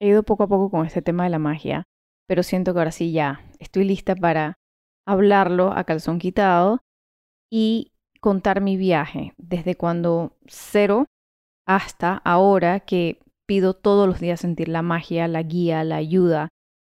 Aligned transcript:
He 0.00 0.08
ido 0.08 0.22
poco 0.22 0.44
a 0.44 0.48
poco 0.48 0.70
con 0.70 0.86
este 0.86 1.02
tema 1.02 1.24
de 1.24 1.30
la 1.30 1.38
magia, 1.38 1.84
pero 2.28 2.42
siento 2.42 2.72
que 2.72 2.80
ahora 2.80 2.92
sí 2.92 3.12
ya 3.12 3.40
estoy 3.58 3.84
lista 3.84 4.14
para 4.14 4.54
hablarlo 5.06 5.72
a 5.72 5.84
calzón 5.84 6.18
quitado 6.18 6.80
y 7.50 7.92
contar 8.20 8.60
mi 8.60 8.76
viaje 8.76 9.32
desde 9.38 9.76
cuando 9.76 10.36
cero 10.46 11.06
hasta 11.66 12.16
ahora 12.24 12.80
que 12.80 13.20
pido 13.46 13.74
todos 13.74 14.08
los 14.08 14.20
días 14.20 14.40
sentir 14.40 14.68
la 14.68 14.82
magia, 14.82 15.28
la 15.28 15.42
guía, 15.42 15.84
la 15.84 15.96
ayuda 15.96 16.48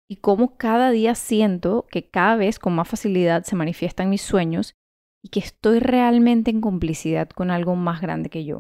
y 0.10 0.18
cómo 0.18 0.58
cada 0.58 0.92
día 0.92 1.16
siento 1.16 1.88
que 1.90 2.10
cada 2.10 2.36
vez 2.36 2.60
con 2.60 2.74
más 2.74 2.88
facilidad 2.88 3.44
se 3.44 3.56
manifiestan 3.56 4.10
mis 4.10 4.22
sueños 4.22 4.76
y 5.24 5.30
que 5.30 5.40
estoy 5.40 5.80
realmente 5.80 6.52
en 6.52 6.62
complicidad 6.62 7.30
con 7.30 7.50
algo 7.50 7.76
más 7.76 8.02
grande 8.02 8.30
que 8.30 8.46
yo. 8.46 8.60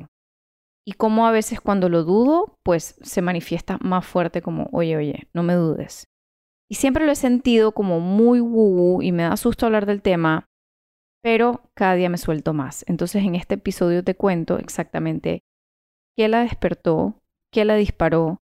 Y 0.85 0.93
cómo 0.93 1.27
a 1.27 1.31
veces 1.31 1.61
cuando 1.61 1.87
lo 1.89 2.03
dudo, 2.03 2.59
pues 2.63 2.95
se 3.01 3.21
manifiesta 3.21 3.77
más 3.81 4.05
fuerte 4.05 4.41
como, 4.41 4.67
oye, 4.71 4.97
oye, 4.97 5.29
no 5.33 5.43
me 5.43 5.53
dudes. 5.53 6.07
Y 6.69 6.75
siempre 6.75 7.05
lo 7.05 7.11
he 7.11 7.15
sentido 7.15 7.71
como 7.71 7.99
muy 7.99 8.39
woo 8.39 9.01
y 9.01 9.11
me 9.11 9.23
da 9.23 9.37
susto 9.37 9.65
hablar 9.65 9.85
del 9.85 10.01
tema, 10.01 10.47
pero 11.21 11.69
cada 11.73 11.95
día 11.95 12.09
me 12.09 12.17
suelto 12.17 12.53
más. 12.53 12.83
Entonces 12.87 13.23
en 13.23 13.35
este 13.35 13.55
episodio 13.55 14.03
te 14.03 14.15
cuento 14.15 14.57
exactamente 14.57 15.43
qué 16.17 16.27
la 16.27 16.41
despertó, 16.41 17.21
qué 17.51 17.63
la 17.63 17.75
disparó. 17.75 18.41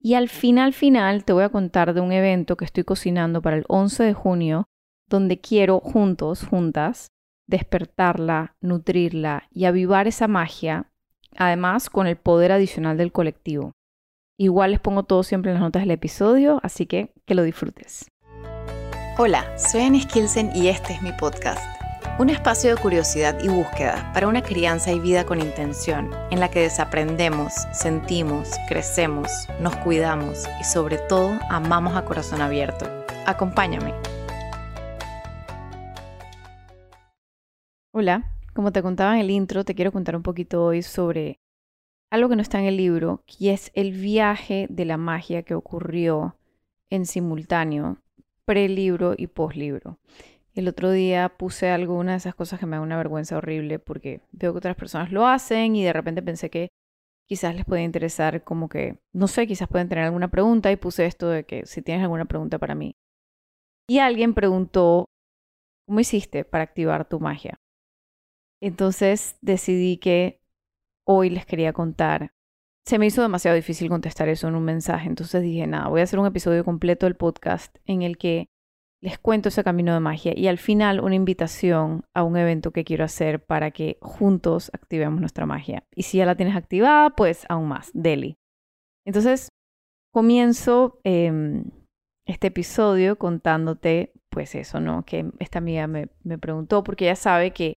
Y 0.00 0.14
al 0.14 0.28
final, 0.28 0.72
final, 0.72 1.24
te 1.24 1.32
voy 1.32 1.44
a 1.44 1.50
contar 1.50 1.94
de 1.94 2.00
un 2.00 2.12
evento 2.12 2.56
que 2.56 2.64
estoy 2.64 2.84
cocinando 2.84 3.42
para 3.42 3.56
el 3.56 3.64
11 3.68 4.02
de 4.02 4.14
junio, 4.14 4.68
donde 5.08 5.40
quiero 5.40 5.78
juntos, 5.78 6.44
juntas, 6.46 7.08
despertarla, 7.46 8.56
nutrirla 8.60 9.48
y 9.50 9.66
avivar 9.66 10.08
esa 10.08 10.26
magia, 10.26 10.91
además 11.36 11.90
con 11.90 12.06
el 12.06 12.16
poder 12.16 12.52
adicional 12.52 12.96
del 12.96 13.12
colectivo. 13.12 13.72
Igual 14.38 14.72
les 14.72 14.80
pongo 14.80 15.02
todo 15.02 15.22
siempre 15.22 15.50
en 15.50 15.54
las 15.54 15.62
notas 15.62 15.82
del 15.82 15.90
episodio, 15.90 16.60
así 16.62 16.86
que 16.86 17.12
que 17.26 17.34
lo 17.34 17.42
disfrutes. 17.42 18.10
Hola, 19.18 19.46
soy 19.58 19.82
Anne 19.82 20.00
Skilsen 20.00 20.50
y 20.54 20.68
este 20.68 20.94
es 20.94 21.02
mi 21.02 21.12
podcast 21.12 21.62
un 22.18 22.30
espacio 22.30 22.74
de 22.74 22.80
curiosidad 22.80 23.38
y 23.42 23.48
búsqueda 23.48 24.10
para 24.12 24.28
una 24.28 24.42
crianza 24.42 24.92
y 24.92 25.00
vida 25.00 25.24
con 25.24 25.40
intención, 25.40 26.10
en 26.30 26.40
la 26.40 26.50
que 26.50 26.60
desaprendemos, 26.60 27.52
sentimos, 27.72 28.50
crecemos, 28.68 29.30
nos 29.60 29.74
cuidamos 29.76 30.44
y 30.60 30.64
sobre 30.64 30.98
todo 30.98 31.38
amamos 31.48 31.96
a 31.96 32.04
corazón 32.04 32.42
abierto. 32.42 32.86
Acompáñame. 33.26 33.94
Hola, 37.94 38.31
como 38.54 38.72
te 38.72 38.82
contaba 38.82 39.14
en 39.14 39.20
el 39.20 39.30
intro, 39.30 39.64
te 39.64 39.74
quiero 39.74 39.92
contar 39.92 40.16
un 40.16 40.22
poquito 40.22 40.64
hoy 40.64 40.82
sobre 40.82 41.40
algo 42.10 42.28
que 42.28 42.36
no 42.36 42.42
está 42.42 42.58
en 42.58 42.66
el 42.66 42.76
libro, 42.76 43.24
que 43.26 43.52
es 43.52 43.70
el 43.74 43.92
viaje 43.92 44.66
de 44.68 44.84
la 44.84 44.96
magia 44.96 45.42
que 45.42 45.54
ocurrió 45.54 46.36
en 46.90 47.06
simultáneo, 47.06 47.98
pre-libro 48.44 49.14
y 49.16 49.28
post-libro. 49.28 49.98
El 50.54 50.68
otro 50.68 50.90
día 50.90 51.30
puse 51.30 51.70
alguna 51.70 52.12
de 52.12 52.18
esas 52.18 52.34
cosas 52.34 52.60
que 52.60 52.66
me 52.66 52.76
da 52.76 52.82
una 52.82 52.98
vergüenza 52.98 53.38
horrible 53.38 53.78
porque 53.78 54.20
veo 54.32 54.52
que 54.52 54.58
otras 54.58 54.76
personas 54.76 55.10
lo 55.10 55.26
hacen 55.26 55.74
y 55.74 55.82
de 55.82 55.92
repente 55.94 56.20
pensé 56.20 56.50
que 56.50 56.68
quizás 57.26 57.54
les 57.54 57.64
puede 57.64 57.82
interesar 57.82 58.44
como 58.44 58.68
que, 58.68 58.98
no 59.14 59.28
sé, 59.28 59.46
quizás 59.46 59.68
pueden 59.68 59.88
tener 59.88 60.04
alguna 60.04 60.30
pregunta 60.30 60.70
y 60.70 60.76
puse 60.76 61.06
esto 61.06 61.30
de 61.30 61.44
que 61.44 61.64
si 61.64 61.80
tienes 61.80 62.02
alguna 62.02 62.26
pregunta 62.26 62.58
para 62.58 62.74
mí. 62.74 62.94
Y 63.88 64.00
alguien 64.00 64.34
preguntó, 64.34 65.06
¿cómo 65.86 66.00
hiciste 66.00 66.44
para 66.44 66.64
activar 66.64 67.08
tu 67.08 67.20
magia? 67.20 67.61
Entonces 68.62 69.36
decidí 69.40 69.98
que 69.98 70.40
hoy 71.04 71.30
les 71.30 71.44
quería 71.44 71.72
contar. 71.72 72.32
Se 72.86 72.98
me 72.98 73.06
hizo 73.06 73.20
demasiado 73.20 73.54
difícil 73.54 73.88
contestar 73.88 74.28
eso 74.28 74.48
en 74.48 74.54
un 74.54 74.64
mensaje, 74.64 75.08
entonces 75.08 75.42
dije, 75.42 75.66
nada, 75.66 75.88
voy 75.88 76.00
a 76.00 76.04
hacer 76.04 76.18
un 76.18 76.26
episodio 76.26 76.64
completo 76.64 77.06
del 77.06 77.16
podcast 77.16 77.76
en 77.86 78.02
el 78.02 78.18
que 78.18 78.48
les 79.02 79.18
cuento 79.18 79.48
ese 79.48 79.64
camino 79.64 79.92
de 79.92 80.00
magia 80.00 80.32
y 80.36 80.46
al 80.46 80.58
final 80.58 81.00
una 81.00 81.16
invitación 81.16 82.04
a 82.14 82.22
un 82.22 82.36
evento 82.36 82.70
que 82.70 82.84
quiero 82.84 83.04
hacer 83.04 83.44
para 83.44 83.72
que 83.72 83.98
juntos 84.00 84.70
activemos 84.72 85.20
nuestra 85.20 85.44
magia. 85.44 85.84
Y 85.94 86.04
si 86.04 86.18
ya 86.18 86.26
la 86.26 86.36
tienes 86.36 86.54
activada, 86.54 87.10
pues 87.10 87.44
aún 87.48 87.68
más, 87.68 87.90
Deli. 87.94 88.38
Entonces, 89.04 89.48
comienzo 90.12 91.00
em, 91.02 91.64
este 92.26 92.46
episodio 92.46 93.18
contándote, 93.18 94.12
pues 94.28 94.54
eso, 94.54 94.78
¿no? 94.78 95.04
Que 95.04 95.30
esta 95.40 95.58
amiga 95.58 95.88
me, 95.88 96.06
preguntó, 96.38 96.84
porque 96.84 97.06
ella 97.06 97.16
sabe 97.16 97.52
que, 97.52 97.74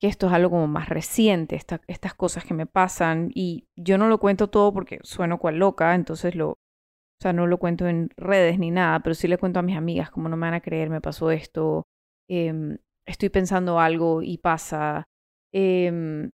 que, 0.00 0.08
esto 0.08 0.26
es 0.26 0.32
algo 0.32 0.50
como 0.50 0.66
más 0.66 0.88
reciente, 0.88 1.56
estas 1.56 2.14
cosas 2.14 2.44
que 2.44 2.54
me 2.54 2.66
pasan, 2.66 3.30
y 3.34 3.66
yo 3.76 3.98
no 3.98 4.08
lo 4.08 4.18
cuento 4.18 4.48
todo 4.48 4.72
porque 4.72 4.98
sueno 5.02 5.38
cual 5.38 5.58
loca, 5.58 5.94
entonces 5.94 6.34
lo, 6.34 6.50
o 6.50 7.22
sea, 7.22 7.32
no 7.32 7.46
lo 7.46 7.58
cuento 7.58 7.86
en 7.86 8.10
redes 8.16 8.58
ni 8.58 8.70
nada, 8.70 9.00
pero 9.00 9.14
sí 9.14 9.28
le 9.28 9.38
cuento 9.38 9.60
a 9.60 9.62
mis 9.62 9.76
amigas 9.76 10.10
como 10.10 10.28
no 10.28 10.36
me 10.36 10.46
van 10.46 10.54
a 10.54 10.60
creer, 10.60 10.90
me 10.90 11.00
pasó 11.00 11.30
esto, 11.30 11.84
em, 12.28 12.78
estoy 13.06 13.28
pensando 13.28 13.80
algo 13.80 14.22
y 14.22 14.38
pasa. 14.38 15.04
Em, 15.52 16.30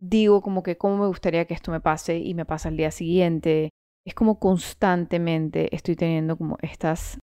digo 0.00 0.42
como 0.42 0.62
que 0.62 0.76
cómo 0.78 0.98
me 0.98 1.06
gustaría 1.06 1.44
que 1.46 1.54
esto 1.54 1.70
me 1.70 1.80
pase 1.80 2.18
y 2.18 2.34
me 2.34 2.44
pasa 2.46 2.68
al 2.68 2.76
día 2.76 2.90
siguiente. 2.90 3.70
Es 4.06 4.14
como 4.14 4.38
constantemente 4.40 5.74
estoy 5.74 5.96
teniendo 5.96 6.36
como 6.36 6.58
estas 6.62 7.18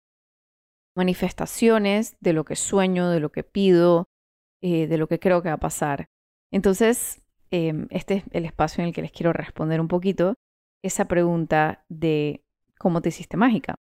manifestaciones 0.96 2.18
de 2.20 2.34
lo 2.34 2.44
que 2.46 2.56
sueño, 2.56 3.10
de 3.10 3.20
lo 3.20 3.32
que 3.32 3.44
pido, 3.44 4.06
eh, 4.62 4.88
de 4.88 4.98
lo 4.98 5.08
que 5.08 5.20
creo 5.20 5.42
que 5.42 5.50
va 5.50 5.56
a 5.56 5.60
pasar. 5.60 6.10
Entonces, 6.52 7.22
em, 7.52 7.88
este 7.92 8.16
es 8.16 8.24
el 8.32 8.46
espacio 8.46 8.82
en 8.82 8.90
el 8.90 8.94
que 8.94 9.02
les 9.02 9.12
quiero 9.12 9.34
responder 9.34 9.80
un 9.82 9.88
poquito 9.88 10.36
esa 10.84 11.06
pregunta 11.06 11.86
de 11.90 12.44
cómo 12.78 13.02
te 13.02 13.10
hiciste 13.10 13.38
mágica. 13.38 13.76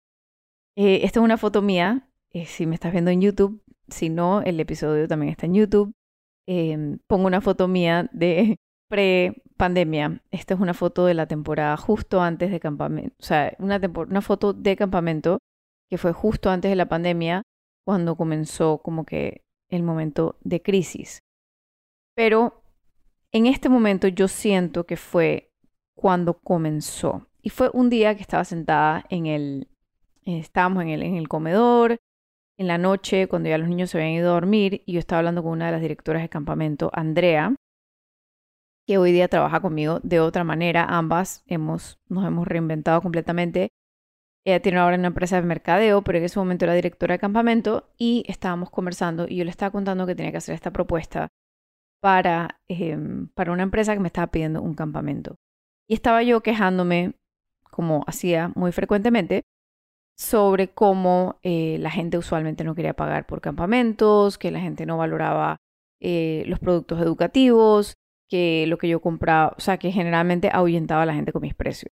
Eh, 0.76 1.00
esta 1.04 1.20
es 1.20 1.24
una 1.24 1.36
foto 1.38 1.62
mía, 1.62 2.08
eh, 2.30 2.46
si 2.46 2.66
me 2.66 2.74
estás 2.74 2.92
viendo 2.92 3.10
en 3.10 3.20
YouTube, 3.20 3.62
si 3.88 4.08
no, 4.08 4.42
el 4.42 4.58
episodio 4.60 5.06
también 5.08 5.30
está 5.30 5.46
en 5.46 5.54
YouTube. 5.54 5.92
Em, 6.46 6.98
pongo 7.06 7.26
una 7.26 7.40
foto 7.40 7.68
mía 7.68 8.08
de 8.12 8.56
pre-pandemia. 8.88 10.22
Esta 10.30 10.54
es 10.54 10.60
una 10.60 10.74
foto 10.74 11.06
de 11.06 11.14
la 11.14 11.26
temporada 11.26 11.76
justo 11.76 12.22
antes 12.22 12.50
de 12.50 12.60
campamento, 12.60 13.14
o 13.20 13.24
sea, 13.24 13.54
una, 13.58 13.80
una 14.08 14.22
foto 14.22 14.52
de 14.52 14.76
campamento 14.76 15.38
que 15.90 15.98
fue 15.98 16.12
justo 16.12 16.50
antes 16.50 16.70
de 16.70 16.76
la 16.76 16.88
pandemia, 16.88 17.42
cuando 17.84 18.16
comenzó 18.16 18.78
como 18.78 19.04
que 19.04 19.42
el 19.72 19.82
momento 19.82 20.36
de 20.42 20.62
crisis. 20.62 21.22
Pero 22.14 22.62
en 23.32 23.46
este 23.46 23.68
momento 23.68 24.08
yo 24.08 24.28
siento 24.28 24.84
que 24.84 24.96
fue 24.96 25.50
cuando 25.94 26.34
comenzó. 26.34 27.26
Y 27.40 27.50
fue 27.50 27.70
un 27.72 27.90
día 27.90 28.14
que 28.14 28.22
estaba 28.22 28.44
sentada 28.44 29.04
en 29.08 29.26
el, 29.26 29.68
eh, 30.24 30.38
estábamos 30.38 30.82
en 30.82 30.90
el, 30.90 31.02
en 31.02 31.16
el 31.16 31.28
comedor, 31.28 31.98
en 32.58 32.66
la 32.66 32.78
noche, 32.78 33.26
cuando 33.28 33.48
ya 33.48 33.58
los 33.58 33.68
niños 33.68 33.90
se 33.90 33.98
habían 33.98 34.12
ido 34.12 34.30
a 34.30 34.34
dormir, 34.34 34.82
y 34.86 34.92
yo 34.92 34.98
estaba 34.98 35.20
hablando 35.20 35.42
con 35.42 35.52
una 35.52 35.66
de 35.66 35.72
las 35.72 35.80
directoras 35.80 36.22
de 36.22 36.28
campamento, 36.28 36.90
Andrea, 36.92 37.56
que 38.86 38.98
hoy 38.98 39.12
día 39.12 39.28
trabaja 39.28 39.60
conmigo 39.60 40.00
de 40.02 40.20
otra 40.20 40.44
manera. 40.44 40.84
Ambas 40.84 41.42
hemos, 41.46 41.98
nos 42.08 42.26
hemos 42.26 42.46
reinventado 42.46 43.00
completamente. 43.00 43.70
Ella 44.44 44.60
tiene 44.60 44.78
ahora 44.78 44.96
una 44.96 45.08
empresa 45.08 45.36
de 45.36 45.46
mercadeo, 45.46 46.02
pero 46.02 46.18
en 46.18 46.24
ese 46.24 46.38
momento 46.38 46.64
era 46.64 46.74
directora 46.74 47.14
de 47.14 47.18
campamento 47.18 47.88
y 47.96 48.24
estábamos 48.26 48.70
conversando 48.70 49.26
y 49.28 49.36
yo 49.36 49.44
le 49.44 49.50
estaba 49.50 49.70
contando 49.70 50.06
que 50.06 50.14
tenía 50.14 50.32
que 50.32 50.38
hacer 50.38 50.54
esta 50.54 50.72
propuesta 50.72 51.28
para, 52.00 52.60
em, 52.68 53.28
para 53.28 53.52
una 53.52 53.62
empresa 53.62 53.94
que 53.94 54.00
me 54.00 54.08
estaba 54.08 54.26
pidiendo 54.28 54.60
un 54.60 54.74
campamento. 54.74 55.36
Y 55.88 55.94
estaba 55.94 56.22
yo 56.22 56.42
quejándome 56.42 57.14
como 57.72 58.04
hacía 58.06 58.52
muy 58.54 58.70
frecuentemente, 58.70 59.42
sobre 60.16 60.68
cómo 60.68 61.38
eh, 61.42 61.78
la 61.80 61.90
gente 61.90 62.18
usualmente 62.18 62.64
no 62.64 62.74
quería 62.74 62.94
pagar 62.94 63.26
por 63.26 63.40
campamentos, 63.40 64.38
que 64.38 64.50
la 64.50 64.60
gente 64.60 64.84
no 64.86 64.98
valoraba 64.98 65.56
eh, 66.00 66.44
los 66.46 66.58
productos 66.58 67.00
educativos, 67.00 67.94
que 68.28 68.66
lo 68.68 68.78
que 68.78 68.88
yo 68.88 69.00
compraba, 69.00 69.54
o 69.56 69.60
sea, 69.60 69.78
que 69.78 69.90
generalmente 69.90 70.50
ahuyentaba 70.52 71.02
a 71.02 71.06
la 71.06 71.14
gente 71.14 71.32
con 71.32 71.42
mis 71.42 71.54
precios. 71.54 71.90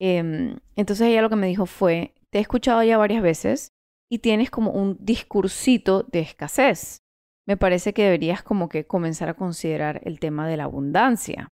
Em, 0.00 0.58
entonces 0.76 1.08
ella 1.08 1.22
lo 1.22 1.30
que 1.30 1.36
me 1.36 1.46
dijo 1.46 1.66
fue, 1.66 2.14
te 2.30 2.38
he 2.38 2.40
escuchado 2.40 2.82
ya 2.82 2.98
varias 2.98 3.22
veces 3.22 3.72
y 4.10 4.18
tienes 4.18 4.50
como 4.50 4.72
un 4.72 4.96
discursito 5.00 6.02
de 6.02 6.20
escasez. 6.20 7.02
Me 7.46 7.56
parece 7.56 7.92
que 7.94 8.04
deberías 8.04 8.42
como 8.42 8.68
que 8.68 8.86
comenzar 8.86 9.28
a 9.28 9.34
considerar 9.34 10.00
el 10.04 10.20
tema 10.20 10.48
de 10.48 10.56
la 10.56 10.64
abundancia. 10.64 11.48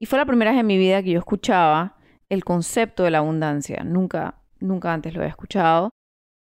Y 0.00 0.06
fue 0.06 0.18
la 0.18 0.26
primera 0.26 0.52
vez 0.52 0.60
en 0.60 0.66
mi 0.66 0.78
vida 0.78 1.02
que 1.02 1.10
yo 1.10 1.18
escuchaba 1.18 1.96
el 2.28 2.44
concepto 2.44 3.02
de 3.02 3.10
la 3.10 3.18
abundancia. 3.18 3.84
Nunca, 3.84 4.42
nunca 4.60 4.92
antes 4.92 5.14
lo 5.14 5.20
había 5.20 5.30
escuchado. 5.30 5.90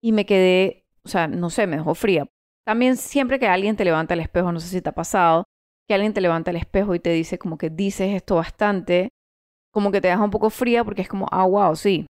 Y 0.02 0.12
me 0.12 0.26
quedé, 0.26 0.86
o 1.04 1.10
sea, 1.10 1.28
no 1.28 1.50
sé, 1.50 1.68
me 1.68 1.78
dejó 1.78 1.96
fría. 1.96 2.28
También 2.66 2.98
siempre 2.98 3.40
que 3.40 3.48
alguien 3.48 3.76
te 3.76 3.86
levanta 3.86 4.14
el 4.14 4.20
espejo, 4.20 4.52
no 4.52 4.60
sé 4.60 4.68
si 4.68 4.82
te 4.82 4.90
ha 4.90 4.94
pasado, 4.94 5.44
que 5.88 5.94
alguien 5.94 6.14
te 6.14 6.22
levanta 6.22 6.52
el 6.52 6.58
espejo 6.58 6.96
y 6.96 7.00
te 7.00 7.12
dice 7.12 7.38
como 7.38 7.58
que 7.58 7.70
dices 7.70 8.14
esto 8.14 8.36
bastante, 8.36 9.10
como 9.74 9.92
que 9.92 10.02
te 10.02 10.08
deja 10.08 10.24
un 10.24 10.30
poco 10.30 10.50
fría 10.50 10.84
porque 10.84 11.02
es 11.02 11.10
como, 11.10 11.28
ah, 11.32 11.46
wow, 11.46 11.76
sí. 11.76 12.06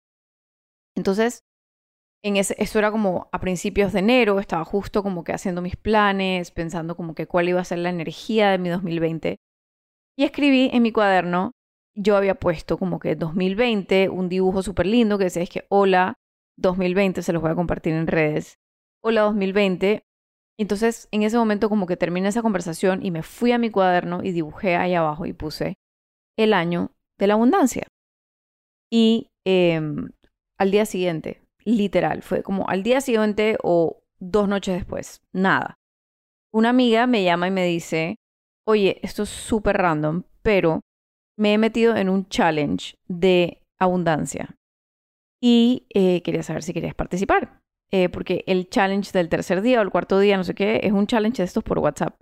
Entonces, 0.95 1.41
en 2.23 2.38
ese, 2.38 2.56
eso 2.57 2.79
era 2.79 2.91
como 2.91 3.29
a 3.31 3.39
principios 3.39 3.94
de 3.94 4.00
enero, 4.00 4.39
estaba 4.39 4.65
justo 4.65 5.03
como 5.03 5.23
que 5.23 5.33
haciendo 5.33 5.61
mis 5.61 5.75
planes, 5.75 6.51
pensando 6.51 6.95
como 6.95 7.13
que 7.15 7.27
cuál 7.27 7.50
iba 7.50 7.61
a 7.61 7.65
ser 7.65 7.79
la 7.79 7.89
energía 7.89 8.51
de 8.51 8.57
mi 8.57 8.69
2020. 8.69 9.38
Y 10.17 10.23
escribí 10.23 10.69
en 10.73 10.83
mi 10.83 10.91
cuaderno 10.91 11.51
yo 11.95 12.15
había 12.15 12.35
puesto 12.35 12.77
como 12.77 13.00
que 13.00 13.15
2020, 13.15 14.09
un 14.09 14.29
dibujo 14.29 14.63
súper 14.63 14.85
lindo 14.85 15.17
que 15.17 15.25
decía 15.25 15.44
es 15.44 15.50
que 15.50 15.65
hola 15.69 16.15
2020, 16.57 17.21
se 17.21 17.33
los 17.33 17.41
voy 17.41 17.51
a 17.51 17.56
compartir 17.56 17.94
en 17.94 18.07
redes. 18.07 18.57
Hola 19.03 19.21
2020. 19.21 20.03
Entonces, 20.57 21.07
en 21.11 21.23
ese 21.23 21.38
momento 21.38 21.69
como 21.69 21.88
que 21.88 21.97
terminé 21.97 22.29
esa 22.29 22.41
conversación 22.41 23.06
y 23.06 23.11
me 23.11 23.23
fui 23.23 23.51
a 23.51 23.57
mi 23.57 23.69
cuaderno 23.69 24.23
y 24.23 24.31
dibujé 24.31 24.75
ahí 24.75 24.94
abajo 24.94 25.25
y 25.25 25.33
puse 25.33 25.75
el 26.38 26.53
año 26.53 26.91
de 27.19 27.27
la 27.27 27.36
abundancia. 27.36 27.88
Y 28.92 29.27
em, 29.45 30.10
al 30.57 30.71
día 30.71 30.86
siguiente, 30.86 31.44
literal, 31.63 32.24
fue 32.24 32.42
como 32.42 32.68
al 32.68 32.81
día 32.81 33.01
siguiente 33.01 33.57
o 33.62 34.00
dos 34.19 34.48
noches 34.48 34.75
después, 34.75 35.21
nada. 35.31 35.75
Una 36.51 36.69
amiga 36.69 37.06
me 37.06 37.24
llama 37.24 37.48
y 37.48 37.51
me 37.51 37.66
dice, 37.66 38.16
oye, 38.68 39.00
esto 39.04 39.24
es 39.24 39.30
súper 39.30 39.77
random, 39.77 40.24
pero 40.42 40.81
me 41.38 41.54
he 41.54 41.57
metido 41.57 41.95
en 41.95 42.10
un 42.10 42.27
challenge 42.27 42.95
de 43.07 43.62
abundancia 43.80 44.56
y 45.42 45.86
eh, 45.94 46.21
quería 46.21 46.44
saber 46.44 46.63
si 46.63 46.74
querías 46.74 46.95
participar. 46.95 47.62
Eh, 47.92 48.10
porque 48.10 48.44
el 48.45 48.69
challenge 48.69 49.12
del 49.13 49.30
tercer 49.30 49.62
día 49.62 49.80
o 49.80 49.81
el 49.81 49.89
cuarto 49.89 50.19
día, 50.19 50.38
no 50.38 50.44
sé 50.44 50.54
qué, 50.54 50.81
es 50.83 50.92
un 50.92 51.07
challenge 51.07 51.42
de 51.42 51.45
estos 51.45 51.63
por 51.63 51.80
WhatsApp. 51.80 52.21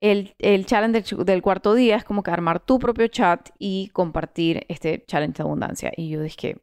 El, 0.00 0.34
el 0.38 0.64
challenge 0.64 1.14
del, 1.24 1.42
cuarto 1.42 1.74
día 1.74 1.96
es 1.96 2.04
como 2.04 2.22
que 2.22 2.30
armar 2.30 2.60
tu 2.60 2.78
propio 2.78 3.06
chat 3.08 3.50
y 3.58 3.88
compartir 3.88 4.64
este 4.68 5.04
challenge 5.06 5.38
de 5.38 5.42
abundancia. 5.42 5.92
Y 5.94 6.08
yo 6.08 6.22
dije, 6.22 6.56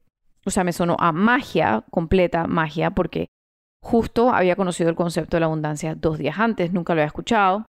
o 0.46 0.50
sea, 0.50 0.64
me 0.64 0.74
sonó 0.74 0.98
a 1.00 1.12
magia, 1.12 1.84
completa 1.92 2.48
magia, 2.48 2.92
porque 2.92 3.28
justo 3.84 4.32
había 4.32 4.56
conocido 4.56 4.90
el 4.90 4.96
concepto 4.96 5.38
de 5.38 5.42
la 5.42 5.46
abundancia 5.46 5.94
dos 5.94 6.18
días 6.18 6.40
antes, 6.40 6.74
nunca 6.74 6.96
lo 6.96 7.02
había 7.02 7.08
escuchado. 7.08 7.66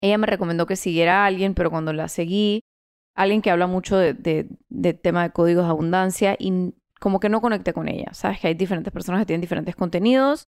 Ella 0.00 0.18
me 0.18 0.26
recomendó 0.26 0.66
que 0.66 0.76
siguiera 0.76 1.24
a 1.24 1.26
alguien, 1.26 1.54
pero 1.54 1.70
cuando 1.70 1.92
la 1.92 2.08
seguí, 2.08 2.60
alguien 3.16 3.42
que 3.42 3.50
habla 3.50 3.66
mucho 3.66 3.96
de, 3.96 4.14
de, 4.14 4.94
tema 4.94 5.24
de 5.24 5.30
códigos 5.30 5.64
de 5.64 5.70
abundancia 5.70 6.36
y 6.38 6.74
como 7.00 7.18
que 7.18 7.28
no 7.28 7.40
conecté 7.40 7.72
con 7.72 7.88
ella. 7.88 8.12
Sabes 8.12 8.40
que 8.40 8.48
hay 8.48 8.54
diferentes 8.54 8.92
personas 8.92 9.20
que 9.20 9.26
tienen 9.26 9.40
diferentes 9.40 9.74
contenidos 9.74 10.44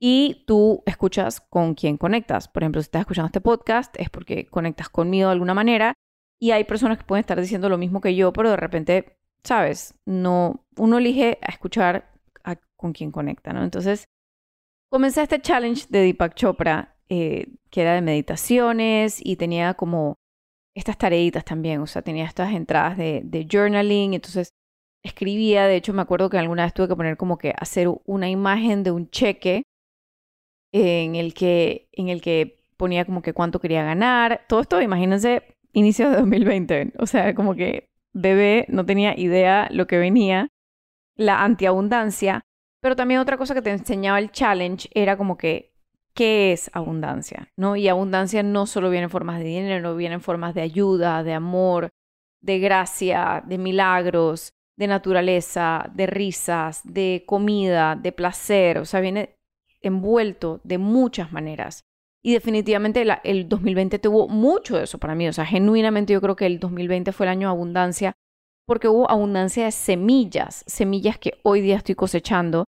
y 0.00 0.44
tú 0.46 0.82
escuchas 0.86 1.40
con 1.40 1.74
quién 1.74 1.98
conectas. 1.98 2.48
Por 2.48 2.62
ejemplo, 2.62 2.80
si 2.80 2.86
estás 2.86 3.00
escuchando 3.00 3.26
este 3.26 3.42
podcast 3.42 3.94
es 3.98 4.08
porque 4.08 4.46
conectas 4.46 4.88
conmigo 4.88 5.28
de 5.28 5.32
alguna 5.32 5.54
manera 5.54 5.94
y 6.40 6.52
hay 6.52 6.64
personas 6.64 6.96
que 6.98 7.04
pueden 7.04 7.20
estar 7.20 7.38
diciendo 7.38 7.68
lo 7.68 7.76
mismo 7.76 8.00
que 8.00 8.16
yo, 8.16 8.32
pero 8.32 8.50
de 8.50 8.56
repente, 8.56 9.18
sabes, 9.44 9.94
no, 10.06 10.64
uno 10.76 10.98
elige 10.98 11.38
a 11.42 11.52
escuchar 11.52 12.08
con 12.76 12.94
quién 12.94 13.12
conecta, 13.12 13.52
¿no? 13.52 13.62
Entonces, 13.62 14.06
comencé 14.90 15.22
este 15.22 15.42
challenge 15.42 15.86
de 15.90 16.00
Deepak 16.00 16.34
Chopra, 16.34 16.96
eh, 17.10 17.48
que 17.68 17.82
era 17.82 17.92
de 17.92 18.00
meditaciones 18.00 19.20
y 19.22 19.36
tenía 19.36 19.74
como 19.74 20.14
estas 20.74 20.96
tareitas 20.96 21.44
también, 21.44 21.82
o 21.82 21.86
sea, 21.86 22.00
tenía 22.00 22.24
estas 22.24 22.54
entradas 22.54 22.96
de, 22.96 23.20
de 23.22 23.46
journaling, 23.50 24.14
entonces 24.14 24.48
escribía, 25.04 25.66
de 25.66 25.76
hecho 25.76 25.92
me 25.92 26.00
acuerdo 26.00 26.30
que 26.30 26.38
alguna 26.38 26.64
vez 26.64 26.72
tuve 26.72 26.88
que 26.88 26.96
poner 26.96 27.18
como 27.18 27.36
que 27.36 27.52
hacer 27.58 27.88
una 28.06 28.30
imagen 28.30 28.82
de 28.82 28.92
un 28.92 29.10
cheque 29.10 29.64
en 30.72 31.16
el 31.16 31.34
que, 31.34 31.88
en 31.92 32.08
el 32.08 32.20
que 32.20 32.64
ponía 32.76 33.04
como 33.04 33.22
que 33.22 33.32
cuánto 33.32 33.60
quería 33.60 33.84
ganar, 33.84 34.44
todo 34.48 34.60
esto, 34.60 34.80
imagínense, 34.80 35.42
inicio 35.72 36.10
de 36.10 36.16
2020, 36.16 36.92
o 36.98 37.06
sea, 37.06 37.34
como 37.34 37.54
que 37.54 37.90
bebé 38.12 38.66
no 38.68 38.84
tenía 38.86 39.18
idea 39.18 39.68
lo 39.70 39.86
que 39.86 39.98
venía, 39.98 40.48
la 41.16 41.44
antiabundancia, 41.44 42.42
pero 42.80 42.96
también 42.96 43.20
otra 43.20 43.36
cosa 43.36 43.54
que 43.54 43.62
te 43.62 43.70
enseñaba 43.70 44.18
el 44.18 44.30
challenge 44.30 44.88
era 44.94 45.16
como 45.16 45.36
que 45.36 45.74
qué 46.14 46.52
es 46.52 46.70
abundancia, 46.72 47.52
¿no? 47.56 47.76
Y 47.76 47.88
abundancia 47.88 48.42
no 48.42 48.66
solo 48.66 48.90
viene 48.90 49.04
en 49.04 49.10
formas 49.10 49.38
de 49.38 49.44
dinero, 49.44 49.96
viene 49.96 50.14
en 50.14 50.20
formas 50.20 50.54
de 50.54 50.62
ayuda, 50.62 51.22
de 51.22 51.34
amor, 51.34 51.90
de 52.40 52.58
gracia, 52.58 53.42
de 53.46 53.58
milagros, 53.58 54.52
de 54.76 54.86
naturaleza, 54.86 55.90
de 55.94 56.06
risas, 56.06 56.80
de 56.84 57.24
comida, 57.26 57.96
de 57.96 58.12
placer, 58.12 58.78
o 58.78 58.84
sea, 58.86 59.00
viene 59.00 59.36
envuelto 59.82 60.60
de 60.64 60.78
muchas 60.78 61.32
maneras. 61.32 61.84
Y 62.22 62.34
definitivamente 62.34 63.04
el 63.24 63.48
2020 63.48 63.98
tuvo 63.98 64.28
mucho 64.28 64.76
de 64.76 64.84
eso 64.84 64.98
para 64.98 65.14
mí, 65.14 65.26
o 65.26 65.32
sea, 65.32 65.46
genuinamente 65.46 66.12
yo 66.12 66.20
creo 66.20 66.36
que 66.36 66.46
el 66.46 66.60
2020 66.60 67.12
fue 67.12 67.26
el 67.26 67.30
año 67.30 67.48
de 67.48 67.52
abundancia 67.52 68.12
porque 68.66 68.88
hubo 68.88 69.10
abundancia 69.10 69.64
de 69.64 69.72
semillas, 69.72 70.62
semillas 70.66 71.18
que 71.18 71.40
hoy 71.42 71.60
día 71.60 71.76
estoy 71.76 71.94
cosechando, 71.96 72.66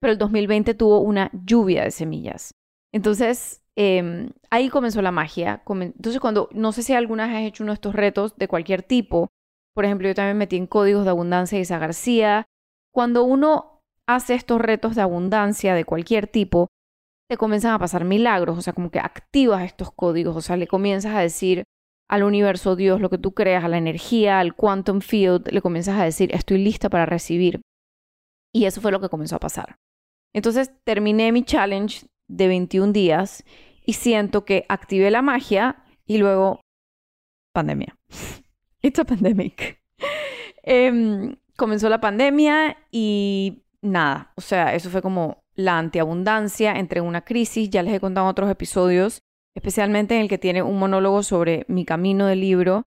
pero 0.00 0.12
el 0.12 0.18
2020 0.18 0.74
tuvo 0.74 1.00
una 1.00 1.30
lluvia 1.44 1.82
de 1.84 1.90
semillas. 1.90 2.54
Entonces, 2.90 3.62
em, 3.76 4.30
ahí 4.50 4.70
comenzó 4.70 5.02
la 5.02 5.10
magia. 5.10 5.62
Entonces, 5.68 6.20
cuando, 6.20 6.48
no 6.52 6.72
sé 6.72 6.82
si 6.82 6.94
alguna 6.94 7.26
vez 7.26 7.36
has 7.36 7.42
hecho 7.42 7.64
uno 7.64 7.72
de 7.72 7.74
estos 7.74 7.94
retos 7.94 8.36
de 8.38 8.48
cualquier 8.48 8.82
tipo, 8.82 9.28
por 9.74 9.84
ejemplo, 9.84 10.08
yo 10.08 10.14
también 10.14 10.38
metí 10.38 10.56
en 10.56 10.66
códigos 10.66 11.04
de 11.04 11.10
abundancia 11.10 11.60
Isa 11.60 11.78
García. 11.78 12.46
Cuando 12.94 13.24
uno 13.24 13.75
hace 14.08 14.34
estos 14.34 14.60
retos 14.60 14.94
de 14.94 15.02
abundancia 15.02 15.74
de 15.74 15.84
cualquier 15.84 16.26
tipo, 16.26 16.68
te 17.28 17.36
comienzan 17.36 17.72
a 17.72 17.78
pasar 17.78 18.04
milagros, 18.04 18.56
o 18.56 18.62
sea, 18.62 18.72
como 18.72 18.90
que 18.90 19.00
activas 19.00 19.64
estos 19.64 19.90
códigos, 19.92 20.36
o 20.36 20.40
sea, 20.40 20.56
le 20.56 20.66
comienzas 20.66 21.14
a 21.14 21.20
decir 21.20 21.64
al 22.08 22.22
universo, 22.22 22.76
Dios, 22.76 23.00
lo 23.00 23.10
que 23.10 23.18
tú 23.18 23.34
creas, 23.34 23.64
a 23.64 23.68
la 23.68 23.78
energía, 23.78 24.38
al 24.38 24.54
quantum 24.54 25.00
field, 25.00 25.48
le 25.50 25.60
comienzas 25.60 25.98
a 25.98 26.04
decir, 26.04 26.32
estoy 26.34 26.58
lista 26.58 26.88
para 26.88 27.04
recibir. 27.04 27.62
Y 28.54 28.66
eso 28.66 28.80
fue 28.80 28.92
lo 28.92 29.00
que 29.00 29.08
comenzó 29.08 29.36
a 29.36 29.40
pasar. 29.40 29.76
Entonces 30.32 30.70
terminé 30.84 31.32
mi 31.32 31.42
challenge 31.42 32.06
de 32.28 32.46
21 32.46 32.92
días 32.92 33.44
y 33.84 33.94
siento 33.94 34.44
que 34.44 34.66
activé 34.68 35.10
la 35.10 35.22
magia 35.22 35.84
y 36.04 36.18
luego 36.18 36.60
pandemia. 37.52 37.96
It's 38.82 38.98
a 38.98 39.04
pandemic. 39.04 39.82
Em, 40.68 41.36
comenzó 41.56 41.88
la 41.88 42.00
pandemia 42.00 42.76
y 42.90 43.65
nada, 43.82 44.32
o 44.36 44.40
sea, 44.40 44.74
eso 44.74 44.90
fue 44.90 45.02
como 45.02 45.42
la 45.54 45.78
antiabundancia, 45.78 46.78
entre 46.78 47.00
una 47.00 47.24
crisis, 47.24 47.70
ya 47.70 47.82
les 47.82 47.94
he 47.94 48.00
contado 48.00 48.26
otros 48.26 48.50
episodios, 48.50 49.20
especialmente 49.56 50.14
en 50.14 50.22
el 50.22 50.28
que 50.28 50.38
tiene 50.38 50.62
un 50.62 50.78
monólogo 50.78 51.22
sobre 51.22 51.64
mi 51.68 51.84
camino 51.84 52.26
del 52.26 52.40
libro. 52.40 52.82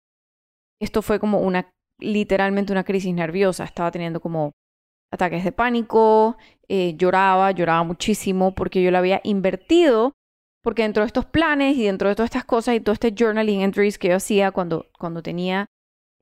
Esto 0.80 1.02
fue 1.02 1.18
como 1.18 1.40
una, 1.40 1.70
literalmente 1.98 2.72
una 2.72 2.84
crisis 2.84 3.14
nerviosa, 3.14 3.64
estaba 3.64 3.90
teniendo 3.90 4.20
como 4.20 4.52
ataques 5.10 5.44
de 5.44 5.52
pánico, 5.52 6.36
eh, 6.68 6.94
lloraba, 6.96 7.50
lloraba 7.52 7.82
muchísimo 7.84 8.54
porque 8.54 8.82
yo 8.82 8.90
lo 8.90 8.98
había 8.98 9.20
invertido, 9.24 10.12
porque 10.62 10.82
dentro 10.82 11.02
de 11.02 11.06
estos 11.06 11.24
planes 11.24 11.76
y 11.76 11.84
dentro 11.84 12.08
de 12.08 12.14
todas 12.14 12.28
estas 12.28 12.44
cosas 12.44 12.74
y 12.74 12.80
todo 12.80 12.92
este 12.92 13.14
journaling 13.16 13.62
entries 13.62 13.98
que 13.98 14.08
yo 14.08 14.16
hacía 14.16 14.50
cuando, 14.50 14.86
cuando 14.98 15.22
tenía 15.22 15.66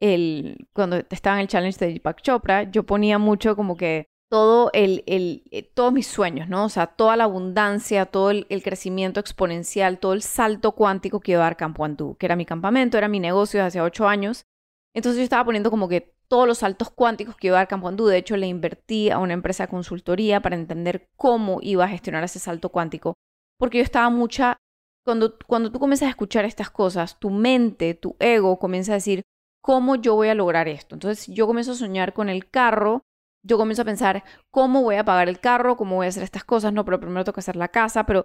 el, 0.00 0.68
cuando 0.72 1.02
estaba 1.10 1.36
en 1.36 1.42
el 1.42 1.48
challenge 1.48 1.78
de 1.78 1.92
Deepak 1.92 2.22
Chopra, 2.22 2.70
yo 2.70 2.84
ponía 2.84 3.18
mucho 3.18 3.56
como 3.56 3.76
que 3.76 4.06
todo 4.28 4.70
el, 4.72 5.04
el, 5.06 5.44
eh, 5.50 5.62
todos 5.62 5.92
mis 5.92 6.06
sueños, 6.06 6.48
¿no? 6.48 6.64
O 6.64 6.68
sea, 6.68 6.88
toda 6.88 7.16
la 7.16 7.24
abundancia, 7.24 8.06
todo 8.06 8.30
el, 8.30 8.46
crecimiento 8.62 9.20
exponencial, 9.20 9.98
todo 9.98 10.12
el 10.12 10.22
salto 10.22 10.72
cuántico 10.72 11.20
que 11.20 11.32
iba 11.32 11.42
a 11.42 11.44
dar 11.44 11.56
Campo 11.56 11.84
Andú, 11.84 12.16
que 12.16 12.26
era 12.26 12.36
mi 12.36 12.44
campamento, 12.44 12.98
era 12.98 13.08
mi 13.08 13.20
negocio 13.20 13.60
de 13.60 13.66
hace 13.66 13.80
ocho 13.80 14.08
años. 14.08 14.46
Entonces 14.94 15.18
yo 15.18 15.24
estaba 15.24 15.44
poniendo 15.44 15.70
como 15.70 15.88
que 15.88 16.14
todos 16.28 16.48
los 16.48 16.58
saltos 16.58 16.90
cuánticos 16.90 17.36
que 17.36 17.48
iba 17.48 17.56
a 17.56 17.60
dar 17.60 17.68
Campo 17.68 17.88
Andú. 17.88 18.06
De 18.06 18.18
hecho, 18.18 18.36
le 18.36 18.46
invertí 18.46 19.10
a 19.10 19.18
una 19.18 19.34
empresa 19.34 19.64
de 19.64 19.68
consultoría 19.68 20.40
para 20.40 20.56
entender 20.56 21.08
cómo 21.16 21.58
iba 21.62 21.84
a 21.84 21.88
gestionar 21.88 22.24
ese 22.24 22.38
salto 22.38 22.70
cuántico. 22.70 23.14
Porque 23.58 23.78
yo 23.78 23.84
estaba 23.84 24.10
mucha... 24.10 24.56
Cuando, 25.04 25.36
cuando 25.46 25.70
tú 25.70 25.78
comienzas 25.78 26.08
a 26.08 26.10
escuchar 26.10 26.44
estas 26.44 26.68
cosas, 26.68 27.20
tu 27.20 27.30
mente, 27.30 27.94
tu 27.94 28.16
ego 28.18 28.58
comienza 28.58 28.90
a 28.90 28.96
decir, 28.96 29.22
¿cómo 29.62 29.94
yo 29.94 30.16
voy 30.16 30.28
a 30.28 30.34
lograr 30.34 30.66
esto? 30.66 30.96
Entonces 30.96 31.28
yo 31.28 31.46
comienzo 31.46 31.72
a 31.72 31.76
soñar 31.76 32.12
con 32.12 32.28
el 32.28 32.50
carro, 32.50 33.02
yo 33.46 33.58
comienzo 33.58 33.82
a 33.82 33.86
pensar, 33.86 34.24
¿cómo 34.50 34.82
voy 34.82 34.96
a 34.96 35.04
pagar 35.04 35.28
el 35.28 35.40
carro? 35.40 35.76
¿Cómo 35.76 35.96
voy 35.96 36.06
a 36.06 36.08
hacer 36.08 36.22
estas 36.22 36.44
cosas? 36.44 36.72
No, 36.72 36.84
pero 36.84 37.00
primero 37.00 37.24
tengo 37.24 37.34
que 37.34 37.40
hacer 37.40 37.56
la 37.56 37.68
casa, 37.68 38.04
pero... 38.04 38.24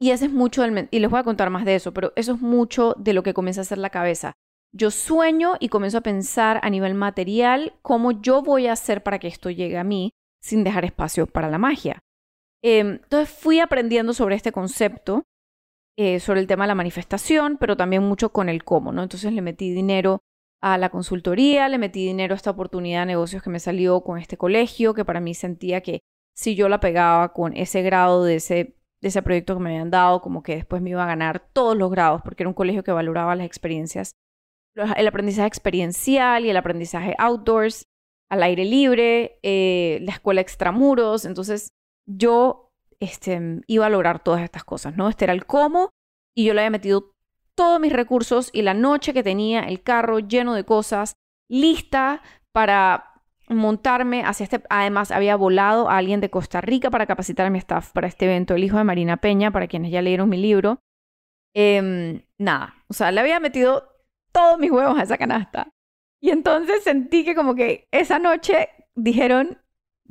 Y 0.00 0.10
ese 0.10 0.26
es 0.26 0.32
mucho 0.32 0.62
del... 0.62 0.88
Y 0.90 1.00
les 1.00 1.10
voy 1.10 1.20
a 1.20 1.24
contar 1.24 1.50
más 1.50 1.64
de 1.64 1.74
eso, 1.74 1.92
pero 1.92 2.12
eso 2.16 2.34
es 2.34 2.40
mucho 2.40 2.94
de 2.98 3.12
lo 3.12 3.22
que 3.22 3.34
comienza 3.34 3.60
a 3.60 3.62
hacer 3.62 3.78
la 3.78 3.90
cabeza 3.90 4.34
yo 4.72 4.90
sueño 4.90 5.54
y 5.60 5.68
comienzo 5.68 5.98
a 5.98 6.02
pensar 6.02 6.60
a 6.62 6.70
nivel 6.70 6.94
material 6.94 7.74
cómo 7.82 8.12
yo 8.12 8.42
voy 8.42 8.66
a 8.66 8.72
hacer 8.72 9.02
para 9.02 9.18
que 9.18 9.28
esto 9.28 9.50
llegue 9.50 9.78
a 9.78 9.84
mí 9.84 10.12
sin 10.40 10.64
dejar 10.64 10.84
espacio 10.84 11.26
para 11.26 11.50
la 11.50 11.58
magia. 11.58 12.00
Em, 12.62 13.00
entonces 13.02 13.30
fui 13.30 13.60
aprendiendo 13.60 14.12
sobre 14.12 14.34
este 14.34 14.52
concepto, 14.52 15.24
eh, 15.96 16.20
sobre 16.20 16.40
el 16.40 16.46
tema 16.46 16.64
de 16.64 16.68
la 16.68 16.74
manifestación, 16.74 17.56
pero 17.58 17.76
también 17.76 18.02
mucho 18.02 18.30
con 18.30 18.48
el 18.48 18.64
cómo, 18.64 18.92
¿no? 18.92 19.02
Entonces 19.02 19.32
le 19.32 19.42
metí 19.42 19.72
dinero 19.72 20.20
a 20.60 20.78
la 20.78 20.90
consultoría, 20.90 21.68
le 21.68 21.78
metí 21.78 22.04
dinero 22.06 22.34
a 22.34 22.36
esta 22.36 22.50
oportunidad 22.50 23.00
de 23.00 23.06
negocios 23.06 23.42
que 23.42 23.50
me 23.50 23.60
salió 23.60 24.02
con 24.02 24.18
este 24.18 24.36
colegio, 24.36 24.94
que 24.94 25.04
para 25.04 25.20
mí 25.20 25.34
sentía 25.34 25.80
que 25.80 26.00
si 26.34 26.54
yo 26.54 26.68
la 26.68 26.80
pegaba 26.80 27.32
con 27.32 27.56
ese 27.56 27.82
grado 27.82 28.24
de 28.24 28.36
ese, 28.36 28.76
de 29.00 29.08
ese 29.08 29.22
proyecto 29.22 29.54
que 29.54 29.62
me 29.62 29.70
habían 29.70 29.90
dado, 29.90 30.20
como 30.20 30.42
que 30.42 30.56
después 30.56 30.82
me 30.82 30.90
iba 30.90 31.04
a 31.04 31.08
ganar 31.08 31.40
todos 31.52 31.76
los 31.76 31.90
grados, 31.90 32.22
porque 32.22 32.42
era 32.42 32.48
un 32.48 32.54
colegio 32.54 32.82
que 32.82 32.92
valoraba 32.92 33.36
las 33.36 33.46
experiencias 33.46 34.12
el 34.96 35.08
aprendizaje 35.08 35.48
experiencial 35.48 36.44
y 36.44 36.50
el 36.50 36.56
aprendizaje 36.56 37.14
outdoors, 37.18 37.84
al 38.30 38.42
aire 38.42 38.64
libre, 38.64 39.38
eh, 39.42 39.98
la 40.02 40.12
escuela 40.12 40.40
extramuros. 40.40 41.24
Entonces, 41.24 41.68
yo 42.06 42.72
este, 43.00 43.62
iba 43.66 43.86
a 43.86 43.90
lograr 43.90 44.22
todas 44.22 44.42
estas 44.42 44.64
cosas, 44.64 44.96
¿no? 44.96 45.08
Este 45.08 45.24
era 45.24 45.32
el 45.32 45.46
cómo 45.46 45.90
y 46.34 46.44
yo 46.44 46.54
le 46.54 46.60
había 46.60 46.70
metido 46.70 47.12
todos 47.58 47.80
mis 47.80 47.92
recursos 47.92 48.50
y 48.52 48.62
la 48.62 48.72
noche 48.72 49.12
que 49.12 49.24
tenía 49.24 49.62
el 49.64 49.82
carro 49.82 50.20
lleno 50.20 50.54
de 50.54 50.62
cosas, 50.64 51.16
lista 51.50 52.22
para 52.52 53.24
montarme 53.48 54.22
hacia 54.22 54.44
este, 54.44 54.62
además 54.70 55.10
había 55.10 55.34
volado 55.34 55.90
a 55.90 55.96
alguien 55.96 56.20
de 56.20 56.30
Costa 56.30 56.60
Rica 56.60 56.88
para 56.88 57.06
capacitar 57.06 57.46
a 57.46 57.50
mi 57.50 57.58
staff 57.58 57.90
para 57.90 58.06
este 58.06 58.26
evento, 58.26 58.54
el 58.54 58.62
hijo 58.62 58.78
de 58.78 58.84
Marina 58.84 59.16
Peña, 59.16 59.50
para 59.50 59.66
quienes 59.66 59.90
ya 59.90 60.00
leyeron 60.02 60.28
mi 60.28 60.36
libro. 60.36 60.78
Em, 61.52 62.22
nada, 62.38 62.76
o 62.86 62.94
sea, 62.94 63.10
le 63.10 63.18
había 63.18 63.40
metido 63.40 63.88
todos 64.30 64.60
mis 64.60 64.70
huevos 64.70 64.96
a 64.96 65.02
esa 65.02 65.18
canasta. 65.18 65.72
Y 66.20 66.30
entonces 66.30 66.84
sentí 66.84 67.24
que 67.24 67.34
como 67.34 67.56
que 67.56 67.88
esa 67.90 68.20
noche 68.20 68.68
dijeron, 68.94 69.58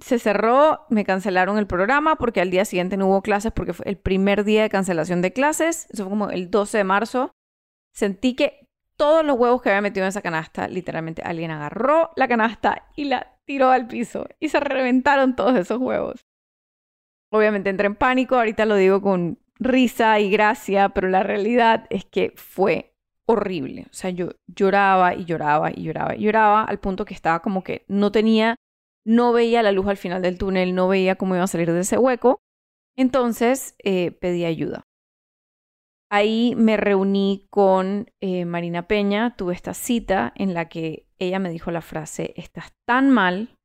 se 0.02 0.20
cerró, 0.20 0.86
me 0.90 1.06
cancelaron 1.06 1.58
el 1.58 1.66
programa 1.66 2.18
porque 2.18 2.42
al 2.42 2.52
día 2.52 2.66
siguiente 2.66 2.98
no 2.98 3.08
hubo 3.08 3.22
clases 3.22 3.54
porque 3.54 3.72
fue 3.72 3.86
el 3.88 3.98
primer 3.98 4.44
día 4.44 4.64
de 4.64 4.70
cancelación 4.70 5.22
de 5.22 5.32
clases, 5.32 5.88
eso 5.92 6.04
fue 6.04 6.10
como 6.10 6.30
el 6.30 6.52
12 6.52 6.80
de 6.80 6.84
marzo. 6.84 7.32
Sentí 7.98 8.36
que 8.36 8.68
todos 8.96 9.26
los 9.26 9.40
huevos 9.40 9.60
que 9.60 9.70
había 9.70 9.82
metido 9.82 10.06
en 10.06 10.10
esa 10.10 10.22
canasta, 10.22 10.68
literalmente 10.68 11.24
alguien 11.24 11.50
agarró 11.50 12.12
la 12.16 12.28
canasta 12.28 12.88
y 12.96 13.06
la 13.06 13.40
tiró 13.46 13.72
al 13.72 13.88
piso 13.88 14.28
y 14.40 14.50
se 14.50 14.60
reventaron 14.60 15.36
todos 15.36 15.58
esos 15.58 15.80
huevos. 15.80 16.24
Obviamente 17.32 17.72
entré 17.72 17.88
en 17.88 17.96
pánico, 17.96 18.36
ahorita 18.36 18.68
lo 18.68 18.76
digo 18.76 19.02
con 19.02 19.40
risa 19.56 20.20
y 20.20 20.30
gracia, 20.30 20.90
pero 20.90 21.10
la 21.10 21.24
realidad 21.24 21.88
es 21.90 22.06
que 22.06 22.34
fue 22.36 22.94
horrible. 23.26 23.88
O 23.90 23.94
sea, 23.96 24.12
yo 24.12 24.30
lloraba 24.46 25.16
y 25.16 25.26
lloraba 25.26 25.72
y 25.72 25.82
lloraba 25.82 26.16
y 26.16 26.22
lloraba 26.22 26.66
al 26.66 26.80
punto 26.80 27.04
que 27.04 27.16
estaba 27.16 27.42
como 27.42 27.64
que 27.64 27.84
no 27.88 28.12
tenía, 28.12 28.58
no 29.08 29.34
veía 29.34 29.64
la 29.64 29.72
luz 29.72 29.88
al 29.88 29.98
final 29.98 30.22
del 30.22 30.38
túnel, 30.38 30.76
no 30.76 30.88
veía 30.88 31.16
cómo 31.16 31.34
iba 31.34 31.46
a 31.46 31.48
salir 31.48 31.72
de 31.72 31.80
ese 31.80 31.98
hueco. 31.98 32.42
Entonces 32.96 33.76
eh, 33.84 34.12
pedí 34.12 34.46
ayuda. 34.46 34.84
Ahí 36.10 36.54
me 36.56 36.78
reuní 36.78 37.48
con 37.50 38.12
eh, 38.22 38.46
Marina 38.46 38.88
Peña, 38.88 39.36
tuve 39.36 39.54
esta 39.54 39.74
cita 39.74 40.32
en 40.36 40.54
la 40.54 40.70
que 40.70 41.08
ella 41.20 41.40
me 41.40 41.50
dijo 41.50 41.72
la 41.72 41.82
frase, 41.82 42.34
estás 42.38 42.74
tan 42.86 43.10
mal 43.10 43.58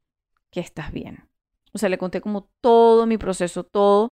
que 0.51 0.61
estás 0.61 0.93
bien. 0.93 1.29
O 1.73 1.79
sea, 1.79 1.89
le 1.89 1.99
conté 1.99 2.21
como 2.21 2.51
todo 2.61 3.07
mi 3.07 3.17
proceso, 3.17 3.65
todo. 3.65 4.09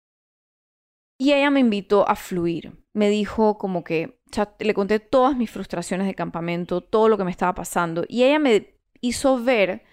Y 1.18 1.32
ella 1.34 1.50
me 1.50 1.62
invitó 1.62 2.08
a 2.10 2.16
fluir. 2.16 2.84
Me 2.94 3.10
dijo 3.10 3.58
como 3.58 3.84
que, 3.84 4.20
o 4.32 4.34
sea, 4.34 4.56
le 4.60 4.74
conté 4.74 5.00
todas 5.00 5.38
mis 5.38 5.52
frustraciones 5.52 6.08
de 6.08 6.16
campamento, 6.16 6.82
todo 6.82 7.08
lo 7.08 7.18
que 7.18 7.24
me 7.24 7.32
estaba 7.32 7.56
pasando. 7.56 8.04
Y 8.08 8.24
ella 8.24 8.40
me 8.40 8.76
hizo 9.02 9.42
ver 9.42 9.84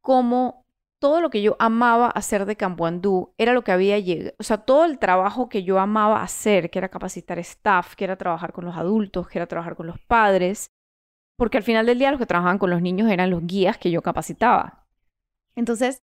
cómo 0.00 0.59
todo 1.00 1.22
lo 1.22 1.30
que 1.30 1.42
yo 1.42 1.56
amaba 1.58 2.08
hacer 2.10 2.44
de 2.44 2.56
Campo 2.56 2.86
Andú 2.86 3.32
era 3.38 3.54
lo 3.54 3.64
que 3.64 3.72
había 3.72 3.98
llegado, 3.98 4.36
o 4.38 4.42
sea, 4.42 4.58
todo 4.58 4.84
el 4.84 4.98
trabajo 4.98 5.48
que 5.48 5.64
yo 5.64 5.78
amaba 5.78 6.22
hacer, 6.22 6.70
que 6.70 6.78
era 6.78 6.90
capacitar 6.90 7.38
staff, 7.38 7.94
que 7.96 8.04
era 8.04 8.16
trabajar 8.16 8.52
con 8.52 8.66
los 8.66 8.76
adultos, 8.76 9.26
que 9.26 9.38
era 9.38 9.46
trabajar 9.46 9.76
con 9.76 9.86
los 9.86 9.98
padres, 9.98 10.70
porque 11.38 11.56
al 11.56 11.64
final 11.64 11.86
del 11.86 11.98
día 11.98 12.10
los 12.10 12.20
que 12.20 12.26
trabajaban 12.26 12.58
con 12.58 12.68
los 12.68 12.82
niños 12.82 13.10
eran 13.10 13.30
los 13.30 13.46
guías 13.46 13.78
que 13.78 13.90
yo 13.90 14.02
capacitaba. 14.02 14.86
Entonces, 15.56 16.02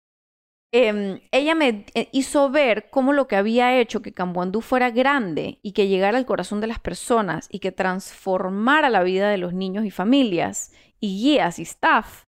em, 0.73 1.21
ella 1.31 1.55
me 1.55 1.85
eh, 1.95 2.09
hizo 2.11 2.49
ver 2.49 2.89
cómo 2.89 3.13
lo 3.13 3.27
que 3.27 3.37
había 3.37 3.79
hecho 3.79 4.01
que 4.01 4.13
Campo 4.13 4.61
fuera 4.61 4.91
grande 4.91 5.59
y 5.63 5.71
que 5.71 5.87
llegara 5.87 6.17
al 6.17 6.25
corazón 6.25 6.59
de 6.59 6.67
las 6.67 6.79
personas 6.79 7.47
y 7.49 7.59
que 7.59 7.71
transformara 7.71 8.89
la 8.89 9.03
vida 9.03 9.29
de 9.29 9.37
los 9.37 9.53
niños 9.53 9.85
y 9.85 9.91
familias 9.91 10.73
y 10.99 11.21
guías 11.21 11.59
y 11.59 11.63
staff 11.63 12.25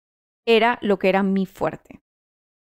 era 0.46 0.78
lo 0.80 0.98
que 0.98 1.10
era 1.10 1.22
mi 1.22 1.44
fuerte. 1.44 2.00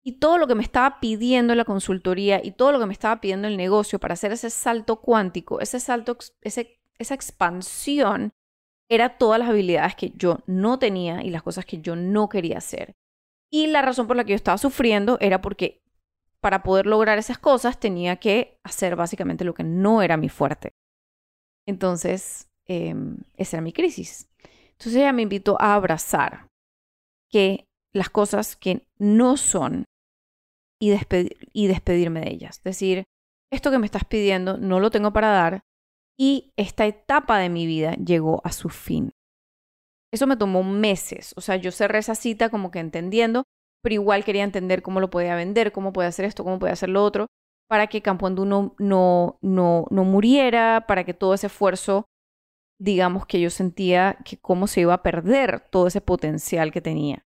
Y 0.03 0.13
todo 0.13 0.37
lo 0.37 0.47
que 0.47 0.55
me 0.55 0.63
estaba 0.63 0.99
pidiendo 0.99 1.53
la 1.53 1.65
consultoría 1.65 2.41
y 2.43 2.51
todo 2.51 2.71
lo 2.71 2.79
que 2.79 2.87
me 2.87 2.93
estaba 2.93 3.21
pidiendo 3.21 3.47
el 3.47 3.57
negocio 3.57 3.99
para 3.99 4.15
hacer 4.15 4.31
ese 4.31 4.49
salto 4.49 4.99
cuántico, 4.99 5.59
ese 5.59 5.79
salto, 5.79 6.17
esa 6.41 7.13
expansión, 7.13 8.33
era 8.89 9.17
todas 9.17 9.39
las 9.39 9.49
habilidades 9.49 9.95
que 9.95 10.11
yo 10.15 10.39
no 10.47 10.77
tenía 10.77 11.23
y 11.23 11.29
las 11.29 11.43
cosas 11.43 11.65
que 11.65 11.79
yo 11.79 11.95
no 11.95 12.27
quería 12.27 12.57
hacer. 12.57 12.93
Y 13.49 13.67
la 13.67 13.81
razón 13.81 14.05
por 14.05 14.17
la 14.17 14.25
que 14.25 14.31
yo 14.31 14.35
estaba 14.35 14.57
sufriendo 14.57 15.17
era 15.21 15.41
porque 15.41 15.81
para 16.41 16.63
poder 16.63 16.87
lograr 16.87 17.17
esas 17.17 17.37
cosas 17.37 17.79
tenía 17.79 18.17
que 18.17 18.59
hacer 18.63 18.95
básicamente 18.95 19.45
lo 19.45 19.53
que 19.53 19.63
no 19.63 20.01
era 20.01 20.17
mi 20.17 20.27
fuerte. 20.27 20.73
Entonces, 21.65 22.49
em, 22.65 23.19
esa 23.37 23.57
era 23.57 23.61
mi 23.61 23.71
crisis. 23.71 24.27
Entonces 24.71 24.95
ella 24.95 25.13
me 25.13 25.21
invitó 25.21 25.61
a 25.61 25.75
abrazar 25.75 26.47
que 27.29 27.67
las 27.93 28.09
cosas 28.09 28.55
que 28.55 28.87
no 28.97 29.37
son 29.37 29.85
y, 30.81 31.67
despedirme 31.67 32.21
de 32.21 32.31
ellas. 32.31 32.61
Decir, 32.63 33.03
esto 33.51 33.69
que 33.69 33.77
me 33.77 33.85
estás 33.85 34.03
pidiendo 34.03 34.57
no 34.57 34.79
lo 34.79 34.89
tengo 34.89 35.13
para 35.13 35.29
dar 35.29 35.61
y 36.19 36.51
esta 36.57 36.85
etapa 36.85 37.37
de 37.37 37.49
mi 37.49 37.65
vida 37.65 37.93
llegó 37.93 38.41
a 38.43 38.51
su 38.51 38.69
fin. 38.69 39.11
Eso 40.11 40.27
me 40.27 40.35
tomó 40.35 40.63
meses, 40.63 41.33
o 41.37 41.41
sea, 41.41 41.55
yo 41.55 41.71
cerré 41.71 41.99
esa 41.99 42.15
cita 42.15 42.49
como 42.49 42.69
que 42.69 42.79
entendiendo, 42.79 43.43
pero 43.81 43.93
igual 43.93 44.25
quería 44.25 44.43
entender 44.43 44.81
cómo 44.81 44.99
lo 44.99 45.09
podía 45.09 45.35
vender, 45.35 45.71
cómo 45.71 45.93
podía 45.93 46.09
hacer 46.09 46.25
esto, 46.25 46.43
cómo 46.43 46.59
podía 46.59 46.73
hacer 46.73 46.89
lo 46.89 47.03
otro, 47.03 47.27
para 47.69 47.87
que 47.87 48.01
Campo 48.01 48.27
Andú 48.27 48.43
no, 48.43 48.75
no, 48.77 49.37
no, 49.41 49.85
no 49.89 50.03
muriera, 50.03 50.85
para 50.87 51.05
que 51.05 51.13
todo 51.13 51.33
ese 51.33 51.47
esfuerzo, 51.47 52.07
digamos 52.77 53.25
que 53.25 53.39
yo 53.39 53.49
sentía 53.49 54.17
que 54.25 54.37
cómo 54.37 54.67
se 54.67 54.81
iba 54.81 54.93
a 54.95 55.03
perder 55.03 55.61
todo 55.69 55.87
ese 55.87 56.01
potencial 56.01 56.71
que 56.73 56.81
tenía. 56.81 57.23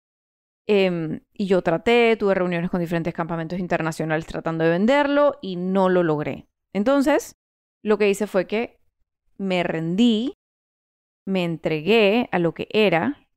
Em, 0.69 1.21
y 1.33 1.47
yo 1.47 1.63
traté, 1.63 2.17
tuve 2.17 2.35
reuniones 2.35 2.71
con 2.71 2.81
diferentes 2.81 3.15
campamentos 3.15 3.59
internacionales 3.59 4.27
tratando 4.27 4.65
de 4.65 4.71
venderlo 4.71 5.39
y 5.43 5.57
no 5.57 5.89
lo 5.89 6.03
logré. 6.03 6.47
Entonces, 6.73 7.35
lo 7.83 7.99
que 7.99 8.09
hice 8.09 8.27
fue 8.27 8.47
que 8.47 8.81
me 9.39 9.63
rendí, 9.65 10.35
me 11.27 11.45
entregué 11.45 12.29
a 12.33 12.39
lo 12.39 12.55
que 12.55 12.69
era 12.71 13.29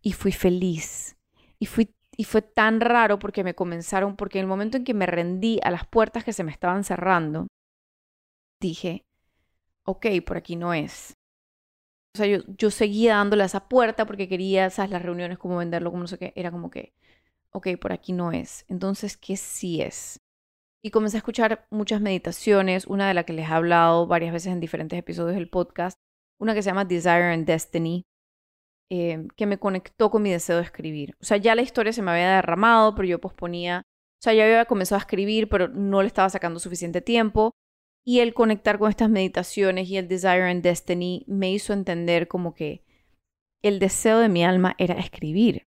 y 0.00 0.12
fui 0.12 0.32
feliz. 0.32 1.16
Y, 1.58 1.66
fui, 1.66 1.94
y 2.16 2.24
fue 2.24 2.42
tan 2.42 2.80
raro 2.80 3.18
porque 3.18 3.44
me 3.44 3.54
comenzaron, 3.54 4.16
porque 4.16 4.38
en 4.38 4.44
el 4.44 4.48
momento 4.48 4.78
en 4.78 4.84
que 4.84 4.94
me 4.94 5.06
rendí 5.06 5.60
a 5.62 5.70
las 5.70 5.86
puertas 5.86 6.24
que 6.24 6.32
se 6.32 6.42
me 6.42 6.50
estaban 6.50 6.84
cerrando, 6.84 7.46
dije, 8.60 9.04
ok, 9.84 10.06
por 10.26 10.38
aquí 10.38 10.56
no 10.56 10.72
es. 10.72 11.14
O 12.14 12.18
sea, 12.18 12.26
yo, 12.26 12.40
yo 12.58 12.70
seguía 12.70 13.16
dándole 13.16 13.42
a 13.42 13.46
esa 13.46 13.68
puerta 13.68 14.06
porque 14.06 14.28
quería, 14.28 14.68
¿sabes? 14.70 14.90
Las 14.90 15.02
reuniones, 15.02 15.38
cómo 15.38 15.56
venderlo, 15.56 15.90
como 15.90 16.02
no 16.02 16.08
sé 16.08 16.18
qué. 16.18 16.32
Era 16.36 16.50
como 16.50 16.70
que, 16.70 16.92
ok, 17.52 17.68
por 17.80 17.92
aquí 17.92 18.12
no 18.12 18.32
es. 18.32 18.64
Entonces, 18.68 19.16
¿qué 19.16 19.36
sí 19.36 19.80
es? 19.80 20.20
Y 20.84 20.90
comencé 20.90 21.16
a 21.16 21.18
escuchar 21.18 21.66
muchas 21.70 22.00
meditaciones, 22.00 22.86
una 22.86 23.08
de 23.08 23.14
las 23.14 23.24
que 23.24 23.32
les 23.32 23.48
he 23.48 23.52
hablado 23.52 24.06
varias 24.06 24.32
veces 24.32 24.52
en 24.52 24.60
diferentes 24.60 24.98
episodios 24.98 25.36
del 25.36 25.48
podcast, 25.48 25.98
una 26.38 26.54
que 26.54 26.62
se 26.62 26.70
llama 26.70 26.84
Desire 26.84 27.32
and 27.32 27.46
Destiny, 27.46 28.04
eh, 28.90 29.26
que 29.36 29.46
me 29.46 29.58
conectó 29.58 30.10
con 30.10 30.22
mi 30.22 30.30
deseo 30.30 30.56
de 30.56 30.64
escribir. 30.64 31.16
O 31.20 31.24
sea, 31.24 31.38
ya 31.38 31.54
la 31.54 31.62
historia 31.62 31.92
se 31.92 32.02
me 32.02 32.10
había 32.10 32.34
derramado, 32.36 32.94
pero 32.94 33.08
yo 33.08 33.20
posponía, 33.20 33.84
o 33.86 34.22
sea, 34.22 34.34
ya 34.34 34.44
había 34.44 34.64
comenzado 34.66 34.98
a 34.98 35.02
escribir, 35.02 35.48
pero 35.48 35.68
no 35.68 36.02
le 36.02 36.08
estaba 36.08 36.28
sacando 36.28 36.60
suficiente 36.60 37.00
tiempo. 37.00 37.52
Y 38.04 38.20
el 38.20 38.34
conectar 38.34 38.78
con 38.78 38.90
estas 38.90 39.10
meditaciones 39.10 39.88
y 39.88 39.96
el 39.96 40.08
Desire 40.08 40.50
and 40.50 40.62
Destiny 40.62 41.24
me 41.28 41.52
hizo 41.52 41.72
entender 41.72 42.26
como 42.26 42.54
que 42.54 42.84
el 43.62 43.78
deseo 43.78 44.18
de 44.18 44.28
mi 44.28 44.44
alma 44.44 44.74
era 44.78 44.94
escribir. 44.94 45.66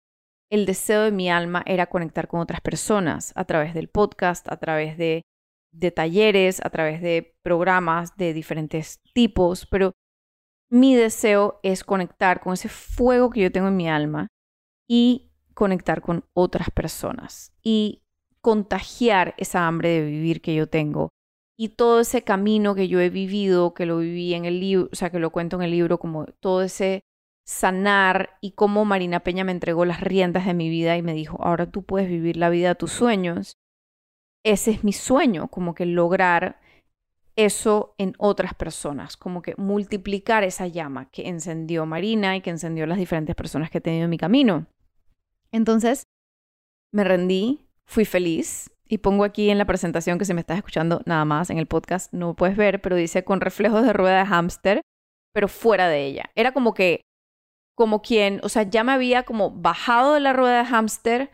El 0.51 0.67
deseo 0.67 1.03
de 1.03 1.13
mi 1.13 1.31
alma 1.31 1.63
era 1.67 1.87
conectar 1.87 2.27
con 2.29 2.41
otras 2.41 2.61
personas 2.61 3.33
a 3.37 3.45
través 3.45 3.73
del 3.73 3.89
podcast, 3.89 4.51
a 4.51 4.59
través 4.59 4.99
de, 4.99 5.23
de 5.73 5.91
talleres, 5.91 6.61
a 6.65 6.71
través 6.71 7.01
de 7.01 7.37
programas 7.43 8.17
de 8.17 8.33
diferentes 8.33 9.01
tipos, 9.15 9.67
pero 9.67 9.93
mi 10.71 10.97
deseo 10.97 11.61
es 11.63 11.85
conectar 11.85 12.41
con 12.41 12.55
ese 12.55 12.69
fuego 12.69 13.31
que 13.31 13.43
yo 13.43 13.53
tengo 13.53 13.69
en 13.69 13.77
mi 13.77 13.89
alma 13.89 14.27
y 14.89 15.31
conectar 15.55 16.01
con 16.03 16.25
otras 16.35 16.71
personas 16.71 17.53
y 17.63 18.03
contagiar 18.41 19.35
esa 19.39 19.67
hambre 19.67 19.89
de 19.89 20.05
vivir 20.05 20.43
que 20.43 20.55
yo 20.55 20.69
tengo 20.69 21.11
y 21.57 21.71
todo 21.71 22.01
ese 22.01 22.23
camino 22.23 22.75
que 22.75 22.89
yo 22.89 23.01
he 23.01 23.11
vivido, 23.11 23.75
que 23.75 23.87
lo 23.87 23.99
viví 23.99 24.35
en 24.35 24.45
el 24.45 24.61
libro, 24.61 24.89
o 24.93 24.97
sea, 24.97 25.11
que 25.11 25.19
lo 25.19 25.31
cuento 25.31 25.57
en 25.57 25.63
el 25.63 25.71
libro, 25.71 25.99
como 25.99 26.27
todo 26.27 26.63
ese 26.63 27.03
sanar 27.47 28.39
y 28.41 28.53
cómo 28.53 28.85
Marina 28.85 29.21
Peña 29.21 29.45
me 29.45 29.53
entregó 29.53 29.85
las 29.85 30.01
riendas 30.01 30.47
de 30.47 30.55
mi 30.55 30.69
vida 30.69 30.97
y 30.97 31.03
me 31.03 31.15
dijo, 31.15 31.43
ahora 31.43 31.71
tú 31.71 31.83
puedes 31.83 32.09
vivir 32.09 32.37
la 32.37 32.49
vida 32.49 32.69
de 32.69 32.75
tus 32.75 32.93
sueños. 32.93 33.59
Ese 34.45 34.73
es 34.73 34.85
mi 34.85 34.93
sueño, 34.93 35.49
como 35.49 35.75
que 35.75 35.87
lograr 35.87 36.61
eso 37.37 37.95
en 37.99 38.15
otras 38.19 38.55
personas, 38.55 39.17
como 39.17 39.43
que 39.43 39.55
multiplicar 39.57 40.45
esa 40.45 40.67
llama 40.67 41.11
que 41.11 41.29
encendió 41.29 41.87
Marina 41.87 42.37
y 42.37 42.41
que 42.41 42.51
encendió 42.51 42.87
las 42.87 42.99
diferentes 42.99 43.35
personas 43.35 43.71
que 43.71 43.79
he 43.79 43.81
tenido 43.81 44.05
en 44.05 44.11
mi 44.11 44.19
camino. 44.19 44.67
Entonces, 45.51 46.05
me 46.93 47.05
rendí, 47.05 47.67
fui 47.87 48.05
feliz, 48.05 48.71
y 48.87 48.99
pongo 48.99 49.25
aquí 49.25 49.51
en 49.51 49.59
la 49.59 49.65
presentación 49.65 50.19
que 50.19 50.25
se 50.25 50.35
me 50.35 50.41
está 50.41 50.55
escuchando 50.55 51.03
nada 51.07 51.25
más 51.25 51.51
en 51.51 51.59
el 51.59 51.67
podcast, 51.67 52.13
no 52.13 52.35
puedes 52.35 52.57
ver, 52.57 52.81
pero 52.81 52.97
dice 52.97 53.25
con 53.25 53.41
reflejos 53.41 53.85
de 53.85 53.93
rueda 53.93 54.19
de 54.19 54.27
hámster, 54.27 54.83
pero 55.33 55.49
fuera 55.49 55.89
de 55.89 56.07
ella. 56.07 56.31
Era 56.35 56.53
como 56.53 56.75
que, 56.75 57.01
como 57.77 58.03
quien, 58.03 58.41
o 58.43 58.49
sea, 58.49 58.63
ya 58.63 58.85
me 58.85 58.93
había 58.93 59.25
como 59.25 59.51
bajado 59.51 60.15
de 60.15 60.21
la 60.21 60.33
rueda 60.33 60.59
de 60.59 60.67
hámster, 60.67 61.31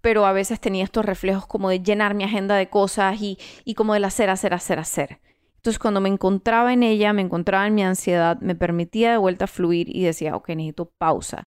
pero 0.00 0.26
a 0.26 0.32
veces 0.32 0.60
tenía 0.60 0.84
estos 0.84 1.04
reflejos 1.04 1.46
como 1.46 1.70
de 1.70 1.80
llenar 1.80 2.14
mi 2.14 2.24
agenda 2.24 2.56
de 2.56 2.68
cosas 2.68 3.20
y, 3.20 3.38
y 3.64 3.74
como 3.74 3.94
del 3.94 4.04
hacer, 4.04 4.30
hacer, 4.30 4.52
hacer, 4.52 4.78
hacer. 4.78 5.20
Entonces 5.56 5.78
cuando 5.78 6.00
me 6.00 6.08
encontraba 6.08 6.72
en 6.72 6.82
ella, 6.82 7.12
me 7.12 7.22
encontraba 7.22 7.68
en 7.68 7.76
mi 7.76 7.84
ansiedad, 7.84 8.40
me 8.40 8.56
permitía 8.56 9.12
de 9.12 9.16
vuelta 9.16 9.46
fluir 9.46 9.94
y 9.94 10.02
decía, 10.02 10.34
ok, 10.34 10.48
necesito 10.48 10.90
pausa. 10.98 11.44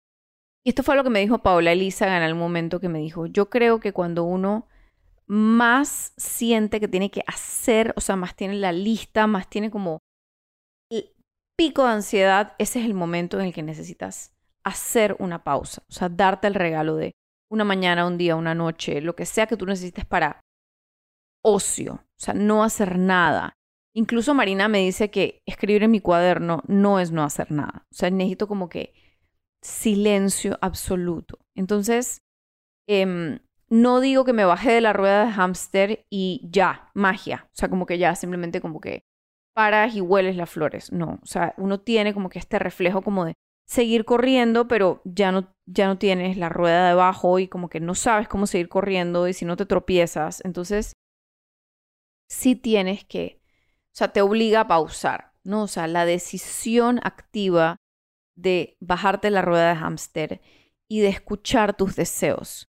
Y 0.64 0.70
esto 0.70 0.84
fue 0.84 0.96
lo 0.96 1.04
que 1.04 1.10
me 1.10 1.20
dijo 1.20 1.40
Paola 1.40 1.74
Elisa 1.74 2.18
en 2.18 2.24
el 2.24 2.34
momento 2.34 2.80
que 2.80 2.88
me 2.88 3.00
dijo, 3.00 3.26
yo 3.26 3.50
creo 3.50 3.82
que 3.82 3.92
cuando 3.92 4.24
uno 4.24 4.68
más 5.28 6.14
siente 6.18 6.80
que 6.80 6.88
tiene 6.88 7.10
que 7.10 7.24
hacer, 7.28 7.94
o 7.96 8.02
sea, 8.02 8.16
más 8.16 8.36
tiene 8.36 8.56
la 8.56 8.72
lista, 8.72 9.28
más 9.28 9.50
tiene 9.50 9.72
como 9.72 10.00
el 10.92 11.14
pico 11.58 11.84
de 11.84 11.94
ansiedad, 11.94 12.56
ese 12.60 12.80
es 12.80 12.86
el 12.86 12.94
momento 12.94 13.40
en 13.40 13.48
el 13.48 13.54
que 13.54 13.64
necesitas 13.64 14.34
hacer 14.64 15.16
una 15.20 15.44
pausa, 15.44 15.84
o 15.90 15.94
sea, 15.94 16.10
darte 16.10 16.48
el 16.48 16.56
regalo 16.56 16.96
de 16.96 17.14
una 17.52 17.64
mañana, 17.64 18.08
un 18.08 18.18
día, 18.18 18.36
una 18.36 18.56
noche, 18.56 19.02
lo 19.02 19.16
que 19.16 19.26
sea 19.26 19.48
que 19.48 19.58
tú 19.58 19.66
necesites 19.66 20.06
para 20.06 20.42
ocio, 21.44 21.94
o 21.94 22.20
sea, 22.20 22.34
no 22.34 22.64
hacer 22.64 22.98
nada. 22.98 23.54
Incluso 23.94 24.34
Marina 24.34 24.68
me 24.68 24.80
dice 24.80 25.10
que 25.10 25.42
escribir 25.46 25.84
en 25.84 25.92
mi 25.92 26.02
cuaderno 26.02 26.64
no 26.68 27.00
es 27.00 27.12
no 27.12 27.24
hacer 27.24 27.52
nada, 27.52 27.86
o 27.92 27.96
sea, 27.96 28.10
necesito 28.10 28.48
como 28.48 28.68
que 28.68 28.94
silencio 29.62 30.58
absoluto. 30.62 31.40
Entonces, 31.56 32.20
em, 32.88 33.40
no 33.70 34.00
digo 34.00 34.26
que 34.26 34.34
me 34.34 34.46
baje 34.46 34.72
de 34.72 34.82
la 34.82 34.94
rueda 34.94 35.26
de 35.26 35.32
hámster 35.32 36.06
y 36.10 36.48
ya, 36.52 36.90
magia. 36.94 37.48
O 37.48 37.56
sea, 37.56 37.70
como 37.70 37.86
que 37.86 37.98
ya 37.98 38.16
simplemente 38.16 38.62
como 38.62 38.80
que 38.80 39.04
paras 39.54 39.96
y 39.96 40.02
hueles 40.02 40.36
las 40.36 40.50
flores. 40.50 40.92
No, 40.92 41.20
o 41.22 41.26
sea, 41.26 41.54
uno 41.58 41.80
tiene 41.80 42.14
como 42.14 42.30
que 42.30 42.40
este 42.40 42.60
reflejo 42.60 43.02
como 43.02 43.26
de 43.26 43.34
seguir 43.68 44.06
corriendo, 44.06 44.68
pero 44.68 45.02
ya 45.06 45.32
no, 45.32 45.54
ya 45.66 45.88
no 45.88 45.98
tienes 45.98 46.38
la 46.38 46.50
rueda 46.50 46.88
debajo 46.88 47.40
y 47.40 47.48
como 47.48 47.70
que 47.70 47.80
no 47.80 47.96
sabes 47.96 48.28
cómo 48.28 48.48
seguir 48.48 48.70
corriendo 48.70 49.28
y 49.28 49.34
si 49.34 49.46
no 49.46 49.58
te 49.58 49.66
tropiezas. 49.66 50.44
Entonces, 50.46 50.94
sí 52.30 52.56
tienes 52.56 53.06
que, 53.06 53.42
o 53.94 53.98
sea, 53.98 54.14
te 54.14 54.22
obliga 54.22 54.62
a 54.62 54.68
pausar, 54.68 55.34
¿no? 55.44 55.64
O 55.64 55.68
sea, 55.68 55.88
la 55.88 56.06
decisión 56.06 57.00
activa 57.04 57.78
de 58.36 58.78
bajarte 58.80 59.32
la 59.32 59.42
rueda 59.42 59.70
de 59.70 59.76
hámster 59.76 60.42
y 60.88 61.00
de 61.00 61.08
escuchar 61.08 61.76
tus 61.76 61.96
deseos 61.96 62.68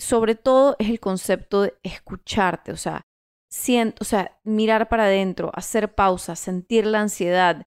sobre 0.00 0.34
todo 0.34 0.76
es 0.78 0.88
el 0.88 0.98
concepto 1.00 1.62
de 1.62 1.74
escucharte, 1.82 2.72
o 2.72 2.76
sea, 2.76 3.02
siento, 3.50 3.98
o 4.00 4.04
sea, 4.04 4.38
mirar 4.44 4.88
para 4.88 5.04
adentro, 5.04 5.50
hacer 5.54 5.94
pausas, 5.94 6.38
sentir 6.38 6.86
la 6.86 7.00
ansiedad. 7.00 7.62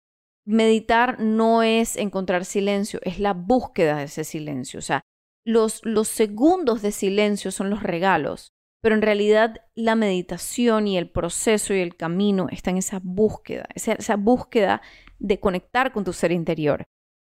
Meditar 0.46 1.20
no 1.20 1.64
es 1.64 1.96
encontrar 1.96 2.46
silencio, 2.46 3.00
es 3.04 3.20
la 3.20 3.34
búsqueda 3.34 3.98
de 3.98 4.06
ese 4.06 4.24
silencio. 4.24 4.80
O 4.80 4.82
sea, 4.82 5.02
los, 5.46 5.82
los 5.86 6.08
segundos 6.08 6.82
de 6.82 6.92
silencio 6.92 7.52
son 7.52 7.70
los 7.70 7.84
regalos, 7.84 8.52
pero 8.82 8.96
en 8.96 9.02
realidad 9.02 9.62
la 9.76 9.96
meditación 9.96 10.88
y 10.88 10.98
el 10.98 11.10
proceso 11.10 11.74
y 11.74 11.80
el 11.80 11.96
camino 11.96 12.48
está 12.50 12.72
en 12.72 12.78
esa 12.78 13.00
búsqueda, 13.02 13.68
esa 13.76 14.16
búsqueda 14.18 14.82
de 15.20 15.40
conectar 15.40 15.94
con 15.94 16.04
tu 16.04 16.12
ser 16.12 16.32
interior. 16.32 16.84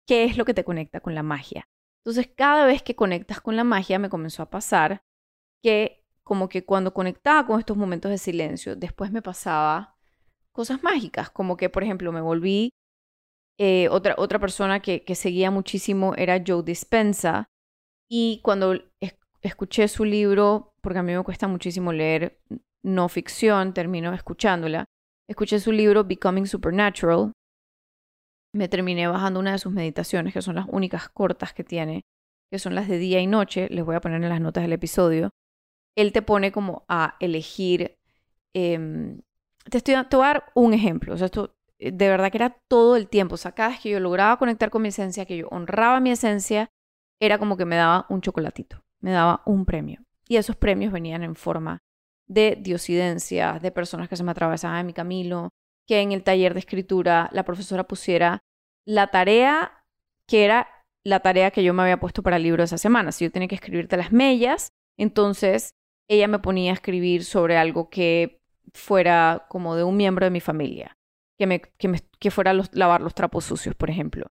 ¿Qué 0.06 0.24
es 0.24 0.36
lo 0.36 0.44
que 0.44 0.54
te 0.54 0.64
conecta 0.64 1.00
con 1.00 1.14
la 1.14 1.22
magia? 1.22 1.66
Entonces, 2.04 2.30
cada 2.36 2.66
vez 2.66 2.82
que 2.82 2.94
conectas 2.94 3.40
con 3.40 3.56
la 3.56 3.64
magia, 3.64 3.98
me 3.98 4.10
comenzó 4.10 4.42
a 4.42 4.50
pasar 4.50 5.02
que 5.62 6.04
como 6.22 6.48
que 6.48 6.64
cuando 6.64 6.92
conectaba 6.92 7.46
con 7.46 7.58
estos 7.58 7.76
momentos 7.76 8.10
de 8.10 8.18
silencio, 8.18 8.76
después 8.76 9.10
me 9.10 9.22
pasaba 9.22 9.96
cosas 10.52 10.82
mágicas, 10.82 11.30
como 11.30 11.56
que, 11.56 11.70
por 11.70 11.82
ejemplo, 11.82 12.12
me 12.12 12.20
volví 12.20 12.72
eh, 13.58 13.88
otra, 13.88 14.14
otra 14.18 14.38
persona 14.38 14.80
que, 14.80 15.02
seguía 15.14 15.50
muchísimo 15.50 16.14
era 16.16 16.42
Joe 16.44 16.62
Dispensa, 16.62 17.48
y 18.08 18.40
cuando 18.42 18.74
escuché 19.42 19.88
su 19.88 20.04
libro, 20.04 20.74
porque 20.82 20.98
a 20.98 21.02
mí 21.02 21.14
me 21.14 21.22
cuesta 21.22 21.48
muchísimo 21.48 21.92
leer 21.92 22.40
no 22.82 23.08
ficción, 23.08 23.72
termino 23.72 24.12
escuchándola, 24.12 24.84
escuché 25.28 25.58
su 25.58 25.72
libro 25.72 26.04
Becoming 26.04 26.46
Supernatural, 26.46 27.32
me 28.54 28.68
terminé 28.68 29.08
bajando 29.08 29.40
una 29.40 29.52
de 29.52 29.58
sus 29.58 29.72
meditaciones, 29.72 30.32
que 30.32 30.40
son 30.40 30.54
las 30.54 30.66
únicas 30.70 31.08
cortas 31.08 31.52
que 31.52 31.64
tiene, 31.64 32.04
que 32.50 32.58
son 32.58 32.74
las 32.74 32.88
de 32.88 32.98
día 32.98 33.20
y 33.20 33.26
noche, 33.26 33.68
les 33.70 33.84
voy 33.84 33.96
a 33.96 34.00
poner 34.00 34.22
en 34.22 34.28
las 34.28 34.40
notas 34.40 34.62
del 34.62 34.72
episodio. 34.72 35.30
Él 35.96 36.12
te 36.12 36.22
pone 36.22 36.52
como 36.52 36.84
a 36.88 37.16
elegir, 37.20 37.98
em, 38.54 39.20
te, 39.70 39.78
estoy, 39.78 39.94
te 40.08 40.16
a 40.16 40.20
dar 40.20 40.52
un 40.54 40.72
ejemplo, 40.72 41.14
o 41.14 41.16
sea, 41.16 41.26
esto 41.26 41.56
eh, 41.78 41.90
de 41.92 42.08
verdad 42.08 42.30
que 42.30 42.38
era 42.38 42.56
todo 42.68 42.96
el 42.96 43.08
tiempo, 43.08 43.34
o 43.34 43.38
sea, 43.38 43.52
cada 43.52 43.70
vez 43.70 43.80
que 43.80 43.90
yo 43.90 44.00
lograba 44.00 44.38
conectar 44.38 44.70
con 44.70 44.82
mi 44.82 44.88
esencia, 44.88 45.26
que 45.26 45.36
yo 45.36 45.48
honraba 45.48 46.00
mi 46.00 46.10
esencia, 46.10 46.70
era 47.20 47.38
como 47.38 47.56
que 47.56 47.64
me 47.64 47.76
daba 47.76 48.06
un 48.08 48.20
chocolatito, 48.20 48.84
me 49.00 49.10
daba 49.10 49.42
un 49.46 49.64
premio. 49.66 50.04
Y 50.28 50.36
esos 50.36 50.56
premios 50.56 50.92
venían 50.92 51.22
en 51.22 51.34
forma 51.36 51.78
de 52.26 52.56
diosidencias, 52.60 53.60
de 53.60 53.70
personas 53.70 54.08
que 54.08 54.16
se 54.16 54.24
me 54.24 54.30
atravesaban 54.30 54.78
en 54.80 54.86
mi 54.86 54.92
camino, 54.92 55.50
que 55.86 56.00
en 56.00 56.12
el 56.12 56.22
taller 56.22 56.54
de 56.54 56.60
escritura 56.60 57.28
la 57.32 57.44
profesora 57.44 57.84
pusiera 57.84 58.42
la 58.86 59.08
tarea 59.08 59.84
que 60.26 60.44
era 60.44 60.68
la 61.04 61.20
tarea 61.20 61.50
que 61.50 61.62
yo 61.62 61.74
me 61.74 61.82
había 61.82 62.00
puesto 62.00 62.22
para 62.22 62.36
el 62.36 62.42
libro 62.42 62.62
esa 62.62 62.78
semana. 62.78 63.12
Si 63.12 63.24
yo 63.24 63.30
tenía 63.30 63.48
que 63.48 63.54
escribirte 63.54 63.96
las 63.96 64.12
mellas, 64.12 64.72
entonces 64.98 65.74
ella 66.08 66.28
me 66.28 66.38
ponía 66.38 66.70
a 66.70 66.74
escribir 66.74 67.24
sobre 67.24 67.56
algo 67.56 67.90
que 67.90 68.40
fuera 68.72 69.46
como 69.48 69.76
de 69.76 69.84
un 69.84 69.96
miembro 69.96 70.24
de 70.24 70.30
mi 70.30 70.40
familia, 70.40 70.96
que, 71.38 71.46
me, 71.46 71.60
que, 71.60 72.30
fuera 72.30 72.54
los, 72.54 72.74
lavar 72.74 73.02
los 73.02 73.14
trapos 73.14 73.44
sucios, 73.44 73.74
por 73.74 73.90
ejemplo. 73.90 74.26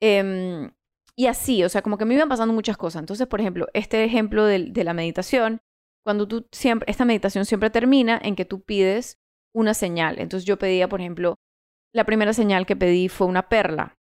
Em, 0.00 0.70
y 1.16 1.26
así, 1.26 1.64
o 1.64 1.68
sea, 1.68 1.82
como 1.82 1.98
que 1.98 2.04
me 2.04 2.14
iban 2.14 2.28
pasando 2.28 2.54
muchas 2.54 2.76
cosas. 2.76 3.00
Entonces, 3.00 3.26
por 3.26 3.40
ejemplo, 3.40 3.66
este 3.72 4.04
ejemplo 4.04 4.44
de 4.44 4.84
la 4.84 4.94
meditación, 4.94 5.60
cuando 6.04 6.28
tú 6.28 6.46
siempre, 6.52 6.90
esta 6.90 7.04
meditación 7.04 7.44
siempre 7.44 7.70
termina 7.70 8.20
en 8.22 8.36
que 8.36 8.44
tú 8.44 8.62
pides 8.62 9.18
una 9.58 9.74
señal. 9.74 10.18
Entonces 10.18 10.46
yo 10.46 10.58
pedía, 10.58 10.88
por 10.88 11.00
ejemplo, 11.00 11.34
la 11.92 12.04
primera 12.04 12.32
señal 12.32 12.64
que 12.64 12.76
pedí 12.76 13.08
fue 13.08 13.26
una 13.26 13.48
perla. 13.48 13.94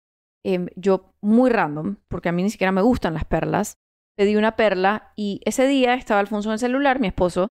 Em, 0.44 0.68
yo, 0.76 1.13
muy 1.22 1.50
random, 1.50 1.96
porque 2.08 2.30
a 2.30 2.32
mí 2.32 2.44
ni 2.44 2.50
siquiera 2.50 2.72
me 2.72 2.82
gustan 2.82 3.13
las 3.13 3.26
perlas, 3.26 3.78
pedí 4.18 4.36
una 4.36 4.56
perla 4.56 5.13
y 5.15 5.41
ese 5.46 5.65
día 5.68 5.96
estaba 5.96 6.20
Alfonso 6.20 6.50
en 6.50 6.54
el 6.54 6.60
celular, 6.60 7.00
mi 7.00 7.08
esposo, 7.08 7.48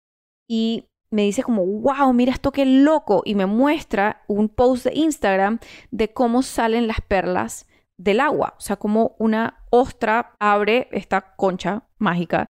y 0.49 0.89
me 1.11 1.23
dice 1.23 1.43
como, 1.43 1.65
wow, 1.65 2.13
mira 2.13 2.33
esto 2.33 2.53
qué 2.53 2.67
loco, 2.67 3.23
y 3.25 3.35
me 3.35 3.47
muestra 3.47 4.23
un 4.29 4.49
post 4.49 4.85
de 4.85 4.95
Instagram 4.95 5.59
de 5.91 6.13
cómo 6.13 6.43
salen 6.43 6.87
las 6.87 7.01
perlas 7.01 7.67
del 7.97 8.21
agua, 8.21 8.55
o 8.59 8.61
sea, 8.61 8.77
como 8.77 9.15
una 9.19 9.65
ostra 9.71 10.35
abre 10.39 10.89
esta 10.93 11.35
concha 11.37 11.89
mágica 11.99 12.47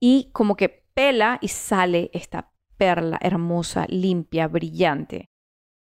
y 0.00 0.30
como 0.32 0.56
que 0.56 0.84
pela 0.94 1.38
y 1.40 1.48
sale 1.48 2.10
esta 2.12 2.50
perla 2.76 3.18
hermosa, 3.20 3.86
limpia, 3.88 4.48
brillante 4.48 5.30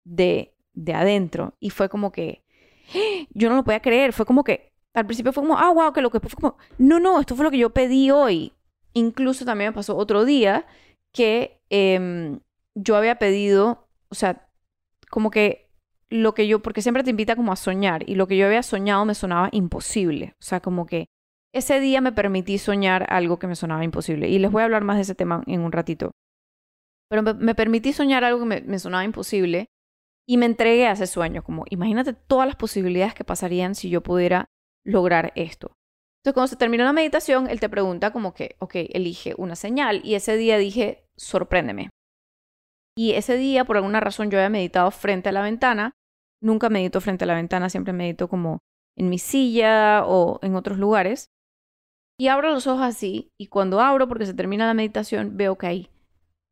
de, 0.06 0.56
de 0.74 0.94
adentro. 0.94 1.56
Y 1.60 1.70
fue 1.70 1.90
como 1.90 2.12
que, 2.12 2.44
yo 3.32 3.50
no 3.50 3.56
lo 3.56 3.64
podía 3.64 3.82
creer, 3.82 4.14
fue 4.14 4.26
como 4.26 4.44
que, 4.44 4.74
al 4.94 5.06
principio 5.06 5.34
fue 5.34 5.44
como, 5.44 5.58
ah, 5.58 5.72
wow, 5.72 5.94
que 5.94 6.02
lo 6.02 6.10
que 6.10 6.20
fue 6.20 6.30
como, 6.32 6.58
no, 6.78 7.00
no, 7.00 7.20
esto 7.20 7.36
fue 7.36 7.44
lo 7.44 7.52
que 7.52 7.58
yo 7.58 7.72
pedí 7.72 8.12
hoy. 8.12 8.54
Incluso 8.94 9.44
también 9.44 9.72
me 9.72 9.76
pasó 9.76 9.98
otro 9.98 10.24
día 10.24 10.66
que 11.14 11.60
em, 11.70 12.40
yo 12.76 12.96
había 12.96 13.20
pedido, 13.20 13.88
o 14.10 14.16
sea, 14.16 14.48
como 15.10 15.32
que 15.32 15.70
lo 16.10 16.34
que 16.34 16.48
yo, 16.48 16.62
porque 16.62 16.82
siempre 16.82 17.04
te 17.04 17.10
invita 17.10 17.36
como 17.36 17.52
a 17.52 17.58
soñar, 17.58 18.10
y 18.10 18.16
lo 18.16 18.28
que 18.28 18.38
yo 18.38 18.46
había 18.46 18.64
soñado 18.64 19.04
me 19.06 19.16
sonaba 19.16 19.50
imposible. 19.52 20.36
O 20.40 20.44
sea, 20.44 20.62
como 20.62 20.86
que 20.86 21.08
ese 21.54 21.80
día 21.80 22.02
me 22.02 22.12
permití 22.12 22.58
soñar 22.58 23.06
algo 23.10 23.40
que 23.40 23.48
me 23.48 23.56
sonaba 23.56 23.84
imposible. 23.84 24.30
Y 24.30 24.40
les 24.40 24.52
voy 24.52 24.62
a 24.62 24.66
hablar 24.66 24.84
más 24.84 24.98
de 24.98 25.04
ese 25.04 25.16
tema 25.16 25.44
en 25.48 25.62
un 25.62 25.72
ratito. 25.72 26.12
Pero 27.10 27.22
me, 27.22 27.56
permití 27.56 27.94
soñar 27.94 28.24
algo 28.24 28.40
que 28.40 28.62
me, 28.62 28.80
sonaba 28.80 29.04
imposible 29.04 29.68
y 30.28 30.38
me 30.38 30.46
entregué 30.46 30.88
a 30.88 30.94
ese 30.94 31.08
sueño, 31.08 31.44
como 31.44 31.66
imagínate 31.70 32.14
todas 32.14 32.48
las 32.48 32.56
posibilidades 32.56 33.14
que 33.14 33.24
pasarían 33.24 33.76
si 33.76 33.90
yo 33.90 34.02
pudiera 34.02 34.46
lograr 34.84 35.32
esto. 35.36 35.74
Entonces, 36.20 36.34
cuando 36.34 36.48
se 36.48 36.56
terminó 36.56 36.84
la 36.84 36.94
meditación, 36.94 37.48
él 37.48 37.60
te 37.60 37.70
pregunta 37.70 38.12
como 38.12 38.34
que, 38.34 38.56
ok, 38.58 38.76
elige 38.90 39.36
una 39.38 39.56
señal. 39.56 40.02
Y 40.04 40.16
ese 40.16 40.38
día 40.38 40.58
dije, 40.58 41.06
sorpréndeme. 41.16 41.92
Y 42.98 43.12
ese 43.12 43.38
día, 43.38 43.66
por 43.66 43.78
alguna 43.78 44.00
razón, 44.00 44.32
yo 44.32 44.40
había 44.40 44.50
meditado 44.50 44.90
frente 44.90 45.30
a 45.30 45.32
la 45.32 45.44
ventana. 45.44 45.92
Nunca 46.42 46.70
medito 46.70 47.00
frente 47.00 47.26
a 47.26 47.28
la 47.28 47.36
ventana, 47.36 47.70
siempre 47.70 47.94
medito 47.94 48.28
como 48.28 48.60
en 48.98 49.10
mi 49.10 49.20
silla 49.20 50.04
o 50.06 50.40
en 50.42 50.56
otros 50.56 50.80
lugares. 50.80 51.28
Y 52.18 52.30
abro 52.30 52.50
los 52.52 52.66
ojos 52.66 52.82
así, 52.82 53.30
y 53.38 53.48
cuando 53.48 53.82
abro, 53.82 54.08
porque 54.08 54.26
se 54.26 54.34
termina 54.34 54.66
la 54.66 54.74
meditación, 54.74 55.36
veo 55.36 55.58
que 55.58 55.68
hay 55.68 55.90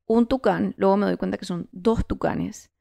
un 0.08 0.28
tucán, 0.28 0.74
luego 0.78 0.98
me 0.98 1.06
doy 1.06 1.18
cuenta 1.18 1.38
que 1.38 1.46
son 1.46 1.70
dos 1.72 2.06
tucanes 2.06 2.72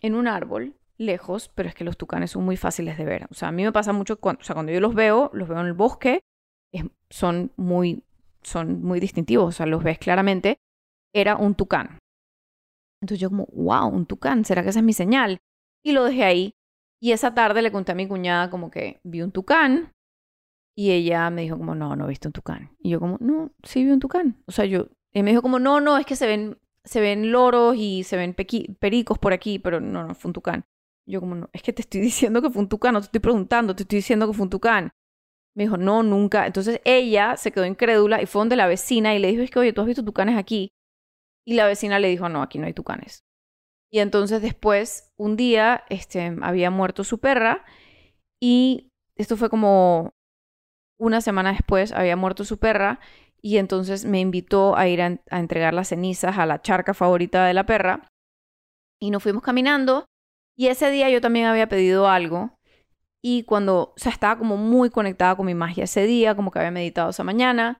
en 0.00 0.14
un 0.14 0.28
árbol 0.28 0.76
lejos, 0.98 1.50
pero 1.54 1.68
es 1.68 1.74
que 1.74 1.84
los 1.84 1.96
tucanes 1.96 2.30
son 2.30 2.44
muy 2.44 2.56
fáciles 2.56 2.96
de 2.98 3.04
ver. 3.04 3.26
O 3.30 3.34
sea, 3.34 3.48
a 3.48 3.52
mí 3.52 3.62
me 3.62 3.72
pasa 3.72 3.92
mucho 3.92 4.18
cuando, 4.18 4.40
o 4.40 4.44
sea, 4.44 4.54
cuando 4.54 4.72
yo 4.72 4.80
los 4.80 4.94
veo, 4.94 5.30
los 5.32 5.48
veo 5.48 5.60
en 5.60 5.66
el 5.66 5.72
bosque, 5.72 6.20
son, 7.10 7.52
muy, 7.56 8.04
son 8.42 8.82
muy 8.82 9.00
distintivos, 9.00 9.48
o 9.48 9.52
sea, 9.52 9.66
los 9.66 9.82
ves 9.82 9.98
claramente. 9.98 10.58
Era 11.14 11.36
un 11.36 11.54
tucán. 11.54 11.98
Entonces 13.00 13.20
yo 13.20 13.30
como, 13.30 13.46
wow, 13.52 13.88
un 13.88 14.06
tucán, 14.06 14.44
¿será 14.44 14.62
que 14.62 14.70
esa 14.70 14.80
es 14.80 14.84
mi 14.84 14.92
señal? 14.92 15.38
Y 15.84 15.92
lo 15.92 16.04
dejé 16.04 16.24
ahí. 16.24 16.52
Y 17.00 17.12
esa 17.12 17.34
tarde 17.34 17.62
le 17.62 17.72
conté 17.72 17.92
a 17.92 17.94
mi 17.94 18.08
cuñada 18.08 18.50
como 18.50 18.70
que 18.70 19.00
vi 19.04 19.22
un 19.22 19.32
tucán. 19.32 19.92
Y 20.74 20.90
ella 20.90 21.30
me 21.30 21.42
dijo 21.42 21.56
como, 21.56 21.74
no, 21.74 21.96
no 21.96 22.04
he 22.04 22.08
visto 22.08 22.28
un 22.28 22.32
tucán. 22.32 22.76
Y 22.78 22.90
yo 22.90 23.00
como, 23.00 23.16
no, 23.20 23.52
sí 23.62 23.84
vi 23.84 23.90
un 23.90 24.00
tucán. 24.00 24.42
O 24.46 24.52
sea, 24.52 24.66
yo 24.66 24.88
y 25.16 25.22
me 25.22 25.30
dijo 25.30 25.40
como, 25.40 25.58
no, 25.58 25.80
no, 25.80 25.96
es 25.96 26.04
que 26.04 26.14
se 26.14 26.26
ven, 26.26 26.58
se 26.84 27.00
ven 27.00 27.32
loros 27.32 27.74
y 27.74 28.04
se 28.04 28.18
ven 28.18 28.34
pericos 28.34 29.18
por 29.18 29.32
aquí, 29.32 29.58
pero 29.58 29.80
no, 29.80 30.06
no, 30.06 30.14
fue 30.14 30.28
un 30.28 30.34
tucán. 30.34 30.66
Yo 31.06 31.20
como, 31.20 31.34
no, 31.34 31.48
es 31.54 31.62
que 31.62 31.72
te 31.72 31.80
estoy 31.80 32.00
diciendo 32.02 32.42
que 32.42 32.50
fue 32.50 32.60
un 32.60 32.68
tucán, 32.68 32.92
no 32.92 33.00
te 33.00 33.06
estoy 33.06 33.20
preguntando, 33.20 33.74
te 33.74 33.84
estoy 33.84 33.96
diciendo 33.96 34.26
que 34.26 34.34
fue 34.34 34.42
un 34.42 34.50
tucán. 34.50 34.92
Me 35.54 35.64
dijo, 35.64 35.78
no, 35.78 36.02
nunca. 36.02 36.46
Entonces 36.46 36.82
ella 36.84 37.38
se 37.38 37.50
quedó 37.50 37.64
incrédula 37.64 38.20
y 38.20 38.26
fue 38.26 38.40
donde 38.40 38.56
la 38.56 38.66
vecina 38.66 39.14
y 39.14 39.18
le 39.18 39.28
dijo, 39.28 39.42
es 39.42 39.50
que, 39.50 39.58
oye, 39.58 39.72
¿tú 39.72 39.80
has 39.80 39.86
visto 39.86 40.04
tucanes 40.04 40.36
aquí? 40.36 40.74
Y 41.46 41.54
la 41.54 41.66
vecina 41.66 41.98
le 41.98 42.08
dijo, 42.08 42.28
no, 42.28 42.42
aquí 42.42 42.58
no 42.58 42.66
hay 42.66 42.74
tucanes. 42.74 43.24
Y 43.90 44.00
entonces 44.00 44.42
después, 44.42 45.14
un 45.16 45.38
día, 45.38 45.84
este, 45.88 46.36
había 46.42 46.70
muerto 46.70 47.04
su 47.04 47.20
perra 47.20 47.64
y 48.38 48.92
esto 49.14 49.38
fue 49.38 49.48
como 49.48 50.12
una 50.98 51.22
semana 51.22 51.52
después, 51.52 51.92
había 51.92 52.16
muerto 52.16 52.44
su 52.44 52.58
perra 52.58 53.00
y 53.46 53.58
entonces 53.58 54.04
me 54.04 54.18
invitó 54.18 54.76
a 54.76 54.88
ir 54.88 55.00
a, 55.00 55.20
entregar 55.30 55.72
las 55.72 55.90
cenizas 55.90 56.36
a 56.36 56.46
la 56.46 56.62
charca 56.62 56.94
favorita 56.94 57.46
de 57.46 57.54
la 57.54 57.64
perra 57.64 58.08
y 59.00 59.12
nos 59.12 59.22
fuimos 59.22 59.44
caminando 59.44 60.04
y 60.58 60.66
ese 60.66 60.90
día 60.90 61.08
yo 61.10 61.20
también 61.20 61.46
había 61.46 61.68
pedido 61.68 62.08
algo 62.08 62.58
y 63.22 63.44
cuando, 63.44 63.94
o 63.94 64.08
estaba 64.08 64.36
como 64.36 64.56
muy 64.56 64.90
conectada 64.90 65.36
con 65.36 65.46
mi 65.46 65.54
magia 65.54 65.84
ese 65.84 66.06
día, 66.06 66.34
como 66.34 66.50
que 66.50 66.58
había 66.58 66.72
meditado 66.72 67.10
esa 67.10 67.22
mañana. 67.22 67.78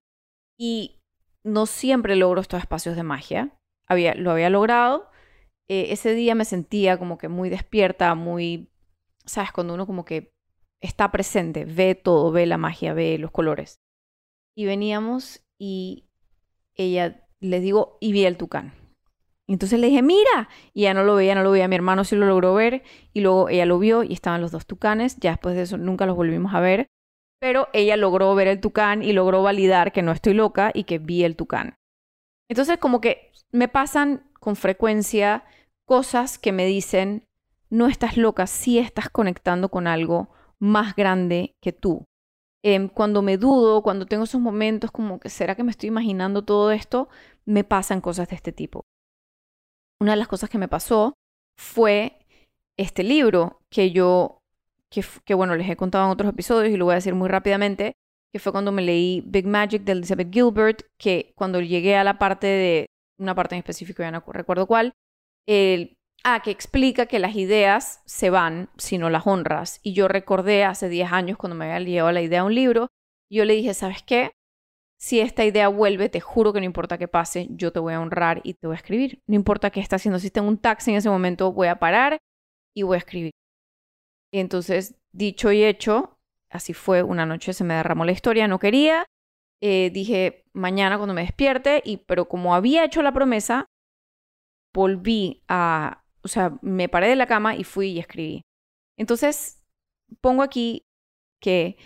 Y 0.59 1.01
no 1.45 1.67
siempre 1.67 2.17
logro 2.17 2.41
estos 2.41 2.61
espacios 2.61 2.97
de 2.97 3.05
magia. 3.05 3.57
Había, 3.89 4.15
lo 4.15 4.33
había 4.33 4.51
logrado. 4.51 5.09
Eh, 5.69 5.89
ese 5.91 6.15
día 6.15 6.35
me 6.35 6.45
sentía 6.45 6.99
como 6.99 7.17
que 7.17 7.29
muy 7.29 7.49
despierta, 7.49 8.15
muy, 8.17 8.73
¿sabes? 9.25 9.53
Cuando 9.53 9.75
uno 9.75 9.87
como 9.87 10.05
que 10.05 10.33
está 10.81 11.13
presente, 11.13 11.65
ve 11.65 11.95
todo, 11.95 12.33
ve 12.33 12.47
la 12.47 12.59
magia, 12.59 12.93
ve 12.93 13.17
los 13.19 13.31
colores. 13.31 13.79
Y 14.57 14.65
veníamos 14.65 15.46
y 15.59 16.05
ella, 16.75 17.27
les 17.41 17.63
digo, 17.63 17.99
y 18.01 18.13
vi 18.13 18.25
el 18.25 18.37
tucán. 18.37 18.73
Entonces 19.49 19.79
le 19.79 19.87
dije, 19.87 20.03
mira, 20.03 20.49
y 20.75 20.83
ya 20.83 20.95
no 20.95 21.05
lo 21.05 21.15
veía, 21.15 21.35
no 21.35 21.43
lo 21.43 21.53
veía. 21.53 21.69
Mi 21.69 21.77
hermano 21.77 22.05
sí 22.05 22.17
lo 22.17 22.27
logró 22.27 22.55
ver 22.55 22.83
y 23.13 23.21
luego 23.21 23.49
ella 23.49 23.65
lo 23.65 23.79
vio 23.79 24.03
y 24.03 24.13
estaban 24.13 24.41
los 24.41 24.51
dos 24.51 24.67
tucanes. 24.67 25.17
Ya 25.21 25.31
después 25.31 25.55
de 25.55 25.63
eso 25.63 25.79
nunca 25.79 26.07
los 26.07 26.17
volvimos 26.17 26.55
a 26.55 26.61
ver. 26.61 26.89
Pero 27.39 27.69
ella 27.73 27.97
logró 27.97 28.35
ver 28.35 28.49
el 28.49 28.61
tucán 28.61 29.03
y 29.03 29.13
logró 29.13 29.43
validar 29.43 29.93
que 29.93 30.03
no 30.03 30.11
estoy 30.11 30.35
loca 30.35 30.73
y 30.75 30.85
que 30.85 30.99
vi 30.99 31.23
el 31.23 31.37
tucán. 31.37 31.77
Entonces 32.49 32.79
como 32.79 33.01
que 33.01 33.33
me 33.53 33.69
pasan 33.69 34.25
con 34.41 34.57
frecuencia 34.57 35.45
cosas 35.85 36.39
que 36.39 36.53
me 36.53 36.67
dicen, 36.67 37.27
no 37.71 37.87
estás 37.87 38.17
loca, 38.17 38.47
sí 38.47 38.79
estás 38.79 39.09
conectando 39.11 39.69
con 39.69 39.87
algo 39.87 40.29
más 40.59 40.97
grande 40.97 41.55
que 41.61 41.73
tú. 41.73 42.05
Em, 42.65 42.89
cuando 42.89 43.23
me 43.23 43.37
dudo, 43.37 43.83
cuando 43.83 44.07
tengo 44.07 44.25
esos 44.25 44.41
momentos 44.41 44.91
como 44.91 45.21
que 45.21 45.29
será 45.29 45.55
que 45.55 45.63
me 45.63 45.71
estoy 45.71 45.89
imaginando 45.89 46.45
todo 46.45 46.73
esto, 46.73 47.09
me 47.45 47.65
pasan 47.65 48.01
cosas 48.01 48.29
de 48.29 48.37
este 48.37 48.53
tipo. 48.53 48.85
Una 50.01 50.13
de 50.13 50.17
las 50.19 50.29
cosas 50.29 50.51
que 50.51 50.59
me 50.59 50.69
pasó 50.69 51.15
fue 51.59 52.19
este 52.79 53.03
libro 53.03 53.61
que 53.71 53.93
yo, 53.93 54.41
que, 54.91 55.35
bueno, 55.35 55.57
les 55.57 55.69
he 55.71 55.77
contado 55.77 56.05
en 56.05 56.11
otros 56.11 56.31
episodios 56.31 56.73
y 56.73 56.77
lo 56.77 56.85
voy 56.87 56.93
a 56.93 56.97
decir 56.97 57.15
muy 57.15 57.29
rápidamente, 57.29 57.95
que 58.33 58.39
fue 58.39 58.53
cuando 58.53 58.73
me 58.73 58.83
leí 58.83 59.23
Big 59.27 59.47
Magic 59.47 59.83
de 59.83 59.93
Elizabeth 59.93 60.33
Gilbert, 60.33 60.83
que 60.99 61.33
cuando 61.37 61.61
llegué 61.61 61.97
a 61.97 62.05
la 62.05 62.19
parte 62.19 62.47
de, 62.47 62.87
una 63.19 63.35
parte 63.35 63.55
en 63.55 63.61
específico, 63.61 64.03
ya 64.03 64.11
no 64.11 64.23
recuerdo 64.27 64.67
cuál, 64.67 64.93
el, 65.47 65.96
ah, 66.35 66.41
que 66.43 66.51
explica 66.51 67.07
que 67.07 67.19
las 67.19 67.37
ideas 67.37 68.03
se 68.05 68.31
van 68.31 68.69
si 68.77 68.99
no 68.99 69.11
las 69.11 69.27
honras. 69.27 69.81
Y 69.83 69.93
yo 69.95 70.09
recordé 70.09 70.65
hace 70.65 70.89
10 70.89 71.13
años 71.13 71.39
cuando 71.39 71.57
me 71.57 71.67
había 71.67 71.87
llegado 71.87 72.13
la 72.13 72.23
idea 72.23 72.41
de 72.41 72.47
un 72.47 72.55
libro, 72.55 72.89
yo 73.31 73.45
le 73.45 73.55
dije, 73.55 73.75
¿sabes 73.75 74.03
qué? 74.03 74.33
si 74.99 75.21
esta 75.21 75.45
idea 75.45 75.69
vuelve, 75.69 76.09
te 76.09 76.21
juro 76.21 76.53
que 76.53 76.61
no 76.61 76.67
importa 76.67 76.99
qué 76.99 77.09
pase, 77.09 77.49
yo 77.51 77.73
te 77.73 77.81
voy 77.81 77.95
a 77.95 78.01
honrar 78.01 78.41
y 78.45 78.55
te 78.55 78.67
voy 78.67 78.75
a 78.75 78.79
escribir. 78.79 79.23
No 79.27 79.35
importa 79.35 79.71
qué 79.71 79.81
está 79.81 79.97
haciendo. 79.97 80.19
Si 80.19 80.31
tengo 80.31 80.49
un 80.49 80.59
taxi 80.59 80.91
en 80.91 80.97
ese 80.97 81.11
momento, 81.11 81.53
voy 81.53 81.69
a 81.69 81.79
parar 81.79 82.19
y 82.75 82.83
voy 82.83 82.97
a 82.97 82.99
escribir. 82.99 83.33
Y 84.33 84.41
entonces, 84.41 84.97
dicho 85.13 85.53
y 85.53 85.65
hecho, 85.65 86.19
así 86.51 86.73
fue. 86.73 87.03
Una 87.03 87.27
noche 87.27 87.53
se 87.53 87.65
me 87.65 87.75
derramó 87.75 88.05
la 88.05 88.13
historia, 88.13 88.49
no 88.49 88.59
quería. 88.59 89.07
Eh, 89.63 89.91
dije, 89.93 90.45
mañana 90.53 90.97
cuando 90.97 91.15
me 91.15 91.23
despierte, 91.23 91.83
y, 91.85 91.99
pero 91.99 92.29
como 92.29 92.55
había 92.55 92.85
hecho 92.85 93.03
la 93.03 93.13
promesa, 93.13 93.67
volví 94.75 95.43
a, 95.49 96.05
o 96.27 96.29
sea, 96.29 96.59
me 96.61 96.89
paré 96.89 97.07
de 97.07 97.15
la 97.15 97.29
cama 97.29 97.55
y 97.55 97.63
fui 97.63 97.91
y 97.91 98.01
escribí. 98.01 98.43
Entonces, 98.99 99.63
pongo 100.21 100.43
aquí 100.43 100.83
que 101.41 101.79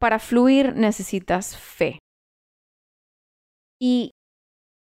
para 0.00 0.20
fluir 0.20 0.76
necesitas 0.76 1.58
fe. 1.58 1.98
Y 3.80 4.12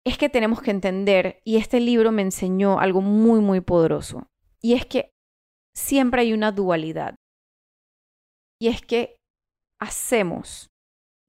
es 0.04 0.18
que 0.18 0.28
tenemos 0.28 0.60
que 0.60 0.72
entender, 0.72 1.38
y 1.44 1.58
este 1.58 1.78
libro 1.78 2.10
me 2.10 2.22
enseñó 2.22 2.80
algo 2.80 3.02
muy, 3.02 3.40
muy 3.40 3.60
poderoso, 3.60 4.26
y 4.60 4.74
es 4.74 4.84
que 4.84 5.10
siempre 5.74 6.22
hay 6.22 6.32
una 6.32 6.50
dualidad. 6.50 7.14
Y 8.60 8.68
es 8.68 8.82
que 8.82 9.16
hacemos, 9.80 10.66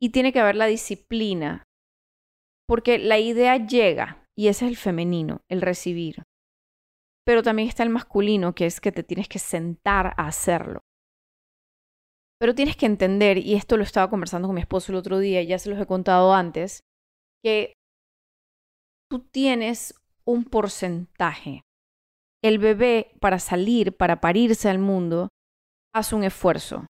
y 0.02 0.10
tiene 0.10 0.34
que 0.34 0.40
haber 0.40 0.56
la 0.56 0.66
disciplina, 0.66 1.64
porque 2.68 2.98
la 2.98 3.20
idea 3.20 3.58
llega, 3.58 4.24
y 4.36 4.48
ese 4.48 4.66
es 4.66 4.72
el 4.72 4.78
femenino, 4.78 5.42
el 5.50 5.62
recibir. 5.62 6.24
Pero 7.28 7.44
también 7.44 7.68
está 7.68 7.84
el 7.84 7.90
masculino, 7.90 8.56
que 8.56 8.66
es 8.66 8.80
que 8.80 8.94
te 8.94 9.04
tienes 9.04 9.28
que 9.28 9.38
sentar 9.38 10.14
a 10.16 10.28
hacerlo. 10.28 10.80
Pero 12.40 12.56
tienes 12.56 12.78
que 12.78 12.86
entender, 12.86 13.38
y 13.38 13.56
esto 13.56 13.76
lo 13.76 13.84
estaba 13.84 14.10
conversando 14.10 14.48
con 14.48 14.56
mi 14.56 14.62
esposo 14.62 14.94
el 14.94 14.98
otro 14.98 15.20
día, 15.20 15.44
ya 15.44 15.60
se 15.60 15.70
los 15.70 15.78
he 15.78 15.86
contado 15.86 16.34
antes, 16.34 16.80
que 17.44 17.74
tú 19.12 19.20
tienes 19.20 19.94
un 20.24 20.46
porcentaje. 20.46 21.64
El 22.42 22.60
bebé 22.60 23.12
para 23.20 23.40
salir, 23.40 23.98
para 23.98 24.22
parirse 24.22 24.70
al 24.70 24.80
mundo, 24.80 25.28
hace 25.94 26.16
un 26.16 26.24
esfuerzo, 26.24 26.86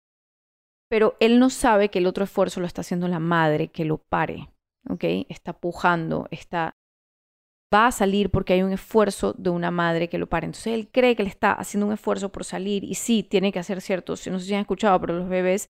pero 0.88 1.18
él 1.20 1.40
no 1.40 1.50
sabe 1.50 1.90
que 1.90 1.98
el 1.98 2.06
otro 2.06 2.26
esfuerzo 2.26 2.60
lo 2.60 2.68
está 2.68 2.82
haciendo 2.82 3.08
la 3.08 3.20
madre 3.20 3.70
que 3.70 3.86
lo 3.86 3.98
pare, 3.98 4.50
¿ok? 4.88 5.04
Está 5.30 5.54
pujando, 5.54 6.28
está 6.30 6.74
va 7.74 7.88
a 7.88 7.92
salir 7.92 8.30
porque 8.30 8.54
hay 8.54 8.64
un 8.64 8.72
esfuerzo 8.72 9.34
de 9.34 9.50
una 9.50 9.72
madre 9.72 10.10
que 10.10 10.18
lo 10.18 10.28
pare. 10.28 10.46
Entonces 10.46 10.74
él 10.74 10.90
cree 10.92 11.16
que 11.16 11.24
le 11.24 11.30
está 11.30 11.52
haciendo 11.52 11.88
un 11.88 11.94
esfuerzo 11.94 12.32
por 12.32 12.44
salir 12.44 12.84
y 12.84 12.96
sí, 12.96 13.24
tiene 13.24 13.52
que 13.52 13.60
hacer 13.60 13.82
cierto, 13.82 14.14
no 14.14 14.40
sé 14.40 14.46
si 14.46 14.54
han 14.54 14.62
escuchado, 14.62 15.00
pero 15.02 15.18
los 15.18 15.28
bebés 15.28 15.68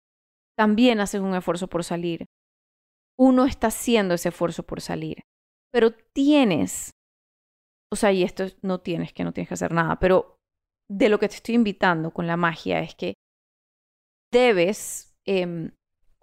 también 0.59 1.01
hacen 1.01 1.23
un 1.23 1.35
esfuerzo 1.35 1.69
por 1.69 1.85
salir 1.85 2.27
uno 3.19 3.47
está 3.47 3.69
haciendo 3.69 4.15
ese 4.15 4.29
esfuerzo 4.29 4.63
por 4.63 4.81
salir. 4.81 5.25
Pero 5.73 5.93
tienes, 6.13 6.91
o 7.93 7.97
sea, 7.97 8.13
y 8.13 8.23
esto 8.23 8.45
no 8.63 8.81
tienes, 8.81 9.13
que 9.13 9.25
no 9.25 9.33
tienes 9.33 9.49
que 9.49 9.55
hacer 9.55 9.73
nada, 9.73 9.99
pero 9.99 10.37
de 10.89 11.09
lo 11.09 11.19
que 11.19 11.29
te 11.29 11.37
estoy 11.37 11.55
invitando 11.55 12.13
con 12.13 12.27
la 12.27 12.37
magia 12.37 12.81
es 12.81 12.95
que 12.95 13.15
debes 14.33 15.19
em, 15.27 15.73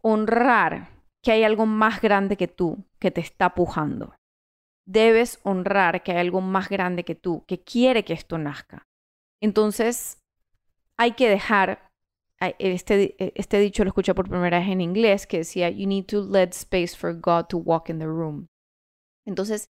honrar 0.01 1.03
que 1.23 1.31
hay 1.31 1.43
algo 1.43 1.65
más 1.65 2.01
grande 2.01 2.37
que 2.37 2.47
tú 2.47 2.85
que 2.99 3.11
te 3.11 3.21
está 3.21 3.53
pujando. 3.53 4.15
Debes 4.85 5.39
honrar 5.43 6.03
que 6.03 6.11
hay 6.11 6.17
algo 6.17 6.41
más 6.41 6.69
grande 6.69 7.03
que 7.03 7.15
tú 7.15 7.45
que 7.45 7.63
quiere 7.63 8.03
que 8.03 8.13
esto 8.13 8.37
nazca. 8.37 8.87
Entonces, 9.41 10.21
hay 10.97 11.13
que 11.13 11.29
dejar 11.29 11.93
este, 12.59 13.15
este 13.39 13.59
dicho 13.59 13.83
lo 13.83 13.89
escuché 13.89 14.13
por 14.13 14.29
primera 14.29 14.59
vez 14.59 14.67
en 14.67 14.81
inglés, 14.81 15.27
que 15.27 15.39
decía, 15.39 15.69
you 15.69 15.87
need 15.87 16.05
to 16.05 16.21
let 16.23 16.49
space 16.49 16.95
for 16.95 17.13
God 17.13 17.45
to 17.45 17.57
walk 17.57 17.89
in 17.89 17.99
the 17.99 18.05
room. 18.05 18.47
Entonces, 19.25 19.69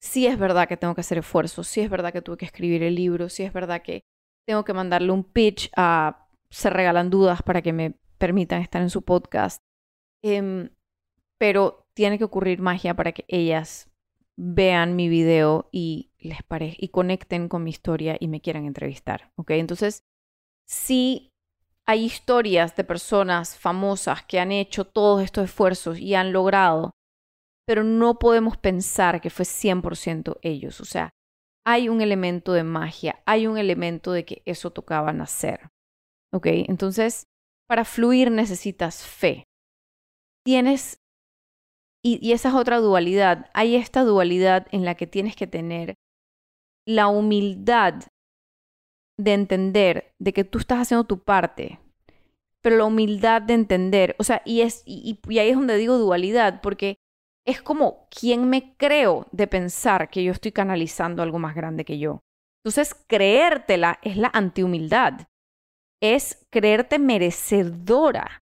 sí 0.00 0.26
es 0.26 0.38
verdad 0.38 0.68
que 0.68 0.76
tengo 0.76 0.94
que 0.94 1.00
hacer 1.00 1.18
esfuerzos, 1.18 1.66
sí 1.66 1.80
es 1.80 1.90
verdad 1.90 2.12
que 2.12 2.22
tuve 2.22 2.36
que 2.36 2.44
escribir 2.44 2.82
el 2.82 2.94
libro, 2.94 3.28
sí 3.28 3.42
es 3.42 3.52
verdad 3.52 3.82
que 3.82 4.02
tengo 4.46 4.64
que 4.64 4.74
mandarle 4.74 5.12
un 5.12 5.24
pitch 5.24 5.70
a 5.76 6.28
Se 6.50 6.70
Regalan 6.70 7.10
Dudas 7.10 7.42
para 7.42 7.62
que 7.62 7.72
me 7.72 7.94
permitan 8.18 8.62
estar 8.62 8.82
en 8.82 8.90
su 8.90 9.02
podcast. 9.02 9.60
Em, 10.22 10.70
pero 11.38 11.86
tiene 11.94 12.18
que 12.18 12.24
ocurrir 12.24 12.60
magia 12.60 12.94
para 12.94 13.12
que 13.12 13.24
ellas 13.28 13.90
vean 14.38 14.96
mi 14.96 15.08
video 15.08 15.68
y 15.72 16.10
les 16.18 16.42
pare 16.42 16.76
y 16.78 16.88
conecten 16.88 17.48
con 17.48 17.64
mi 17.64 17.70
historia 17.70 18.16
y 18.18 18.28
me 18.28 18.40
quieran 18.40 18.64
entrevistar, 18.64 19.32
¿ok? 19.36 19.50
Entonces, 19.52 20.04
sí 20.66 21.32
hay 21.86 22.04
historias 22.04 22.76
de 22.76 22.84
personas 22.84 23.58
famosas 23.58 24.24
que 24.24 24.38
han 24.38 24.52
hecho 24.52 24.84
todos 24.86 25.22
estos 25.22 25.44
esfuerzos 25.44 25.98
y 25.98 26.14
han 26.14 26.32
logrado, 26.32 26.92
pero 27.66 27.84
no 27.84 28.18
podemos 28.18 28.56
pensar 28.56 29.20
que 29.20 29.30
fue 29.30 29.44
100% 29.44 30.38
ellos. 30.42 30.80
O 30.80 30.84
sea, 30.84 31.10
hay 31.66 31.88
un 31.88 32.00
elemento 32.00 32.52
de 32.52 32.64
magia, 32.64 33.22
hay 33.26 33.46
un 33.46 33.58
elemento 33.58 34.12
de 34.12 34.24
que 34.24 34.42
eso 34.46 34.70
tocaba 34.70 35.12
nacer. 35.12 35.70
¿Ok? 36.32 36.46
Entonces, 36.46 37.24
para 37.68 37.84
fluir 37.84 38.30
necesitas 38.30 39.04
fe. 39.04 39.44
Tienes, 40.44 41.01
y, 42.02 42.18
y 42.26 42.32
esa 42.32 42.48
es 42.50 42.54
otra 42.54 42.78
dualidad, 42.78 43.50
hay 43.54 43.76
esta 43.76 44.02
dualidad 44.02 44.66
en 44.72 44.84
la 44.84 44.94
que 44.94 45.06
tienes 45.06 45.36
que 45.36 45.46
tener 45.46 45.94
la 46.86 47.08
humildad 47.08 47.94
de 49.18 49.34
entender 49.34 50.14
de 50.18 50.32
que 50.32 50.44
tú 50.44 50.58
estás 50.58 50.80
haciendo 50.80 51.04
tu 51.04 51.22
parte, 51.22 51.78
pero 52.60 52.76
la 52.76 52.84
humildad 52.84 53.42
de 53.42 53.54
entender, 53.54 54.16
o 54.18 54.24
sea, 54.24 54.42
y, 54.44 54.62
es, 54.62 54.82
y, 54.84 55.20
y 55.28 55.38
ahí 55.38 55.50
es 55.50 55.56
donde 55.56 55.76
digo 55.76 55.98
dualidad, 55.98 56.60
porque 56.60 56.96
es 57.46 57.60
como 57.62 58.08
quién 58.08 58.48
me 58.48 58.76
creo 58.76 59.26
de 59.32 59.46
pensar 59.46 60.10
que 60.10 60.22
yo 60.22 60.32
estoy 60.32 60.52
canalizando 60.52 61.22
algo 61.22 61.38
más 61.38 61.54
grande 61.54 61.84
que 61.84 61.98
yo. 61.98 62.20
Entonces, 62.64 62.94
creértela 63.08 63.98
es 64.02 64.16
la 64.16 64.30
antihumildad, 64.32 65.26
es 66.00 66.46
creerte 66.50 66.98
merecedora 66.98 68.41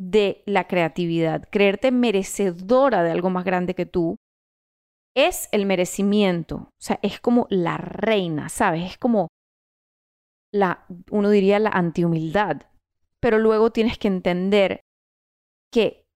de 0.00 0.42
la 0.46 0.66
creatividad, 0.66 1.46
creerte 1.50 1.90
merecedora 1.90 3.02
de 3.02 3.10
algo 3.10 3.28
más 3.28 3.44
grande 3.44 3.74
que 3.74 3.84
tú, 3.84 4.16
es 5.14 5.50
el 5.52 5.66
merecimiento. 5.66 6.56
O 6.56 6.80
sea, 6.80 6.98
es 7.02 7.20
como 7.20 7.46
la 7.50 7.76
reina, 7.76 8.48
¿sabes? 8.48 8.84
Es 8.84 8.96
como 8.96 9.28
la, 10.54 10.86
uno 11.10 11.28
diría 11.28 11.58
la 11.58 11.68
antihumildad. 11.68 12.62
Pero 13.20 13.38
luego 13.38 13.72
tienes 13.72 13.98
que 13.98 14.08
entender 14.08 14.80
que 15.70 16.06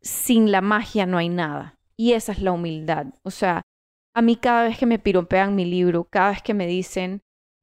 sin 0.00 0.50
la 0.50 0.62
magia 0.62 1.04
no 1.04 1.18
hay 1.18 1.28
nada. 1.28 1.74
Y 1.98 2.14
esa 2.14 2.32
es 2.32 2.40
la 2.40 2.52
humildad. 2.52 3.08
O 3.22 3.30
sea, 3.30 3.60
a 4.14 4.22
mí 4.22 4.36
cada 4.36 4.64
vez 4.64 4.78
que 4.78 4.86
me 4.86 4.98
piropean 4.98 5.54
mi 5.54 5.66
libro, 5.66 6.06
cada 6.10 6.30
vez 6.30 6.42
que 6.42 6.54
me 6.54 6.66
dicen, 6.66 7.20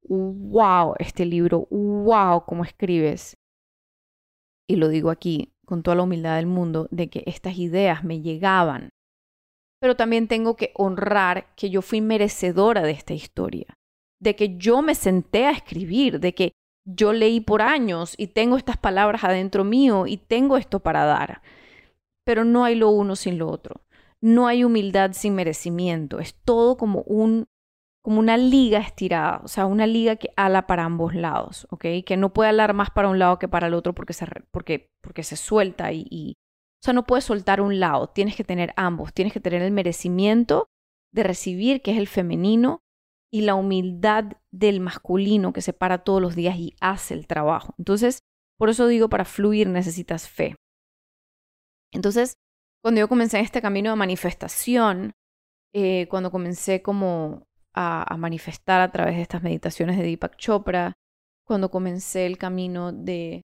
wow, 0.08 0.94
este 1.00 1.26
libro, 1.26 1.66
wow, 1.70 2.44
cómo 2.46 2.62
escribes, 2.62 3.36
y 4.68 4.76
lo 4.76 4.88
digo 4.88 5.10
aquí 5.10 5.52
con 5.66 5.82
toda 5.82 5.96
la 5.96 6.04
humildad 6.04 6.36
del 6.36 6.46
mundo, 6.46 6.88
de 6.90 7.10
que 7.10 7.24
estas 7.26 7.58
ideas 7.58 8.02
me 8.02 8.22
llegaban. 8.22 8.90
Pero 9.80 9.96
también 9.96 10.26
tengo 10.26 10.56
que 10.56 10.72
honrar 10.74 11.54
que 11.56 11.68
yo 11.68 11.82
fui 11.82 12.00
merecedora 12.00 12.82
de 12.82 12.92
esta 12.92 13.12
historia, 13.12 13.76
de 14.18 14.34
que 14.34 14.56
yo 14.56 14.80
me 14.80 14.94
senté 14.94 15.44
a 15.44 15.50
escribir, 15.50 16.20
de 16.20 16.34
que 16.34 16.52
yo 16.86 17.12
leí 17.12 17.40
por 17.40 17.60
años 17.60 18.14
y 18.16 18.28
tengo 18.28 18.56
estas 18.56 18.78
palabras 18.78 19.24
adentro 19.24 19.62
mío 19.62 20.06
y 20.06 20.16
tengo 20.16 20.56
esto 20.56 20.80
para 20.80 21.04
dar. 21.04 21.42
Pero 22.24 22.44
no 22.44 22.64
hay 22.64 22.74
lo 22.74 22.88
uno 22.88 23.14
sin 23.14 23.36
lo 23.36 23.50
otro. 23.50 23.82
No 24.22 24.46
hay 24.46 24.64
humildad 24.64 25.12
sin 25.12 25.34
merecimiento. 25.34 26.18
Es 26.18 26.34
todo 26.34 26.78
como 26.78 27.02
un 27.02 27.46
como 28.02 28.20
una 28.20 28.36
liga 28.36 28.78
estirada, 28.78 29.40
o 29.44 29.48
sea, 29.48 29.66
una 29.66 29.86
liga 29.86 30.16
que 30.16 30.30
ala 30.36 30.66
para 30.66 30.84
ambos 30.84 31.14
lados, 31.14 31.66
¿ok? 31.70 31.84
Que 32.06 32.16
no 32.16 32.32
puede 32.32 32.50
alar 32.50 32.72
más 32.74 32.90
para 32.90 33.08
un 33.08 33.18
lado 33.18 33.38
que 33.38 33.48
para 33.48 33.66
el 33.66 33.74
otro 33.74 33.94
porque 33.94 34.12
se, 34.12 34.26
porque, 34.50 34.90
porque 35.02 35.22
se 35.22 35.36
suelta 35.36 35.92
y, 35.92 36.06
y, 36.10 36.34
o 36.80 36.84
sea, 36.84 36.94
no 36.94 37.06
puedes 37.06 37.24
soltar 37.24 37.60
un 37.60 37.80
lado, 37.80 38.08
tienes 38.08 38.36
que 38.36 38.44
tener 38.44 38.72
ambos, 38.76 39.12
tienes 39.12 39.32
que 39.32 39.40
tener 39.40 39.62
el 39.62 39.72
merecimiento 39.72 40.68
de 41.12 41.22
recibir, 41.22 41.82
que 41.82 41.92
es 41.92 41.98
el 41.98 42.06
femenino, 42.06 42.80
y 43.30 43.42
la 43.42 43.54
humildad 43.54 44.32
del 44.50 44.80
masculino 44.80 45.52
que 45.52 45.60
se 45.60 45.72
para 45.72 45.98
todos 45.98 46.22
los 46.22 46.34
días 46.34 46.56
y 46.56 46.74
hace 46.80 47.14
el 47.14 47.26
trabajo. 47.26 47.74
Entonces, 47.78 48.20
por 48.58 48.70
eso 48.70 48.86
digo, 48.86 49.08
para 49.08 49.24
fluir 49.24 49.68
necesitas 49.68 50.28
fe. 50.28 50.56
Entonces, 51.92 52.34
cuando 52.82 53.00
yo 53.00 53.08
comencé 53.08 53.38
en 53.38 53.44
este 53.44 53.62
camino 53.62 53.90
de 53.90 53.96
manifestación, 53.96 55.12
eh, 55.74 56.06
cuando 56.08 56.30
comencé 56.30 56.82
como 56.82 57.44
a, 57.74 58.16
manifestar 58.18 58.80
a 58.80 58.90
través 58.90 59.16
de 59.16 59.22
estas 59.22 59.42
meditaciones 59.42 59.96
de 59.96 60.02
Deepak 60.02 60.36
Chopra, 60.36 60.94
cuando 61.44 61.70
comencé 61.70 62.26
el 62.26 62.38
camino 62.38 62.92
de, 62.92 63.42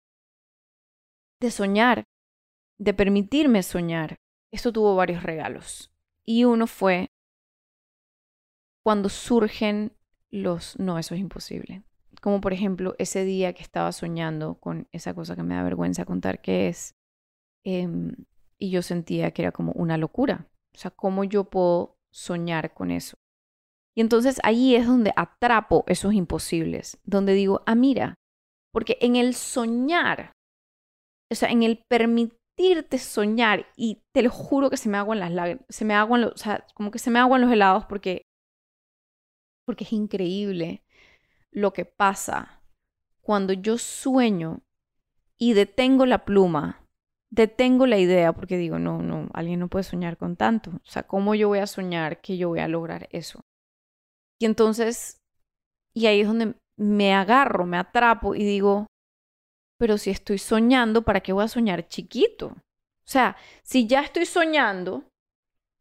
de 1.41 1.51
soñar, 1.51 2.05
de 2.79 2.95
permitirme 2.95 3.63
soñar. 3.63 4.17
Esto 4.53 4.73
tuvo 4.73 4.95
varios 4.95 5.23
regalos. 5.23 5.93
Y 6.25 6.45
uno 6.45 6.67
fue 6.67 7.09
cuando 8.85 9.09
surgen 9.09 9.93
los 10.31 10.79
no, 10.79 10.99
eso 10.99 11.15
es 11.15 11.21
imposible. 11.21 11.83
Como 12.21 12.41
por 12.41 12.53
ejemplo 12.53 12.95
ese 12.99 13.25
día 13.25 13.53
que 13.53 13.63
estaba 13.63 13.93
soñando 13.93 14.55
con 14.61 14.89
esa 14.93 15.15
cosa 15.15 15.37
que 15.37 15.43
me 15.43 15.55
da 15.55 15.63
vergüenza 15.63 16.05
contar 16.05 16.41
que 16.41 16.69
es. 16.69 16.95
Em, 17.65 18.15
y 18.59 18.71
yo 18.71 18.83
sentía 18.83 19.31
que 19.33 19.43
era 19.43 19.53
como 19.53 19.73
una 19.73 19.97
locura. 19.97 20.49
O 20.75 20.79
sea, 20.79 20.91
¿cómo 20.91 21.25
yo 21.25 21.45
puedo 21.45 21.99
soñar 22.11 22.75
con 22.75 22.91
eso? 22.91 23.19
Y 23.99 24.01
entonces 24.01 24.39
ahí 24.45 24.77
es 24.77 24.87
donde 24.87 25.13
atrapo 25.17 25.83
esos 25.89 26.15
imposibles, 26.15 26.99
donde 27.03 27.33
digo, 27.33 27.65
ah, 27.67 27.75
mira, 27.75 28.15
porque 28.73 28.97
en 29.01 29.17
el 29.17 29.35
soñar, 29.35 30.35
o 31.33 31.35
sea, 31.35 31.51
en 31.51 31.65
el 31.65 31.83
permitirte 31.91 32.99
soñar, 32.99 33.67
y 33.77 34.05
te 34.15 34.23
lo 34.23 34.31
juro 34.31 34.71
que 34.71 34.77
se 34.77 34.89
me 34.89 34.99
aguan 34.99 35.19
las 35.19 35.33
lágrimas, 35.33 35.65
se 35.69 35.85
me 35.85 35.95
aguan 35.95 36.21
los, 36.21 36.33
o 36.33 36.37
sea, 36.37 36.65
como 36.75 36.93
que 36.93 37.01
se 37.01 37.11
me 37.11 37.19
los 37.19 37.51
helados 37.51 37.87
porque, 37.87 38.23
porque 39.67 39.83
es 39.83 39.93
increíble 39.93 40.85
lo 41.51 41.73
que 41.73 41.85
pasa 41.85 42.63
cuando 43.21 43.53
yo 43.53 43.79
sueño 43.79 44.63
y 45.39 45.55
detengo 45.55 46.07
la 46.07 46.25
pluma, 46.25 46.87
detengo 47.31 47.85
la 47.85 47.99
idea, 47.99 48.33
porque 48.33 48.59
digo, 48.59 48.79
no, 48.79 49.03
no, 49.03 49.29
alguien 49.35 49.59
no 49.59 49.67
puede 49.67 49.83
soñar 49.83 50.17
con 50.17 50.37
tanto. 50.37 50.71
O 50.71 50.89
sea, 50.89 51.03
¿cómo 51.03 51.35
yo 51.35 51.49
voy 51.49 51.59
a 51.59 51.67
soñar 51.67 52.21
que 52.21 52.37
yo 52.37 52.49
voy 52.49 52.61
a 52.61 52.69
lograr 52.69 53.09
eso? 53.11 53.41
Y 54.41 54.47
entonces, 54.47 55.19
y 55.95 56.07
ahí 56.07 56.21
es 56.21 56.29
donde 56.29 56.55
me 56.77 57.15
agarro, 57.15 57.67
me 57.67 57.77
atrapo 57.77 58.35
y 58.35 58.45
digo, 58.45 58.87
pero 59.79 59.99
si 59.99 60.11
estoy 60.11 60.39
soñando, 60.39 61.03
¿para 61.03 61.21
qué 61.21 61.33
voy 61.33 61.45
a 61.45 61.49
soñar 61.49 61.89
chiquito? 61.89 62.49
O 62.49 63.11
sea, 63.11 63.37
si 63.63 63.87
ya 63.87 64.01
estoy 64.03 64.27
soñando, 64.27 65.05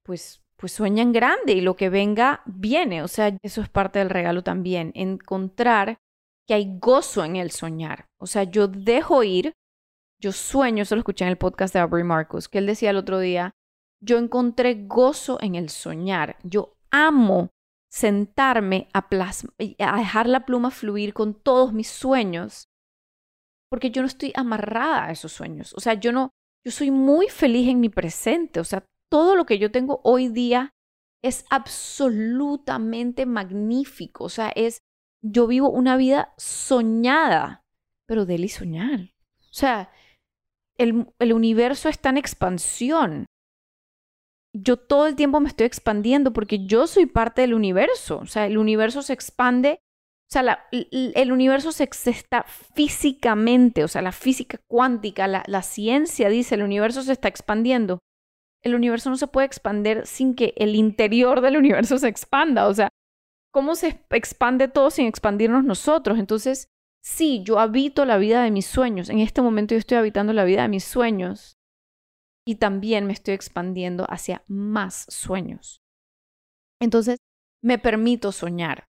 pues, 0.04 0.42
pues 0.56 0.72
sueña 0.72 1.04
en 1.04 1.12
grande 1.12 1.54
y 1.54 1.62
lo 1.62 1.76
que 1.76 1.90
venga 1.90 2.42
viene. 2.46 3.04
O 3.04 3.08
sea, 3.08 3.38
eso 3.44 3.62
es 3.62 3.70
parte 3.70 4.00
del 4.00 4.10
regalo 4.10 4.44
también, 4.44 4.92
encontrar 4.96 5.98
que 6.48 6.54
hay 6.54 6.80
gozo 6.80 7.26
en 7.26 7.36
el 7.36 7.52
soñar. 7.52 8.06
O 8.20 8.26
sea, 8.28 8.44
yo 8.44 8.68
dejo 8.68 9.24
ir, 9.24 9.54
yo 10.20 10.32
sueño, 10.32 10.84
eso 10.84 10.96
lo 10.96 11.00
escuché 11.00 11.26
en 11.26 11.32
el 11.32 11.38
podcast 11.38 11.74
de 11.74 11.82
Aubrey 11.82 12.04
Marcus, 12.04 12.48
que 12.48 12.60
él 12.60 12.66
decía 12.66 12.92
el 12.92 12.98
otro 12.98 13.20
día, 13.20 13.52
yo 14.02 14.18
encontré 14.18 14.86
gozo 14.86 15.38
en 15.42 15.56
el 15.56 15.70
soñar, 15.70 16.38
yo 16.44 16.78
amo 16.92 17.50
sentarme 17.98 18.90
a, 18.94 19.08
dejar 19.98 20.28
la 20.28 20.46
pluma 20.46 20.70
fluir 20.70 21.16
con 21.16 21.34
todos 21.34 21.74
mis 21.74 21.88
sueños, 21.88 22.70
porque 23.72 23.90
yo 23.90 24.04
no 24.04 24.08
estoy 24.08 24.34
amarrada 24.36 25.06
a 25.06 25.12
esos 25.12 25.32
sueños. 25.32 25.74
O 25.74 25.80
sea, 25.80 25.96
yo 25.96 26.12
no, 26.12 26.30
yo 26.64 26.72
soy 26.72 26.92
muy 26.92 27.28
feliz 27.28 27.68
en 27.68 27.80
mi 27.80 27.90
presente. 27.90 28.60
O 28.60 28.64
sea, 28.64 28.86
todo 29.12 29.36
lo 29.36 29.48
que 29.48 29.58
yo 29.58 29.72
tengo 29.72 30.00
hoy 30.04 30.28
día 30.28 30.70
es 31.24 31.46
absolutamente 31.50 33.26
magnífico. 33.26 34.26
O 34.26 34.30
sea, 34.30 34.50
es, 34.50 34.80
yo 35.24 35.48
vivo 35.48 35.70
una 35.70 35.98
vida 35.98 36.36
soñada, 36.38 37.62
pero 38.08 38.28
y 38.30 38.50
soñar. 38.50 39.00
O 39.40 39.54
sea, 39.54 39.92
el, 40.78 41.12
el 41.18 41.34
universo 41.34 41.90
está 41.90 42.10
en 42.10 42.18
expansión 42.18 43.26
yo 44.64 44.78
todo 44.78 45.08
el 45.08 45.16
tiempo 45.16 45.40
me 45.40 45.50
estoy 45.50 45.66
expandiendo 45.66 46.34
porque 46.34 46.66
yo 46.66 46.88
soy 46.88 47.06
parte 47.06 47.42
del 47.42 47.54
universo. 47.54 48.20
O 48.20 48.26
sea, 48.26 48.46
el 48.46 48.58
universo 48.58 49.02
se 49.02 49.14
expande, 49.14 49.80
o 50.30 50.32
sea, 50.32 50.68
el 50.72 51.32
universo 51.32 51.72
se, 51.72 51.84
está 51.84 52.44
físicamente, 52.44 53.84
o 53.84 53.88
sea, 53.88 54.02
la 54.02 54.12
física 54.12 54.60
cuántica, 54.68 55.28
la, 55.28 55.62
ciencia 55.62 56.30
dice, 56.30 56.56
el 56.56 56.64
universo 56.64 57.02
se 57.04 57.14
está 57.14 57.28
expandiendo. 57.28 58.00
El 58.64 58.76
universo 58.76 59.10
no 59.10 59.18
se 59.18 59.28
puede 59.28 59.48
expandir 59.48 60.06
sin 60.06 60.36
que 60.36 60.54
el 60.58 60.76
interior 60.76 61.42
del 61.42 61.58
universo 61.58 61.98
se 61.98 62.08
expanda. 62.08 62.68
O 62.68 62.74
sea, 62.74 62.90
¿cómo 63.52 63.76
se 63.76 64.04
expande 64.10 64.68
todo 64.68 64.90
sin 64.90 65.08
expandirnos 65.08 65.64
nosotros? 65.64 66.20
Entonces, 66.20 66.68
sí, 67.02 67.44
yo 67.44 67.60
habito 67.60 68.04
la 68.04 68.18
vida 68.18 68.44
de 68.44 68.52
mis 68.52 68.66
sueños. 68.66 69.10
En 69.10 69.20
este 69.20 69.42
momento 69.42 69.76
yo 69.76 69.80
estoy 69.80 69.98
habitando 69.98 70.34
la 70.34 70.44
vida 70.44 70.64
de 70.64 70.68
mis 70.70 70.84
sueños 70.84 71.57
y 72.48 72.56
también 72.56 73.06
me 73.06 73.12
estoy 73.12 73.34
expandiendo 73.34 74.06
hacia 74.10 74.42
más 74.48 75.06
sueños. 75.10 75.82
Entonces, 76.80 77.18
me 77.62 77.78
permito 77.78 78.32
soñar. 78.32 78.86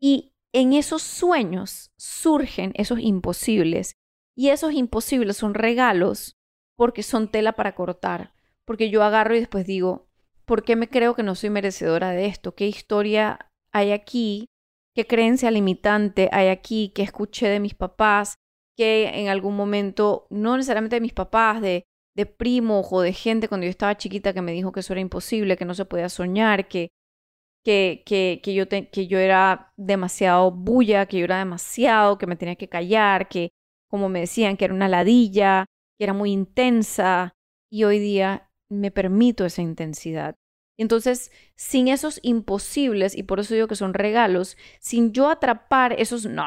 Y 0.00 0.32
en 0.52 0.72
esos 0.72 1.00
sueños 1.02 1.92
surgen 1.96 2.72
esos 2.74 2.98
imposibles. 2.98 3.94
Y 4.36 4.48
esos 4.48 4.72
imposibles 4.72 5.36
son 5.36 5.54
regalos 5.54 6.34
porque 6.76 7.04
son 7.04 7.30
tela 7.30 7.52
para 7.52 7.76
cortar. 7.76 8.34
Porque 8.66 8.90
yo 8.90 9.04
agarro 9.04 9.36
y 9.36 9.38
después 9.38 9.64
digo, 9.64 10.08
¿por 10.44 10.64
qué 10.64 10.74
me 10.74 10.88
creo 10.88 11.14
que 11.14 11.22
no 11.22 11.36
soy 11.36 11.50
merecedora 11.50 12.10
de 12.10 12.26
esto? 12.26 12.56
¿Qué 12.56 12.66
historia 12.66 13.52
hay 13.72 13.92
aquí? 13.92 14.46
¿Qué 14.92 15.06
creencia 15.06 15.52
limitante 15.52 16.28
hay 16.32 16.48
aquí? 16.48 16.90
¿Qué 16.96 17.02
escuché 17.02 17.48
de 17.48 17.60
mis 17.60 17.74
papás? 17.74 18.34
Que 18.76 19.20
en 19.20 19.28
algún 19.28 19.54
momento, 19.54 20.26
no 20.30 20.56
necesariamente 20.56 20.96
de 20.96 21.00
mis 21.00 21.12
papás, 21.12 21.60
de 21.60 21.84
de 22.14 22.26
primo 22.26 22.80
o 22.80 23.00
de 23.00 23.12
gente 23.12 23.48
cuando 23.48 23.64
yo 23.64 23.70
estaba 23.70 23.96
chiquita 23.96 24.32
que 24.32 24.42
me 24.42 24.52
dijo 24.52 24.72
que 24.72 24.80
eso 24.80 24.92
era 24.92 25.00
imposible, 25.00 25.56
que 25.56 25.64
no 25.64 25.74
se 25.74 25.84
podía 25.84 26.08
soñar, 26.08 26.68
que, 26.68 26.90
que, 27.64 28.02
que, 28.04 28.40
que 28.42 28.54
yo, 28.54 28.68
que 28.68 29.06
yo 29.06 29.18
era 29.18 29.72
demasiado 29.76 30.50
bulla, 30.50 31.06
que 31.06 31.18
yo 31.18 31.24
era 31.24 31.38
demasiado, 31.38 32.18
que 32.18 32.26
me 32.26 32.36
tenía 32.36 32.56
que 32.56 32.68
callar, 32.68 33.28
que 33.28 33.50
como 33.88 34.08
me 34.08 34.20
decían 34.20 34.56
que 34.56 34.64
era 34.66 34.74
una 34.74 34.88
ladilla, 34.88 35.66
que 35.98 36.04
era 36.04 36.12
muy 36.12 36.32
intensa 36.32 37.34
y 37.70 37.84
hoy 37.84 37.98
día 37.98 38.50
me 38.68 38.90
permito 38.90 39.44
esa 39.44 39.62
intensidad. 39.62 40.36
Entonces, 40.78 41.30
sin 41.54 41.88
esos 41.88 42.18
imposibles, 42.22 43.16
y 43.16 43.22
por 43.22 43.40
eso 43.40 43.54
digo 43.54 43.68
que 43.68 43.76
son 43.76 43.94
regalos, 43.94 44.56
sin 44.80 45.12
yo 45.12 45.28
atrapar 45.28 45.94
esos, 46.00 46.26
no, 46.26 46.44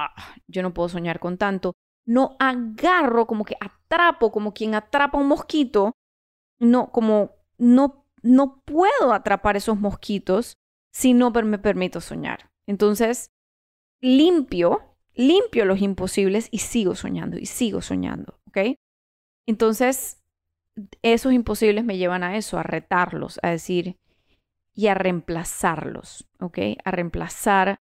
yo 0.48 0.62
no 0.62 0.74
puedo 0.74 0.90
soñar 0.90 1.20
con 1.20 1.38
tanto, 1.38 1.74
no 2.06 2.36
agarro, 2.40 3.28
como 3.28 3.46
que 3.46 3.56
atrapo, 3.86 4.32
como 4.32 4.54
quien 4.54 4.76
atrapa 4.76 5.18
un 5.18 5.28
mosquito, 5.28 5.94
no, 6.60 6.92
como 6.92 7.32
no, 7.58 8.06
no 8.22 8.62
puedo 8.66 9.14
atrapar 9.14 9.58
esos 9.58 9.80
mosquitos 9.80 10.58
si 10.92 11.14
no 11.14 11.32
me 11.32 11.60
permito 11.60 12.02
soñar. 12.02 12.52
Entonces, 12.68 13.32
limpio, 14.02 14.96
limpio 15.14 15.66
los 15.66 15.82
imposibles 15.82 16.48
y 16.52 16.60
sigo 16.60 16.96
soñando 16.96 17.38
y 17.38 17.46
sigo 17.46 17.82
soñando, 17.82 18.40
¿ok? 18.48 18.78
Entonces, 19.46 20.22
esos 21.02 21.34
imposibles 21.34 21.86
me 21.86 21.98
llevan 21.98 22.24
a 22.24 22.38
eso, 22.38 22.58
a 22.58 22.64
retarlos, 22.64 23.40
a 23.44 23.50
decir 23.50 23.98
y 24.74 24.88
a 24.88 24.94
reemplazarlos, 24.94 26.28
¿ok? 26.40 26.60
A 26.84 26.92
reemplazar, 26.92 27.80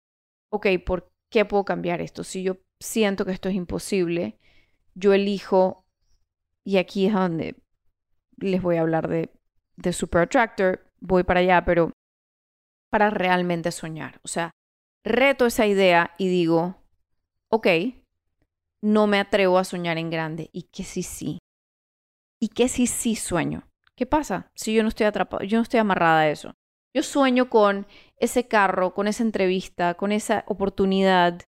ok, 0.49 0.67
¿por 0.85 1.11
qué 1.29 1.45
puedo 1.45 1.65
cambiar 1.65 2.01
esto? 2.01 2.23
Si 2.23 2.43
yo 2.43 2.57
siento 2.79 3.25
que 3.25 3.31
esto 3.31 3.49
es 3.49 3.55
imposible, 3.55 4.37
yo 4.93 5.13
elijo, 5.13 5.85
y 6.67 6.79
aquí 6.79 7.05
es 7.05 7.13
donde 7.13 7.55
les 8.35 8.61
voy 8.61 8.75
a 8.75 8.81
hablar 8.81 9.07
de, 9.07 9.31
de 9.77 9.93
Super 9.93 10.23
Attractor, 10.23 10.85
voy 10.99 11.23
para 11.23 11.39
allá, 11.39 11.63
pero 11.63 11.93
para 12.91 13.09
realmente 13.09 13.71
soñar. 13.71 14.19
O 14.25 14.27
sea, 14.27 14.51
reto 15.05 15.45
esa 15.45 15.65
idea 15.65 16.11
y 16.17 16.27
digo, 16.27 16.75
ok, 17.49 17.67
no 18.83 19.07
me 19.07 19.17
atrevo 19.17 19.59
a 19.59 19.63
soñar 19.63 19.97
en 19.97 20.09
grande. 20.09 20.49
¿Y 20.51 20.63
qué 20.63 20.83
si 20.83 21.03
sí? 21.03 21.39
¿Y 22.41 22.49
qué 22.49 22.67
si 22.67 22.85
sí 22.85 23.15
sueño? 23.15 23.69
¿Qué 23.95 24.05
pasa 24.05 24.51
si 24.53 24.73
yo 24.73 24.83
no 24.83 24.89
estoy 24.89 25.05
atrapado, 25.05 25.45
yo 25.45 25.59
no 25.59 25.63
estoy 25.63 25.79
amarrada 25.79 26.19
a 26.19 26.29
eso? 26.29 26.53
Yo 26.93 27.01
sueño 27.01 27.49
con 27.49 27.87
ese 28.17 28.49
carro, 28.49 28.93
con 28.93 29.07
esa 29.07 29.23
entrevista, 29.23 29.93
con 29.93 30.11
esa 30.11 30.43
oportunidad. 30.47 31.43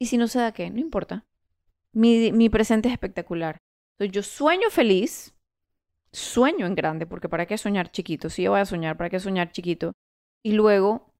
¿Y 0.00 0.06
si 0.06 0.18
no 0.18 0.26
se 0.26 0.40
da 0.40 0.50
qué? 0.50 0.68
No 0.68 0.80
importa. 0.80 1.24
Mi, 1.92 2.32
mi 2.32 2.48
presente 2.48 2.88
es 2.88 2.94
espectacular. 2.94 3.58
Entonces 3.98 4.12
yo 4.12 4.22
sueño 4.22 4.70
feliz, 4.70 5.34
sueño 6.12 6.66
en 6.66 6.76
grande, 6.76 7.04
porque 7.04 7.28
¿para 7.28 7.46
qué 7.46 7.58
soñar 7.58 7.90
chiquito? 7.90 8.30
Si 8.30 8.44
yo 8.44 8.52
voy 8.52 8.60
a 8.60 8.64
soñar, 8.64 8.96
¿para 8.96 9.10
qué 9.10 9.18
soñar 9.18 9.50
chiquito? 9.50 9.92
Y 10.44 10.52
luego 10.52 11.12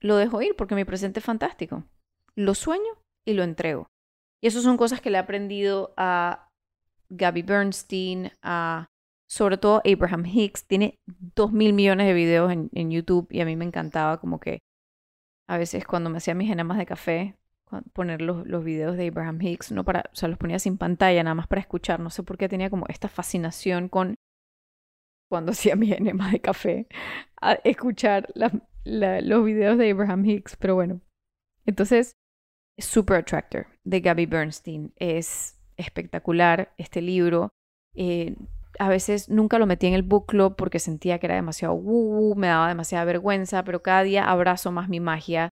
lo 0.00 0.16
dejo 0.16 0.42
ir 0.42 0.56
porque 0.56 0.74
mi 0.74 0.84
presente 0.84 1.20
es 1.20 1.24
fantástico. 1.24 1.84
Lo 2.34 2.54
sueño 2.54 2.90
y 3.24 3.34
lo 3.34 3.44
entrego. 3.44 3.86
Y 4.42 4.48
eso 4.48 4.60
son 4.60 4.76
cosas 4.76 5.00
que 5.00 5.10
le 5.10 5.18
he 5.18 5.20
aprendido 5.20 5.94
a 5.96 6.48
Gabby 7.08 7.42
Bernstein, 7.42 8.32
a 8.42 8.88
sobre 9.28 9.56
todo 9.56 9.80
Abraham 9.84 10.26
Hicks. 10.26 10.66
Tiene 10.66 10.98
dos 11.06 11.52
mil 11.52 11.72
millones 11.72 12.08
de 12.08 12.14
videos 12.14 12.50
en, 12.50 12.68
en, 12.74 12.90
YouTube 12.90 13.28
y 13.30 13.40
a 13.42 13.44
mí 13.44 13.54
me 13.54 13.64
encantaba 13.64 14.20
como 14.20 14.40
que 14.40 14.58
a 15.48 15.56
veces 15.56 15.86
cuando 15.86 16.10
me 16.10 16.18
hacía 16.18 16.34
mis 16.34 16.50
enemas 16.50 16.78
de 16.78 16.86
café, 16.86 17.36
poner 17.92 18.22
los, 18.22 18.46
los 18.46 18.64
videos 18.64 18.96
de 18.96 19.08
Abraham 19.08 19.40
Hicks, 19.40 19.72
no 19.72 19.84
para, 19.84 20.04
o 20.12 20.14
sea, 20.14 20.28
los 20.28 20.38
ponía 20.38 20.58
sin 20.58 20.78
pantalla, 20.78 21.22
nada 21.22 21.34
más 21.34 21.46
para 21.46 21.60
escuchar. 21.60 22.00
No 22.00 22.10
sé 22.10 22.22
por 22.22 22.38
qué 22.38 22.48
tenía 22.48 22.70
como 22.70 22.86
esta 22.88 23.08
fascinación 23.08 23.88
con 23.88 24.14
cuando 25.28 25.52
hacía 25.52 25.76
mis 25.76 25.92
enemas 25.92 26.32
de 26.32 26.40
café, 26.40 26.86
a 27.40 27.54
escuchar 27.64 28.32
los 28.84 29.44
videos 29.44 29.78
de 29.78 29.90
Abraham 29.90 30.24
Hicks, 30.24 30.56
pero 30.56 30.74
bueno. 30.74 31.00
Entonces, 31.66 32.12
Super 32.78 33.18
Attractor 33.18 33.66
de 33.84 34.00
Gabby 34.00 34.26
Bernstein 34.26 34.92
es 34.96 35.58
espectacular 35.76 36.72
este 36.76 37.00
libro. 37.00 37.50
Eh, 37.94 38.36
a 38.78 38.88
veces 38.88 39.28
nunca 39.28 39.58
lo 39.58 39.66
metí 39.66 39.86
en 39.86 39.94
el 39.94 40.02
book 40.02 40.26
club 40.26 40.56
porque 40.56 40.78
sentía 40.78 41.18
que 41.18 41.26
era 41.26 41.36
demasiado 41.36 41.74
woo, 41.74 42.34
me 42.34 42.48
daba 42.48 42.68
demasiada 42.68 43.04
vergüenza, 43.04 43.64
pero 43.64 43.82
cada 43.82 44.02
día 44.02 44.24
abrazo 44.24 44.72
más 44.72 44.88
mi 44.88 45.00
magia. 45.00 45.50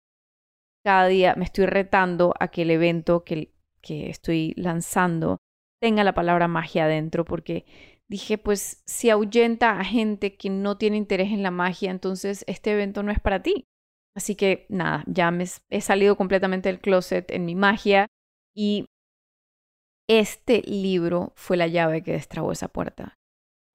Cada 0.89 1.07
día 1.07 1.35
me 1.37 1.45
estoy 1.45 1.67
retando 1.67 2.33
a 2.41 2.49
que 2.49 2.63
el 2.63 2.71
evento 2.71 3.23
que, 3.23 3.53
que 3.83 4.09
estoy 4.09 4.55
lanzando 4.57 5.37
tenga 5.83 6.03
la 6.03 6.15
palabra 6.15 6.49
magia 6.49 6.85
adentro 6.85 7.27
porque 7.27 7.67
dije, 8.09 8.39
pues 8.39 8.83
si 8.87 9.11
ahuyenta 9.11 9.79
a 9.79 9.85
gente 9.85 10.39
que 10.39 10.49
no 10.49 10.79
tiene 10.79 10.97
interés 10.97 11.31
en 11.31 11.43
la 11.43 11.51
magia, 11.51 11.91
entonces 11.91 12.43
este 12.47 12.73
evento 12.73 13.03
no 13.03 13.13
es 13.13 13.21
para 13.21 13.43
ti. 13.43 13.67
Así 14.17 14.35
que 14.35 14.65
nada, 14.71 15.05
ya 15.07 15.31
me 15.31 15.45
he 15.69 15.83
salido 15.83 16.17
completamente 16.17 16.71
del 16.71 16.81
closet 16.81 17.31
en 17.33 17.45
mi 17.45 17.55
magia 17.55 18.07
y 18.57 18.87
este 20.09 20.63
libro 20.63 21.35
fue 21.37 21.59
la 21.59 21.67
llave 21.67 22.03
que 22.03 22.13
destrabó 22.13 22.51
esa 22.51 22.69
puerta. 22.69 23.19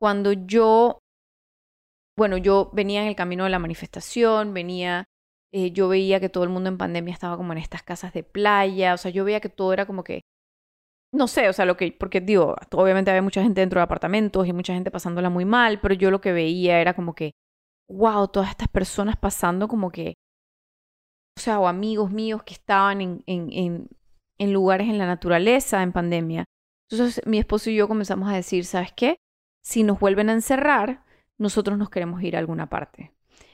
Cuando 0.01 0.33
yo, 0.33 0.97
bueno, 2.17 2.37
yo 2.37 2.71
venía 2.73 3.03
en 3.03 3.07
el 3.07 3.15
camino 3.15 3.43
de 3.43 3.51
la 3.51 3.59
manifestación, 3.59 4.55
venía, 4.55 5.05
eh, 5.53 5.71
yo 5.71 5.87
veía 5.87 6.19
que 6.19 6.29
todo 6.29 6.43
el 6.43 6.49
mundo 6.49 6.69
en 6.69 6.77
pandemia 6.77 7.13
estaba 7.13 7.37
como 7.37 7.53
en 7.53 7.59
estas 7.59 7.83
casas 7.83 8.13
de 8.13 8.23
playa, 8.23 8.93
o 8.93 8.97
sea, 8.97 9.11
yo 9.11 9.23
veía 9.23 9.39
que 9.39 9.49
todo 9.49 9.73
era 9.73 9.85
como 9.85 10.03
que 10.03 10.21
no 11.13 11.27
sé, 11.27 11.47
o 11.47 11.53
sea, 11.53 11.65
lo 11.65 11.77
que, 11.77 11.95
porque 11.97 12.21
digo, 12.21 12.55
obviamente 12.71 13.11
había 13.11 13.21
mucha 13.21 13.43
gente 13.43 13.61
dentro 13.61 13.79
de 13.79 13.83
apartamentos 13.83 14.47
y 14.47 14.53
mucha 14.53 14.73
gente 14.73 14.89
pasándola 14.89 15.29
muy 15.29 15.45
mal, 15.45 15.79
pero 15.79 15.93
yo 15.93 16.09
lo 16.09 16.21
que 16.21 16.33
veía 16.33 16.81
era 16.81 16.95
como 16.95 17.13
que, 17.13 17.33
wow, 17.87 18.27
todas 18.27 18.49
estas 18.49 18.67
personas 18.67 19.15
pasando 19.15 19.67
como 19.67 19.91
que, 19.91 20.15
o 21.37 21.39
sea, 21.39 21.59
o 21.59 21.67
amigos 21.67 22.11
míos 22.11 22.41
que 22.43 22.55
estaban 22.55 22.99
en, 23.01 23.23
en, 23.27 23.51
en, 23.51 23.89
en 24.39 24.53
lugares 24.53 24.89
en 24.89 24.97
la 24.97 25.05
naturaleza 25.05 25.83
en 25.83 25.91
pandemia. 25.91 26.45
Entonces 26.89 27.21
mi 27.27 27.37
esposo 27.37 27.69
y 27.69 27.75
yo 27.75 27.87
comenzamos 27.87 28.27
a 28.29 28.35
decir, 28.35 28.65
¿sabes 28.65 28.91
qué? 28.95 29.17
Si 29.63 29.83
nos 29.83 29.99
vuelven 29.99 30.29
a 30.29 30.33
encerrar, 30.33 31.03
nosotros 31.39 31.77
nos 31.77 31.91
queremos 31.91 32.23
ir 32.23 32.35
a 32.35 32.39
alguna 32.39 32.69
parte. 32.69 33.13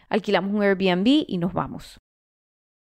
Alquilamos 0.10 0.54
un 0.54 0.64
Airbnb 0.64 1.26
y 1.28 1.38
nos 1.38 1.54
vamos 1.54 2.00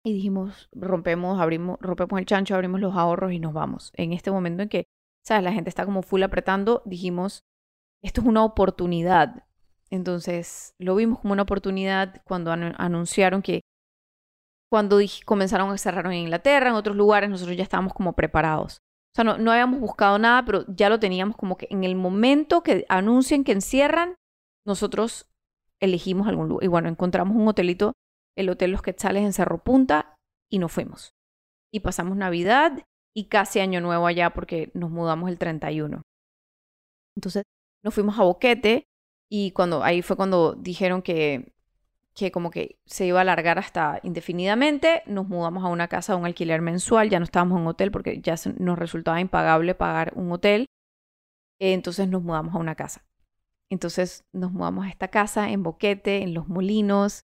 y 0.05 0.13
dijimos, 0.13 0.69
rompemos, 0.73 1.41
abrimos, 1.41 1.79
rompemos 1.81 2.19
el 2.19 2.27
chancho, 2.27 2.55
abrimos 2.55 2.81
los 2.81 2.97
ahorros 2.97 3.33
y 3.33 3.39
nos 3.39 3.53
vamos. 3.53 3.93
En 3.95 4.13
este 4.13 4.31
momento 4.31 4.63
en 4.63 4.69
que, 4.69 4.87
¿sabes? 5.25 5.45
La 5.45 5.53
gente 5.53 5.69
está 5.69 5.85
como 5.85 6.03
full 6.03 6.23
apretando, 6.23 6.83
dijimos, 6.85 7.45
esto 8.03 8.21
es 8.21 8.27
una 8.27 8.45
oportunidad. 8.45 9.45
Entonces, 9.91 10.75
lo 10.79 10.97
vimos 10.97 11.21
como 11.21 11.35
una 11.35 11.43
oportunidad 11.43 12.23
cuando 12.25 12.51
anunciaron 12.51 13.43
que 13.43 13.61
cuando 14.71 14.99
comenzaron 15.25 15.71
a 15.71 15.79
cerrar 15.79 16.07
en 16.07 16.15
Inglaterra, 16.15 16.71
en 16.71 16.75
otros 16.75 16.97
lugares, 16.97 17.31
nosotros 17.31 17.57
ya 17.57 17.63
estábamos 17.63 17.93
como 17.93 18.15
preparados. 18.15 18.79
O 19.13 19.15
sea, 19.15 19.25
no, 19.25 19.37
no 19.37 19.53
habíamos 19.53 19.79
buscado 19.81 20.19
nada, 20.19 20.45
pero 20.45 20.65
ya 20.67 20.89
lo 20.89 20.99
teníamos 20.99 21.37
como 21.37 21.59
que 21.59 21.69
en 21.71 21.85
el 21.85 21.95
momento 21.95 22.63
que 22.63 22.87
anuncien 22.89 23.45
que 23.45 23.53
encierran, 23.53 24.17
nosotros 24.67 25.27
elegimos 25.83 26.29
algún 26.29 26.49
lugar. 26.49 26.65
Y 26.65 26.69
bueno, 26.69 26.89
encontramos 26.89 27.37
un 27.37 27.47
hotelito 27.47 27.93
el 28.37 28.49
Hotel 28.49 28.71
Los 28.71 28.83
Quetzales 28.83 29.25
en 29.25 29.33
Cerro 29.33 29.63
Punta 29.63 30.17
y 30.51 30.59
nos 30.59 30.73
fuimos. 30.73 31.15
Y 31.73 31.81
pasamos 31.81 32.17
Navidad 32.17 32.85
y 33.15 33.25
casi 33.27 33.61
Año 33.61 33.81
Nuevo 33.81 34.07
allá 34.07 34.31
porque 34.31 34.71
nos 34.75 34.91
mudamos 34.91 35.29
el 35.29 35.39
31. 35.39 36.03
Entonces 37.17 37.45
nos 37.85 37.95
fuimos 37.95 38.19
a 38.19 38.23
Boquete 38.23 38.85
y 39.31 39.53
cuando 39.53 39.83
ahí 39.83 40.03
fue 40.03 40.17
cuando 40.17 40.55
dijeron 40.55 41.03
que, 41.03 41.53
que 42.15 42.31
como 42.31 42.51
que 42.51 42.79
se 42.87 43.07
iba 43.07 43.19
a 43.19 43.23
alargar 43.23 43.59
hasta 43.59 44.01
indefinidamente, 44.03 45.03
nos 45.07 45.29
mudamos 45.29 45.65
a 45.65 45.69
una 45.69 45.89
casa, 45.89 46.13
a 46.13 46.17
un 46.17 46.27
alquiler 46.27 46.61
mensual, 46.61 47.11
ya 47.11 47.19
no 47.19 47.25
estábamos 47.25 47.61
en 47.61 47.67
hotel 47.67 47.91
porque 47.91 48.21
ya 48.21 48.35
nos 48.59 48.79
resultaba 48.79 49.21
impagable 49.21 49.75
pagar 49.75 50.13
un 50.17 50.33
hotel. 50.33 50.67
Entonces 51.59 52.09
nos 52.09 52.23
mudamos 52.23 52.55
a 52.55 52.59
una 52.59 52.75
casa. 52.75 53.05
Entonces 53.73 54.27
nos 54.35 54.53
mudamos 54.53 54.85
a 54.85 54.91
esta 54.91 55.09
casa 55.09 55.51
en 55.51 55.63
Boquete, 55.63 56.23
en 56.23 56.35
Los 56.35 56.47
Molinos, 56.47 57.25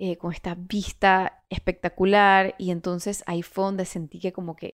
eh, 0.00 0.16
con 0.16 0.32
esta 0.32 0.56
vista 0.56 1.44
espectacular 1.48 2.56
y 2.58 2.72
entonces 2.72 3.22
ahí 3.26 3.42
fue 3.42 3.66
donde 3.66 3.84
sentí 3.84 4.18
que 4.18 4.32
como 4.32 4.56
que 4.56 4.74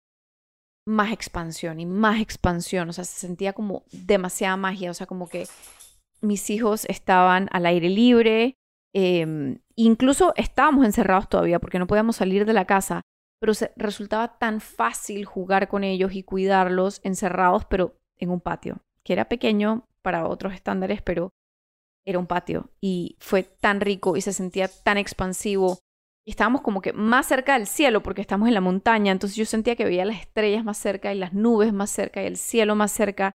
más 0.84 1.12
expansión 1.12 1.78
y 1.78 1.86
más 1.86 2.20
expansión, 2.20 2.88
o 2.88 2.92
sea, 2.92 3.04
se 3.04 3.20
sentía 3.20 3.52
como 3.52 3.84
demasiada 3.92 4.56
magia, 4.56 4.90
o 4.90 4.94
sea, 4.94 5.06
como 5.06 5.28
que 5.28 5.46
mis 6.22 6.50
hijos 6.50 6.84
estaban 6.86 7.48
al 7.52 7.66
aire 7.66 7.88
libre, 7.88 8.56
em, 8.92 9.60
incluso 9.76 10.32
estábamos 10.34 10.84
encerrados 10.84 11.28
todavía 11.28 11.60
porque 11.60 11.78
no 11.78 11.86
podíamos 11.86 12.16
salir 12.16 12.46
de 12.46 12.52
la 12.52 12.64
casa, 12.64 13.02
pero 13.40 13.52
resultaba 13.76 14.38
tan 14.38 14.60
fácil 14.60 15.24
jugar 15.24 15.68
con 15.68 15.84
ellos 15.84 16.14
y 16.14 16.24
cuidarlos 16.24 17.00
encerrados, 17.04 17.64
pero 17.64 17.96
en 18.16 18.30
un 18.30 18.40
patio, 18.40 18.80
que 19.04 19.12
era 19.12 19.28
pequeño 19.28 19.86
para 20.06 20.28
otros 20.28 20.54
estándares, 20.54 21.02
pero 21.02 21.32
era 22.06 22.20
un 22.20 22.28
patio 22.28 22.70
y 22.80 23.16
fue 23.18 23.42
tan 23.42 23.80
rico 23.80 24.16
y 24.16 24.20
se 24.20 24.32
sentía 24.32 24.68
tan 24.68 24.98
expansivo. 24.98 25.80
Estábamos 26.24 26.60
como 26.60 26.80
que 26.80 26.92
más 26.92 27.26
cerca 27.26 27.54
del 27.54 27.66
cielo 27.66 28.04
porque 28.04 28.20
estamos 28.20 28.46
en 28.46 28.54
la 28.54 28.60
montaña, 28.60 29.10
entonces 29.10 29.36
yo 29.36 29.44
sentía 29.44 29.74
que 29.74 29.84
veía 29.84 30.04
las 30.04 30.20
estrellas 30.20 30.64
más 30.64 30.78
cerca 30.78 31.12
y 31.12 31.18
las 31.18 31.32
nubes 31.32 31.72
más 31.72 31.90
cerca 31.90 32.22
y 32.22 32.26
el 32.26 32.36
cielo 32.36 32.76
más 32.76 32.92
cerca 32.92 33.32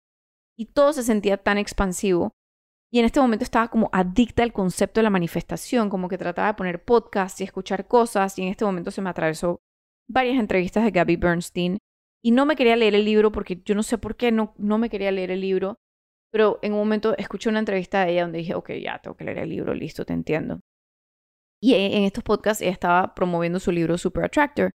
y 0.55 0.67
todo 0.67 0.93
se 0.93 1.01
sentía 1.01 1.38
tan 1.38 1.58
expansivo. 1.58 2.33
Y 2.91 3.00
en 3.00 3.06
este 3.06 3.19
momento 3.19 3.44
estaba 3.44 3.69
como 3.69 3.89
adicta 3.91 4.44
al 4.44 4.54
concepto 4.54 5.00
de 5.00 5.06
la 5.06 5.10
manifestación, 5.10 5.89
como 5.89 6.08
que 6.08 6.19
trataba 6.19 6.50
de 6.50 6.54
poner 6.54 6.83
podcasts 6.83 7.41
y 7.41 7.46
escuchar 7.46 7.87
cosas 7.87 8.37
y 8.37 8.44
en 8.44 8.50
este 8.50 8.63
momento 8.63 8.91
se 8.91 9.02
me 9.02 9.10
atravesó 9.10 9.60
varias 10.08 10.37
entrevistas 10.37 10.83
de 10.83 10.91
Gabby 10.91 11.15
Bernstein 11.15 11.79
y 12.23 12.29
no 12.29 12.46
me 12.46 12.56
quería 12.56 12.75
leer 12.75 12.94
el 12.94 13.06
libro 13.06 13.31
porque 13.31 13.60
yo 13.65 13.73
no 13.73 13.81
sé 13.81 13.98
por 13.98 14.15
qué 14.15 14.31
no, 14.31 14.54
no 14.60 14.77
me 14.77 14.91
quería 14.91 15.10
leer 15.10 15.31
el 15.31 15.41
libro 15.41 15.79
pero 16.32 16.60
en 16.62 16.73
un 16.73 16.80
momento 16.80 17.17
escuché 17.17 17.50
una 17.50 17.60
entrevista 17.60 18.06
de 18.06 18.12
ella 18.12 18.23
donde 18.23 18.40
dije, 18.40 18.56
ok, 18.56 18.71
ya 18.82 19.00
tengo 19.00 19.17
que 19.17 19.23
leer 19.23 19.40
el 19.40 19.50
libro, 19.50 19.73
listo, 19.73 20.06
te 20.06 20.13
entiendo. 20.13 20.60
Y 21.62 21.73
en 21.73 22.04
estos 22.04 22.23
podcasts 22.23 22.62
ella 22.62 22.71
estaba 22.71 23.13
promoviendo 23.15 23.60
su 23.60 23.71
libro 23.71 23.98
Super 23.98 24.25
Attractor. 24.25 24.71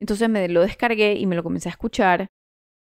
Entonces 0.00 0.28
me 0.28 0.48
lo 0.48 0.62
descargué 0.62 1.14
y 1.14 1.26
me 1.26 1.34
lo 1.34 1.42
comencé 1.42 1.68
a 1.68 1.72
escuchar. 1.72 2.28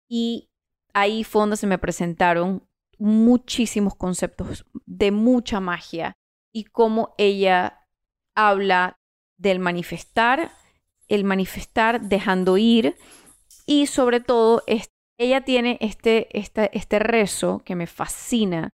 Y 0.10 0.50
ahí 0.94 1.24
fue 1.24 1.42
donde 1.42 1.58
se 1.58 1.68
me 1.68 1.78
presentaron 1.78 2.68
muchísimos 2.98 3.96
conceptos 3.96 4.66
de 4.86 5.12
mucha 5.12 5.60
magia 5.60 6.14
y 6.54 6.66
cómo 6.66 7.14
ella 7.18 7.86
habla 8.36 8.98
del 9.38 9.60
manifestar, 9.60 10.52
el 11.08 11.24
manifestar 11.24 12.02
dejando 12.02 12.58
ir 12.58 12.98
y 13.66 13.86
sobre 13.86 14.20
todo 14.20 14.64
ella 15.18 15.44
tiene 15.44 15.78
este, 15.82 16.38
este, 16.38 16.76
este 16.78 17.00
rezo 17.00 17.60
que 17.60 17.76
me 17.76 17.88
fascina, 17.88 18.70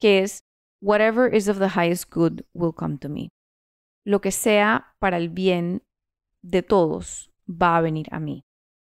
que 0.00 0.20
es, 0.20 0.44
whatever 0.80 1.34
is 1.34 1.48
of 1.48 1.58
the 1.58 1.68
highest 1.68 2.12
good 2.12 2.42
will 2.52 2.74
come 2.74 2.98
to 2.98 3.08
me. 3.08 3.30
Lo 4.04 4.20
que 4.20 4.30
sea 4.30 4.94
para 4.98 5.16
el 5.16 5.28
bien 5.28 5.82
de 6.42 6.62
todos 6.62 7.32
va 7.48 7.76
a 7.76 7.80
venir 7.80 8.06
a 8.12 8.20
mí. 8.20 8.44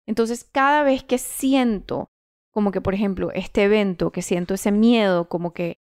Entonces, 0.07 0.45
cada 0.45 0.83
vez 0.83 1.05
que 1.05 1.19
siento 1.19 2.11
como 2.51 2.73
que, 2.73 2.81
por 2.81 2.95
ejemplo, 2.95 3.31
este 3.33 3.65
evento, 3.65 4.11
que 4.11 4.23
siento 4.23 4.55
ese 4.55 4.73
miedo, 4.73 5.29
como 5.29 5.53
que, 5.53 5.79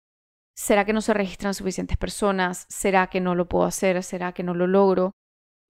¿será 0.54 0.84
que 0.84 0.92
no 0.92 1.00
se 1.00 1.14
registran 1.14 1.54
suficientes 1.54 1.96
personas? 1.96 2.66
¿Será 2.68 3.08
que 3.08 3.20
no 3.20 3.34
lo 3.34 3.48
puedo 3.48 3.64
hacer? 3.64 4.02
¿Será 4.04 4.32
que 4.32 4.44
no 4.44 4.54
lo 4.54 4.66
logro? 4.66 5.12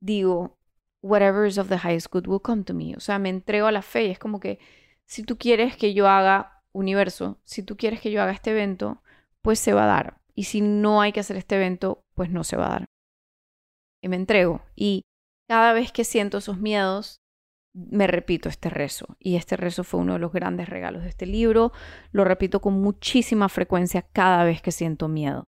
Digo, 0.03 0.59
whatever 1.03 1.47
is 1.47 1.59
of 1.59 1.69
the 1.69 1.79
highest 1.79 2.09
good 2.13 2.27
will 2.27 2.43
come 2.43 2.65
to 2.65 2.75
me. 2.75 2.95
O 2.97 3.01
sea, 3.01 3.19
me 3.19 3.31
entrego 3.31 3.67
a 3.67 3.73
la 3.73 3.83
fe 3.83 4.07
y 4.07 4.11
es 4.11 4.19
como 4.19 4.41
que 4.41 4.59
si 5.11 5.25
tú 5.25 5.39
quieres 5.39 5.77
que 5.77 5.93
yo 5.93 6.09
haga 6.09 6.63
universo, 6.71 7.41
si 7.43 7.65
tú 7.65 7.77
quieres 7.77 8.01
que 8.01 8.13
yo 8.13 8.23
haga 8.23 8.31
este 8.31 8.53
evento, 8.53 9.03
pues 9.43 9.59
se 9.59 9.73
va 9.73 9.83
a 9.83 9.89
dar. 9.89 10.21
Y 10.37 10.45
si 10.45 10.61
no 10.61 11.01
hay 11.01 11.11
que 11.11 11.19
hacer 11.19 11.37
este 11.37 11.57
evento, 11.57 12.05
pues 12.15 12.31
no 12.31 12.45
se 12.45 12.57
va 12.57 12.67
a 12.67 12.71
dar. 12.71 12.85
Y 14.01 14.09
me 14.09 14.15
entrego. 14.15 14.63
Y 14.77 15.03
cada 15.49 15.73
vez 15.73 15.91
que 15.91 16.05
siento 16.05 16.39
esos 16.39 16.59
miedos, 16.59 17.17
me 17.75 18.07
repito 18.07 18.49
este 18.49 18.71
rezo. 18.71 19.17
Y 19.19 19.35
este 19.35 19.57
rezo 19.57 19.83
fue 19.83 19.99
uno 19.99 20.13
de 20.13 20.21
los 20.21 20.33
grandes 20.33 20.69
regalos 20.69 21.03
de 21.03 21.09
este 21.09 21.27
libro. 21.27 21.73
Lo 22.13 22.23
repito 22.23 22.61
con 22.61 22.81
muchísima 22.81 23.49
frecuencia 23.49 24.03
cada 24.03 24.45
vez 24.45 24.63
que 24.63 24.71
siento 24.71 25.09
miedo. 25.09 25.43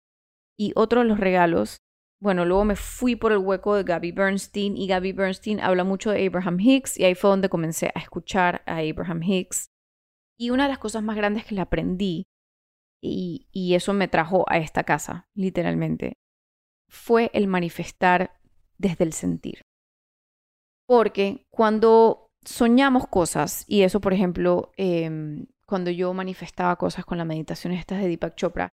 Y 0.58 0.72
otro 0.76 1.02
de 1.02 1.08
los 1.08 1.20
regalos 1.20 1.78
bueno, 2.22 2.46
luego 2.46 2.64
me 2.66 2.76
fui 2.76 3.16
por 3.16 3.32
el 3.32 3.40
hueco 3.40 3.76
de 3.76 3.84
Gabby 3.84 4.12
Bernstein 4.12 4.78
y 4.78 4.86
Gabby 4.86 5.12
Bernstein 5.12 5.60
habla 5.60 5.84
mucho 5.84 6.12
de 6.12 6.24
Abraham 6.28 6.60
Hicks 6.60 7.00
y 7.00 7.04
ahí 7.04 7.16
fue 7.16 7.32
donde 7.32 7.50
comencé 7.50 7.92
a 7.96 8.00
escuchar 8.00 8.62
a 8.68 8.78
Abraham 8.78 9.24
Hicks. 9.24 9.66
Y 10.38 10.52
una 10.52 10.64
de 10.64 10.70
las 10.70 10.78
cosas 10.78 11.02
más 11.02 11.16
grandes 11.16 11.46
que 11.46 11.56
le 11.56 11.62
aprendí, 11.62 12.28
y, 13.04 13.74
eso 13.74 13.94
me 13.94 14.08
trajo 14.08 14.46
a 14.48 14.60
esta 14.60 14.84
casa, 14.84 15.28
literalmente, 15.34 16.14
fue 16.88 17.32
el 17.34 17.48
manifestar 17.48 18.40
desde 18.78 19.04
el 19.04 19.14
sentir. 19.14 19.62
Porque 20.88 21.48
cuando 21.50 22.28
soñamos 22.46 23.08
cosas, 23.08 23.66
y 23.68 23.82
eso 23.82 24.00
por 24.00 24.14
ejemplo, 24.14 24.72
em, 24.78 25.48
cuando 25.66 25.90
yo 25.90 26.14
manifestaba 26.14 26.76
cosas 26.76 27.04
con 27.04 27.18
la 27.18 27.26
meditación 27.26 27.74
estas 27.74 28.00
de 28.00 28.08
Deepak 28.08 28.36
Chopra, 28.36 28.70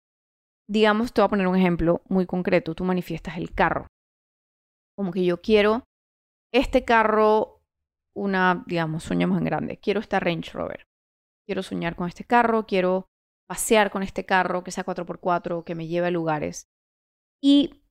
digamos, 0.68 1.14
te 1.14 1.22
voy 1.22 1.28
a 1.28 1.30
poner 1.30 1.48
un 1.48 1.56
ejemplo 1.56 2.02
muy 2.08 2.26
concreto, 2.26 2.76
tú 2.76 2.84
manifiestas 2.84 3.38
el 3.38 3.54
carro. 3.54 3.88
Como 4.98 5.12
que 5.12 5.26
yo 5.26 5.42
quiero 5.42 5.84
este 6.54 6.86
carro, 6.86 7.62
una, 8.16 8.64
digamos, 8.66 9.04
soñamos 9.04 9.38
en 9.38 9.44
grande, 9.44 9.78
quiero 9.78 10.00
esta 10.00 10.20
Range 10.20 10.52
Rover. 10.52 10.86
Quiero 11.46 11.62
soñar 11.62 11.96
con 11.96 12.08
este 12.08 12.24
carro, 12.24 12.66
quiero 12.66 13.08
pasear 13.48 13.92
con 13.92 14.04
este 14.04 14.26
carro 14.26 14.64
que 14.64 14.72
sea 14.72 14.86
4x4, 14.86 15.64
que 15.64 15.76
me 15.76 15.88
lleve 15.88 16.08
a 16.08 16.12
lugares. 16.12 16.68
Y 17.44 17.84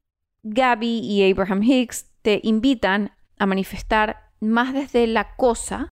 Gabby 0.43 1.01
y 1.01 1.31
Abraham 1.31 1.63
Hicks 1.63 2.11
te 2.23 2.41
invitan 2.43 3.13
a 3.39 3.47
manifestar 3.47 4.33
más 4.41 4.73
desde 4.75 5.07
la 5.07 5.37
cosa, 5.37 5.91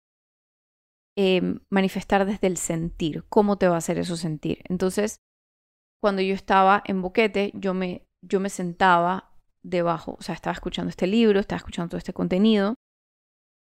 em, 1.16 1.60
manifestar 1.70 2.26
desde 2.26 2.46
el 2.46 2.56
sentir, 2.56 3.24
cómo 3.28 3.58
te 3.58 3.68
va 3.68 3.74
a 3.76 3.78
hacer 3.78 3.98
eso 3.98 4.16
sentir. 4.16 4.62
Entonces, 4.68 5.16
cuando 6.02 6.20
yo 6.20 6.34
estaba 6.34 6.82
en 6.84 7.00
Boquete, 7.00 7.52
yo 7.54 7.74
me, 7.74 8.08
yo 8.22 8.40
me 8.40 8.50
sentaba 8.50 9.32
debajo, 9.62 10.16
o 10.18 10.22
sea, 10.22 10.34
estaba 10.34 10.54
escuchando 10.54 10.90
este 10.90 11.06
libro, 11.06 11.38
estaba 11.38 11.58
escuchando 11.58 11.90
todo 11.90 11.98
este 11.98 12.12
contenido 12.12 12.74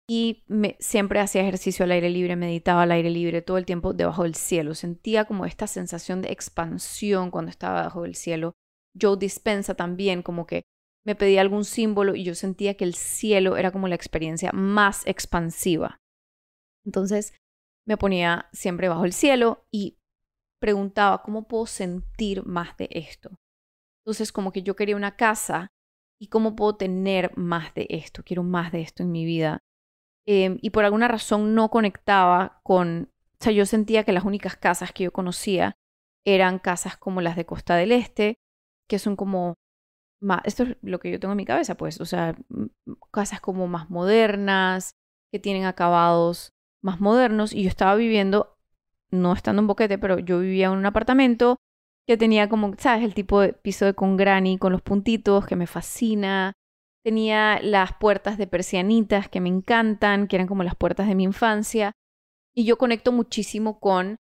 y 0.09 0.43
siempre 0.81 1.21
hacía 1.21 1.43
ejercicio 1.43 1.85
al 1.85 1.93
aire 1.93 2.09
libre, 2.11 2.35
meditaba 2.35 2.83
al 2.83 2.93
aire 2.93 3.11
libre 3.11 3.43
todo 3.43 3.59
el 3.59 3.67
tiempo 3.67 3.93
debajo 3.93 4.25
del 4.25 4.35
cielo. 4.35 4.75
Sentía 4.75 5.27
como 5.27 5.45
esta 5.47 5.69
sensación 5.69 6.21
de 6.21 6.33
expansión 6.33 7.31
cuando 7.31 7.51
estaba 7.51 7.81
debajo 7.81 8.03
del 8.03 8.17
cielo. 8.17 8.55
Joe 9.01 9.17
Dispensa 9.17 9.75
también, 9.75 10.23
como 10.23 10.47
que 10.47 10.63
me 11.07 11.15
pedía 11.15 11.43
algún 11.43 11.65
símbolo 11.65 12.17
y 12.17 12.25
yo 12.25 12.35
sentía 12.35 12.75
que 12.75 12.85
el 12.85 12.95
cielo 12.95 13.57
era 13.57 13.71
como 13.71 13.87
la 13.87 13.95
experiencia 13.95 14.51
más 14.53 15.07
expansiva. 15.07 15.99
Entonces 16.85 17.35
me 17.87 17.97
ponía 17.97 18.49
siempre 18.53 18.89
bajo 18.89 19.05
el 19.05 19.13
cielo 19.13 19.65
y 19.71 20.00
preguntaba, 20.61 21.23
¿cómo 21.23 21.49
puedo 21.49 21.67
sentir 21.67 22.45
más 22.47 22.77
de 22.77 22.89
esto? 22.91 23.31
Entonces, 24.05 24.33
como 24.33 24.53
que 24.53 24.63
yo 24.63 24.77
quería 24.77 24.97
una 24.97 25.17
casa 25.17 25.69
y 26.21 26.29
cómo 26.29 26.55
puedo 26.57 26.77
tener 26.77 27.37
más 27.37 27.75
de 27.75 27.87
esto, 27.91 28.23
quiero 28.25 28.43
más 28.43 28.73
de 28.73 28.83
esto 28.83 29.03
en 29.03 29.13
mi 29.13 29.25
vida. 29.25 29.61
Em, 30.27 30.59
y 30.63 30.71
por 30.71 30.85
alguna 30.85 31.09
razón 31.09 31.55
no 31.55 31.71
conectaba 31.71 32.61
con, 32.63 33.11
o 33.41 33.45
sea, 33.45 33.53
yo 33.53 33.67
sentía 33.67 34.05
que 34.05 34.13
las 34.13 34.25
únicas 34.25 34.57
casas 34.57 34.93
que 34.93 35.05
yo 35.05 35.13
conocía 35.13 35.77
eran 36.27 36.59
casas 36.59 36.97
como 36.97 37.21
las 37.23 37.37
de 37.37 37.47
Costa 37.47 37.77
del 37.77 37.93
Este, 37.93 38.37
que 38.89 38.99
son 38.99 39.17
como 39.17 39.55
más, 40.23 40.43
esto 40.45 40.65
es 40.65 40.77
lo 40.83 41.01
que 41.01 41.11
yo 41.11 41.19
tengo 41.19 41.33
en 41.33 41.39
mi 41.39 41.47
cabeza, 41.47 41.77
pues, 41.77 42.01
o 42.01 42.05
sea, 42.05 42.37
casas 43.11 43.41
como 43.41 43.67
más 43.69 43.89
modernas, 43.91 44.93
que 45.33 45.39
tienen 45.39 45.65
acabados 45.65 46.53
más 46.83 47.01
modernos, 47.01 47.53
y 47.55 47.63
yo 47.63 47.69
estaba 47.69 47.95
viviendo 47.95 48.59
no 49.11 49.33
estando 49.33 49.61
en 49.61 49.67
Boquete, 49.67 49.99
pero 49.99 50.19
yo 50.19 50.41
vivía 50.41 50.67
en 50.67 50.73
un 50.73 50.87
apartamento 50.87 51.57
que 52.07 52.17
tenía 52.17 52.49
como, 52.49 52.75
¿sabes? 52.79 53.05
El 53.05 53.15
tipo 53.15 53.41
de 53.41 53.53
piso 53.53 53.85
de 53.85 53.95
con 53.95 54.17
granny 54.17 54.59
con 54.59 54.73
los 54.73 54.83
puntitos 54.83 55.47
que 55.47 55.57
me 55.57 55.67
fascina. 55.67 56.53
Tenía 57.05 57.61
las 57.63 57.95
puertas 57.95 58.37
de 58.37 58.47
persianitas 58.47 59.29
que 59.29 59.41
me 59.41 59.49
encantan, 59.49 60.27
que 60.27 60.37
eran 60.37 60.49
como 60.49 60.65
las 60.65 60.75
puertas 60.75 61.07
de 61.07 61.15
mi 61.15 61.25
infancia. 61.25 61.93
Y 62.55 62.65
yo 62.65 62.79
conecto 62.79 63.13
muchísimo 63.13 63.81
con 63.81 64.17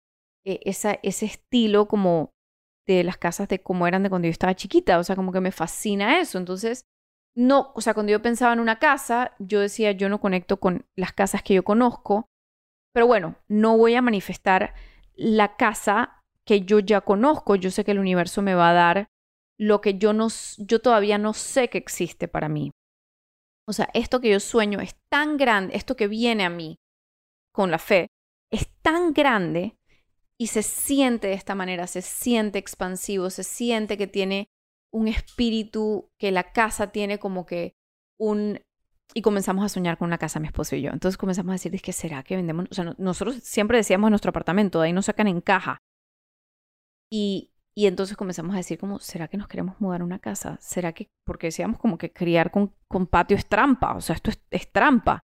eh, 0.45 0.61
ese 0.65 0.99
estilo 1.03 1.87
como 1.87 2.31
de 2.87 3.05
las 3.05 3.17
casas 3.17 3.49
de 3.49 3.63
cómo 3.63 3.87
eran 3.87 4.03
de 4.03 4.11
cuando 4.11 4.27
yo 4.27 4.33
estaba 4.33 4.55
chiquita. 4.55 4.99
O 4.99 5.05
sea, 5.05 5.17
como 5.17 5.33
que 5.33 5.41
me 5.41 5.53
fascina 5.53 6.21
eso. 6.21 6.39
Entonces, 6.39 6.85
no, 7.37 7.73
o 7.75 7.81
sea, 7.81 7.95
cuando 7.95 8.13
yo 8.13 8.23
pensaba 8.23 8.53
en 8.53 8.61
una 8.61 8.79
casa, 8.79 9.35
yo 9.39 9.61
decía, 9.61 9.93
yo 9.93 10.09
no 10.09 10.21
conecto 10.21 10.59
con 10.59 10.87
las 10.97 11.13
casas 11.13 11.43
que 11.43 11.55
yo 11.55 11.65
conozco, 11.65 12.29
pero 12.95 13.09
bueno, 13.09 13.37
no 13.49 13.77
voy 13.77 13.97
a 13.97 14.03
manifestar 14.03 14.73
la 15.17 15.57
casa 15.57 16.23
que 16.47 16.61
yo 16.61 16.79
ya 16.79 17.01
conozco. 17.01 17.57
Yo 17.57 17.71
sé 17.71 17.85
que 17.85 17.91
el 17.91 17.99
universo 17.99 18.41
me 18.41 18.55
va 18.55 18.71
a 18.71 18.75
dar 18.75 19.09
lo 19.59 19.81
que 19.81 19.99
yo, 19.99 20.13
no, 20.13 20.29
yo 20.59 20.81
todavía 20.81 21.19
no 21.19 21.35
sé 21.35 21.69
que 21.69 21.79
existe 21.79 22.29
para 22.29 22.49
mí. 22.49 22.71
O 23.67 23.73
sea, 23.73 23.89
esto 23.95 24.21
que 24.21 24.31
yo 24.31 24.39
sueño 24.39 24.81
es 24.81 24.95
tan 25.11 25.37
grande, 25.37 25.77
esto 25.77 25.97
que 25.97 26.07
viene 26.07 26.45
a 26.45 26.51
mí 26.51 26.77
con 27.53 27.71
la 27.71 27.79
fe, 27.79 28.09
es 28.53 28.69
tan 28.83 29.13
grande 29.13 29.77
y 30.39 30.49
se 30.49 30.63
siente 30.63 31.29
de 31.29 31.35
esta 31.35 31.55
manera, 31.55 31.87
se 31.87 32.03
siente 32.03 32.59
expansivo, 32.59 33.31
se 33.31 33.43
siente 33.43 33.97
que 33.97 34.07
tiene 34.07 34.49
un 34.93 35.09
espíritu, 35.09 36.11
que 36.19 36.31
la 36.31 36.53
casa 36.53 36.93
tiene 36.93 37.19
como 37.19 37.47
que 37.47 37.75
un 38.19 38.61
y 39.17 39.23
comenzamos 39.23 39.65
a 39.65 39.69
soñar 39.69 39.97
con 39.97 40.07
una 40.07 40.19
casa, 40.19 40.41
mi 40.41 40.49
esposo 40.49 40.75
y 40.75 40.83
yo. 40.83 40.91
Entonces 40.91 41.17
comenzamos 41.17 41.51
a 41.51 41.55
decir, 41.55 41.81
¿qué 41.81 41.93
será 41.93 42.25
que 42.25 42.35
vendemos? 42.35 42.67
O 42.71 42.75
sea, 42.75 42.95
nosotros 42.99 43.37
siempre 43.37 43.79
decíamos 43.79 44.11
nuestro 44.11 44.31
apartamento, 44.31 44.81
de 44.81 44.89
ahí 44.89 44.93
nos 44.93 45.07
sacan 45.07 45.29
en 45.29 45.41
caja. 45.41 45.79
Y, 47.11 47.53
y 47.77 47.87
entonces 47.87 48.17
comenzamos 48.17 48.55
a 48.55 48.59
decir, 48.59 48.77
como, 48.77 48.99
¿será 48.99 49.29
que 49.29 49.37
nos 49.37 49.47
queremos 49.47 49.81
mudar 49.81 50.01
a 50.01 50.05
una 50.05 50.19
casa? 50.19 50.59
¿Será 50.61 50.93
que, 50.93 51.07
porque 51.25 51.47
decíamos 51.47 51.79
como 51.79 51.97
que 51.97 52.13
criar 52.13 52.51
con, 52.51 52.75
con 52.89 53.07
patio 53.07 53.37
es 53.37 53.47
trampa, 53.47 53.95
o 53.95 54.01
sea, 54.01 54.17
esto 54.17 54.31
es, 54.31 54.43
es 54.51 54.73
trampa. 54.73 55.21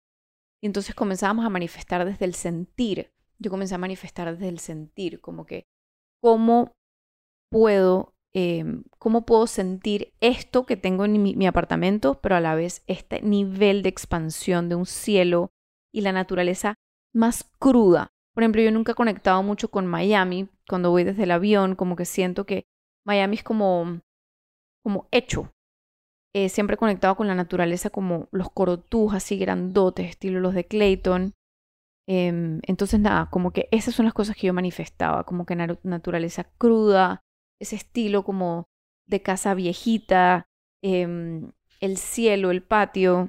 Y 0.62 0.66
entonces 0.66 0.94
comenzamos 0.94 1.44
a 1.44 1.50
manifestar 1.50 2.04
desde 2.04 2.24
el 2.26 2.34
sentir. 2.34 3.12
Yo 3.40 3.50
comencé 3.50 3.74
a 3.74 3.78
manifestar 3.78 4.30
desde 4.30 4.48
el 4.48 4.60
sentir, 4.60 5.20
como 5.20 5.46
que, 5.46 5.64
¿cómo 6.22 6.72
puedo 7.50 8.14
Em, 8.32 8.84
cómo 8.98 9.26
puedo 9.26 9.48
sentir 9.48 10.12
esto 10.20 10.64
que 10.64 10.76
tengo 10.76 11.04
en 11.04 11.20
mi, 11.20 11.46
apartamento, 11.46 12.20
pero 12.20 12.36
a 12.36 12.40
la 12.40 12.54
vez 12.54 12.84
este 12.86 13.22
nivel 13.22 13.82
de 13.82 13.88
expansión 13.88 14.68
de 14.68 14.76
un 14.76 14.86
cielo 14.86 15.50
y 15.92 16.02
la 16.02 16.12
naturaleza 16.12 16.74
más 17.12 17.50
cruda. 17.58 18.08
Por 18.32 18.44
ejemplo, 18.44 18.62
yo 18.62 18.70
nunca 18.70 18.92
he 18.92 18.94
conectado 18.94 19.42
mucho 19.42 19.70
con 19.70 19.86
Miami 19.86 20.48
cuando 20.68 20.90
voy 20.90 21.02
desde 21.02 21.24
el 21.24 21.32
avión, 21.32 21.74
como 21.74 21.96
que 21.96 22.04
siento 22.04 22.46
que 22.46 22.66
Miami 23.04 23.36
es 23.36 23.42
como, 23.42 24.00
como 24.84 25.08
hecho. 25.10 25.52
Eh, 26.32 26.48
siempre 26.48 26.74
he 26.74 26.78
conectado 26.78 27.16
con 27.16 27.26
la 27.26 27.34
naturaleza 27.34 27.90
como 27.90 28.28
los 28.30 28.50
corotús 28.52 29.12
así 29.12 29.36
grandotes, 29.38 30.08
estilo 30.08 30.38
los 30.38 30.54
de 30.54 30.64
Clayton. 30.68 31.34
Em, 32.06 32.60
entonces, 32.62 33.00
nada, 33.00 33.28
como 33.30 33.50
que 33.52 33.68
esas 33.72 33.94
son 33.96 34.04
las 34.04 34.14
cosas 34.14 34.36
que 34.36 34.46
yo 34.46 34.54
manifestaba, 34.54 35.24
como 35.24 35.44
que 35.46 35.56
naturaleza 35.56 36.44
cruda, 36.58 37.24
ese 37.60 37.76
estilo 37.76 38.24
como 38.24 38.68
de 39.06 39.22
casa 39.22 39.54
viejita, 39.54 40.46
em, 40.82 41.52
el 41.80 41.96
cielo, 41.96 42.50
el 42.50 42.62
patio. 42.62 43.28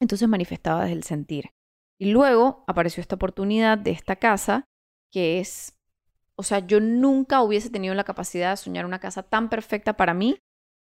Entonces 0.00 0.28
manifestaba 0.28 0.82
desde 0.82 0.96
el 0.96 1.04
sentir. 1.04 1.50
Y 1.98 2.12
luego 2.12 2.64
apareció 2.66 3.00
esta 3.00 3.16
oportunidad 3.16 3.78
de 3.78 3.90
esta 3.90 4.16
casa, 4.16 4.64
que 5.12 5.40
es, 5.40 5.78
o 6.36 6.42
sea, 6.42 6.60
yo 6.60 6.80
nunca 6.80 7.42
hubiese 7.42 7.70
tenido 7.70 7.94
la 7.94 8.04
capacidad 8.04 8.50
de 8.50 8.56
soñar 8.56 8.86
una 8.86 9.00
casa 9.00 9.22
tan 9.22 9.50
perfecta 9.50 9.96
para 9.96 10.14
mí 10.14 10.38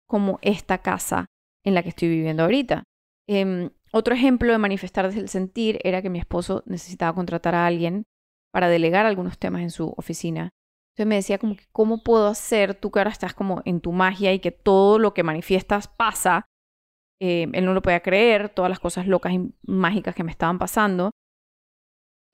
como 0.07 0.39
esta 0.43 0.79
casa 0.79 1.27
en 1.65 1.75
la 1.75 1.83
que 1.83 1.89
estoy 1.91 2.09
viviendo 2.09 2.45
ahorita. 2.45 2.85
Em, 3.29 3.71
otro 3.93 4.15
ejemplo 4.15 4.53
de 4.53 4.59
manifestar 4.59 5.07
desde 5.07 5.21
el 5.21 5.29
sentir 5.29 5.81
era 5.83 6.03
que 6.03 6.11
mi 6.11 6.19
esposo 6.19 6.63
necesitaba 6.67 7.15
contratar 7.15 7.55
a 7.55 7.67
alguien 7.67 8.05
para 8.53 8.69
delegar 8.69 9.05
algunos 9.05 9.39
temas 9.39 9.63
en 9.63 9.71
su 9.71 9.93
oficina. 9.97 10.51
Entonces 10.99 11.11
me 11.11 11.15
decía 11.15 11.39
como 11.39 11.55
que, 11.55 11.65
¿cómo 11.71 12.03
puedo 12.03 12.27
hacer 12.27 12.75
tú 12.75 12.91
que 12.91 12.99
ahora 12.99 13.13
estás 13.13 13.33
como 13.33 13.63
en 13.65 13.81
tu 13.81 13.93
magia 13.93 14.33
y 14.33 14.41
que 14.41 14.51
todo 14.51 14.99
lo 14.99 15.15
que 15.15 15.23
manifiestas 15.23 15.87
pasa? 15.87 16.45
Eh, 17.21 17.47
él 17.53 17.65
no 17.65 17.73
lo 17.73 17.83
podía 17.83 18.01
creer, 18.01 18.49
todas 18.49 18.69
las 18.69 18.81
cosas 18.81 19.07
locas 19.07 19.33
y 19.33 19.55
mágicas 19.63 20.17
que 20.17 20.25
me 20.25 20.33
estaban 20.33 20.59
pasando. 20.59 21.13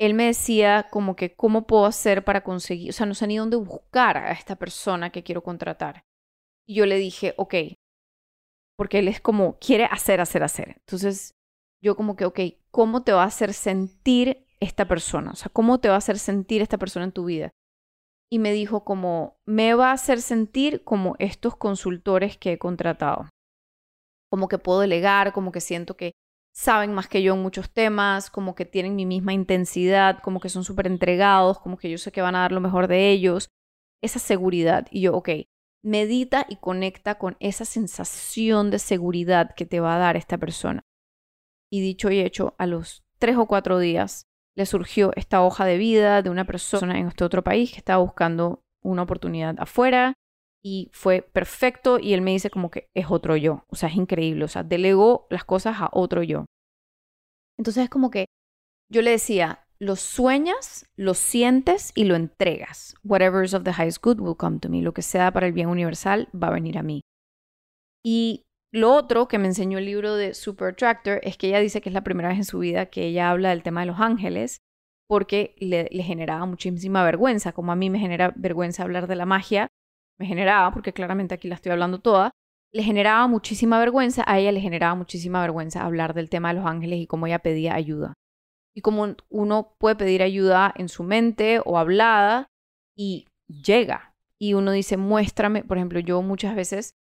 Él 0.01 0.15
me 0.15 0.25
decía 0.25 0.89
como 0.91 1.15
que, 1.15 1.35
¿cómo 1.35 1.67
puedo 1.67 1.85
hacer 1.85 2.25
para 2.25 2.43
conseguir? 2.43 2.89
O 2.89 2.93
sea, 2.95 3.05
no 3.05 3.13
sé 3.13 3.27
ni 3.27 3.37
dónde 3.37 3.59
buscar 3.59 4.17
a 4.17 4.33
esta 4.33 4.57
persona 4.57 5.11
que 5.11 5.23
quiero 5.23 5.43
contratar. 5.43 6.07
Y 6.67 6.77
yo 6.77 6.87
le 6.87 6.97
dije, 6.97 7.35
ok, 7.37 7.55
porque 8.79 9.01
él 9.01 9.09
es 9.09 9.21
como, 9.21 9.59
quiere 9.59 9.85
hacer, 9.85 10.23
hacer, 10.23 10.43
hacer. 10.43 10.77
Entonces, 10.79 11.35
yo 11.83 11.97
como 11.97 12.17
que, 12.17 12.25
ok, 12.25 12.41
¿cómo 12.71 13.03
te 13.03 13.13
va 13.13 13.25
a 13.25 13.27
hacer 13.27 13.53
sentir 13.53 14.47
esta 14.59 14.89
persona? 14.89 15.33
O 15.33 15.37
sea, 15.37 15.51
¿cómo 15.53 15.81
te 15.81 15.91
va 15.91 15.97
a 15.97 15.99
hacer 15.99 16.19
sentir 16.19 16.63
esta 16.63 16.79
persona 16.79 17.05
en 17.05 17.13
tu 17.13 17.27
vida? 17.27 17.51
Y 18.35 18.41
me 18.41 18.53
dijo 18.53 18.83
como, 18.83 19.39
me 19.47 19.75
va 19.75 19.91
a 19.91 19.93
hacer 19.93 20.21
sentir 20.21 20.83
como 20.83 21.15
estos 21.21 21.55
consultores 21.55 22.37
que 22.37 22.51
he 22.51 22.59
contratado. 22.59 23.29
Como 24.29 24.49
que 24.49 24.59
puedo 24.59 24.81
delegar, 24.81 25.33
como 25.33 25.53
que 25.53 25.61
siento 25.61 25.97
que 25.97 26.15
saben 26.53 26.93
más 26.93 27.07
que 27.07 27.23
yo 27.23 27.35
en 27.35 27.43
muchos 27.43 27.71
temas, 27.71 28.31
como 28.31 28.57
que 28.57 28.65
tienen 28.65 28.97
mi 28.97 29.07
misma 29.07 29.33
intensidad, 29.33 30.21
como 30.21 30.41
que 30.41 30.49
son 30.49 30.65
súper 30.65 30.89
entregados, 30.89 31.61
como 31.61 31.77
que 31.77 31.89
yo 31.89 31.97
sé 31.97 32.11
que 32.11 32.23
van 32.23 32.35
a 32.35 32.41
dar 32.41 32.51
lo 32.51 32.61
mejor 32.61 32.89
de 32.89 33.11
ellos. 33.13 33.51
Esa 34.03 34.19
seguridad. 34.19 34.89
Y 34.91 35.03
yo, 35.03 35.15
ok, 35.15 35.29
medita 35.85 36.45
y 36.49 36.57
conecta 36.57 37.19
con 37.19 37.37
esa 37.39 37.65
sensación 37.65 38.73
de 38.73 38.81
seguridad 38.81 39.55
que 39.55 39.65
te 39.65 39.79
va 39.79 39.95
a 39.95 40.01
dar 40.01 40.17
esta 40.17 40.39
persona. 40.39 40.83
Y 41.71 41.83
dicho 41.83 42.11
y 42.11 42.19
hecho, 42.19 42.57
a 42.59 42.67
los 42.67 43.05
tres 43.21 43.37
o 43.37 43.47
cuatro 43.47 43.79
días 43.79 44.27
le 44.57 44.67
surgió 44.67 45.13
esta 45.17 45.43
hoja 45.43 45.65
de 45.65 45.79
vida 45.79 46.23
de 46.23 46.31
una 46.31 46.45
persona 46.45 46.99
en 46.99 47.09
este 47.09 47.25
otro 47.25 47.43
país 47.43 47.73
que 47.73 47.79
estaba 47.79 48.03
buscando 48.03 48.63
una 48.83 49.03
oportunidad 49.03 49.57
afuera 49.59 50.15
y 50.65 50.91
fue 50.93 51.23
perfecto 51.23 51.99
y 51.99 52.15
él 52.15 52.23
me 52.23 52.31
dice 52.31 52.51
como 52.51 52.71
que 52.71 52.89
es 52.95 53.07
otro 53.11 53.37
yo, 53.37 53.65
o 53.69 53.77
sea, 53.77 53.89
es 53.89 53.97
increíble, 53.97 54.45
o 54.45 54.49
sea, 54.49 54.63
delegó 54.63 55.27
las 55.31 55.45
cosas 55.45 55.77
a 55.81 55.91
otro 55.93 56.23
yo. 56.23 56.47
Entonces 57.59 57.85
es 57.85 57.91
como 57.91 58.11
que 58.11 58.27
yo 58.91 59.03
le 59.03 59.11
decía, 59.11 59.67
lo 59.79 59.97
sueñas, 59.97 60.87
lo 60.97 61.15
sientes 61.15 61.93
y 61.95 62.05
lo 62.05 62.15
entregas. 62.15 62.95
Whatever 63.05 63.45
is 63.45 63.55
of 63.55 63.65
the 63.65 63.73
highest 63.73 64.03
good 64.03 64.21
will 64.21 64.37
come 64.37 64.59
to 64.61 64.69
me. 64.69 64.83
Lo 64.83 64.95
que 64.95 65.03
sea 65.03 65.33
para 65.33 65.47
el 65.47 65.53
bien 65.53 65.69
universal 65.69 66.29
va 66.35 66.49
a 66.49 66.53
venir 66.53 66.79
a 66.79 66.83
mí. 66.83 67.01
Y 68.05 68.45
lo 68.75 68.93
otro 68.93 69.29
que 69.29 69.39
me 69.39 69.47
enseñó 69.47 69.79
el 69.79 69.85
libro 69.85 70.17
de 70.17 70.35
Super 70.35 70.75
Tractor 70.75 71.21
es 71.23 71.37
que 71.37 71.47
ella 71.47 71.61
dice 71.61 71.81
que 71.81 71.91
es 71.91 71.95
la 71.95 72.03
primera 72.03 72.29
vez 72.29 72.39
en 72.39 72.45
su 72.45 72.59
vida 72.59 72.87
que 72.87 73.05
ella 73.05 73.31
habla 73.31 73.51
del 73.51 73.63
tema 73.63 73.81
de 73.83 73.87
los 73.87 74.01
ángeles 74.01 74.63
porque 75.09 75.55
le, 75.59 75.89
le, 75.93 76.03
generaba 76.03 76.45
muchísima 76.45 77.05
vergüenza, 77.05 77.53
como 77.53 77.71
a 77.71 77.77
mí 77.77 77.89
me 77.89 78.01
genera 78.01 78.33
vergüenza 78.35 78.83
hablar 78.83 79.07
de 79.07 79.15
la 79.15 79.27
magia, 79.27 79.69
me 80.19 80.27
generaba, 80.27 80.73
porque 80.73 80.93
claramente 80.93 81.35
aquí 81.35 81.47
la 81.47 81.55
estoy 81.55 81.71
hablando 81.71 82.01
toda, 82.01 82.33
le 82.73 82.83
generaba 82.83 83.29
muchísima 83.29 83.79
vergüenza, 83.79 84.25
a 84.27 84.41
ella 84.41 84.51
le 84.51 84.61
generaba 84.61 84.97
muchísima 84.97 85.41
vergüenza 85.41 85.85
hablar 85.85 86.13
del 86.13 86.29
tema 86.29 86.49
de 86.49 86.59
los 86.59 86.67
ángeles 86.67 86.99
y 86.99 87.07
cómo 87.07 87.29
ella 87.29 87.39
pedía 87.39 87.75
ayuda. 87.75 88.15
Y 88.75 88.81
cómo 88.81 89.15
uno 89.29 89.77
puede 89.79 89.95
pedir 89.95 90.21
ayuda 90.21 90.75
en 90.77 90.89
su 90.89 91.05
mente 91.05 91.61
o 91.65 91.79
hablada 91.79 92.49
y 92.97 93.29
llega. 93.47 94.15
Y 94.41 94.55
uno 94.55 94.73
dice, 94.73 94.97
muéstrame, 94.97 95.63
por 95.63 95.77
ejemplo, 95.77 96.01
yo 96.01 96.21
muchas 96.23 96.57
veces 96.57 96.95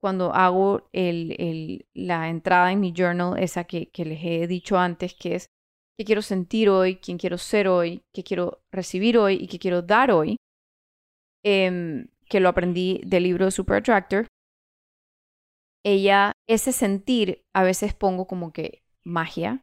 cuando 0.00 0.32
hago 0.32 0.88
el, 0.92 1.86
la 1.94 2.28
entrada 2.28 2.72
en 2.72 2.80
mi 2.80 2.92
journal, 2.92 3.38
esa 3.38 3.64
que, 3.64 3.90
les 3.96 4.24
he 4.24 4.46
dicho 4.46 4.78
antes, 4.78 5.14
que 5.14 5.34
es 5.34 5.46
qué 5.98 6.04
quiero 6.04 6.22
sentir 6.22 6.68
hoy, 6.68 6.96
quién 6.96 7.18
quiero 7.18 7.38
ser 7.38 7.68
hoy, 7.68 8.02
qué 8.14 8.22
quiero 8.22 8.62
recibir 8.72 9.18
hoy 9.18 9.34
y 9.34 9.48
qué 9.48 9.58
quiero 9.58 9.82
dar 9.82 10.10
hoy, 10.10 10.36
em, 11.44 12.08
que 12.28 12.40
lo 12.40 12.48
aprendí 12.48 13.00
del 13.04 13.24
libro 13.24 13.50
Super 13.50 13.78
Attractor, 13.78 14.26
ella, 15.84 16.32
ese 16.48 16.72
sentir, 16.72 17.42
a 17.54 17.62
veces 17.62 17.94
pongo 17.94 18.26
como 18.26 18.52
que 18.52 18.82
magia, 19.04 19.62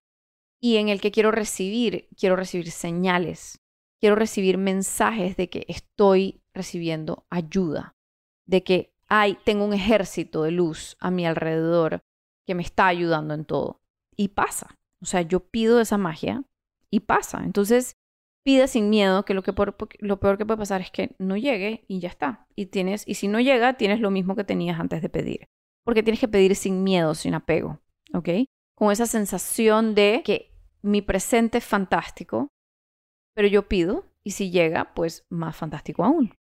y 0.62 0.78
en 0.78 0.90
el 0.90 1.00
que 1.00 1.12
quiero 1.12 1.32
recibir, 1.32 2.08
quiero 2.18 2.36
recibir 2.36 2.72
señales, 2.72 3.60
quiero 4.02 4.16
recibir 4.16 4.58
mensajes 4.58 5.38
de 5.38 5.50
que 5.50 5.66
estoy 5.68 6.42
recibiendo 6.54 7.26
ayuda, 7.30 7.94
de 8.48 8.64
que 8.64 8.95
hay, 9.10 9.38
tengo 9.44 9.66
un 9.66 9.74
ejército 9.74 10.44
de 10.44 10.52
luz 10.52 10.98
a 11.00 11.12
mi 11.12 11.26
alrededor 11.26 12.02
que 12.46 12.56
me 12.56 12.64
está 12.64 12.88
ayudando 12.88 13.34
en 13.34 13.46
todo. 13.46 13.82
Y 14.16 14.30
pasa. 14.30 14.78
O 15.02 15.06
sea, 15.06 15.22
yo 15.22 15.40
pido 15.40 15.82
esa 15.82 15.98
magia 15.98 16.44
y 16.90 17.02
pasa. 17.02 17.44
Entonces, 17.44 17.98
pide 18.44 18.68
sin 18.68 18.90
miedo 18.90 19.26
que 19.26 19.34
lo, 19.34 19.44
lo 20.00 20.20
peor 20.20 20.38
que 20.38 20.46
puede 20.46 20.58
pasar 20.58 20.82
es 20.82 20.92
que 20.92 21.16
no 21.20 21.38
llegue 21.38 21.86
y 21.88 22.00
ya 22.00 22.10
está. 22.10 22.48
Y, 22.56 22.68
tienes, 22.68 23.04
y 23.08 23.16
si 23.16 23.28
no 23.28 23.40
llega, 23.40 23.74
tienes 23.78 24.00
lo 24.00 24.12
mismo 24.12 24.36
que 24.36 24.44
tenías 24.44 24.80
antes 24.80 25.02
de 25.02 25.10
pedir 25.10 25.48
porque 25.86 26.04
tienes 26.04 26.20
que 26.20 26.28
pedir 26.28 26.56
sin 26.56 26.84
miedo, 26.84 27.14
sin 27.14 27.36
apego, 27.36 27.80
¿ok? 28.14 28.30
Con 28.76 28.92
esa 28.92 29.06
sensación 29.06 29.96
de 29.96 30.24
que 30.26 30.52
mi 30.82 31.02
presente 31.02 31.60
es 31.60 31.66
fantástico, 31.66 32.50
pero 33.36 33.48
yo 33.48 33.70
pido 33.70 34.06
y 34.24 34.32
si 34.32 34.50
llega, 34.50 34.94
pues 34.96 35.26
más 35.30 35.56
fantástico 35.56 36.04
aún. 36.04 36.34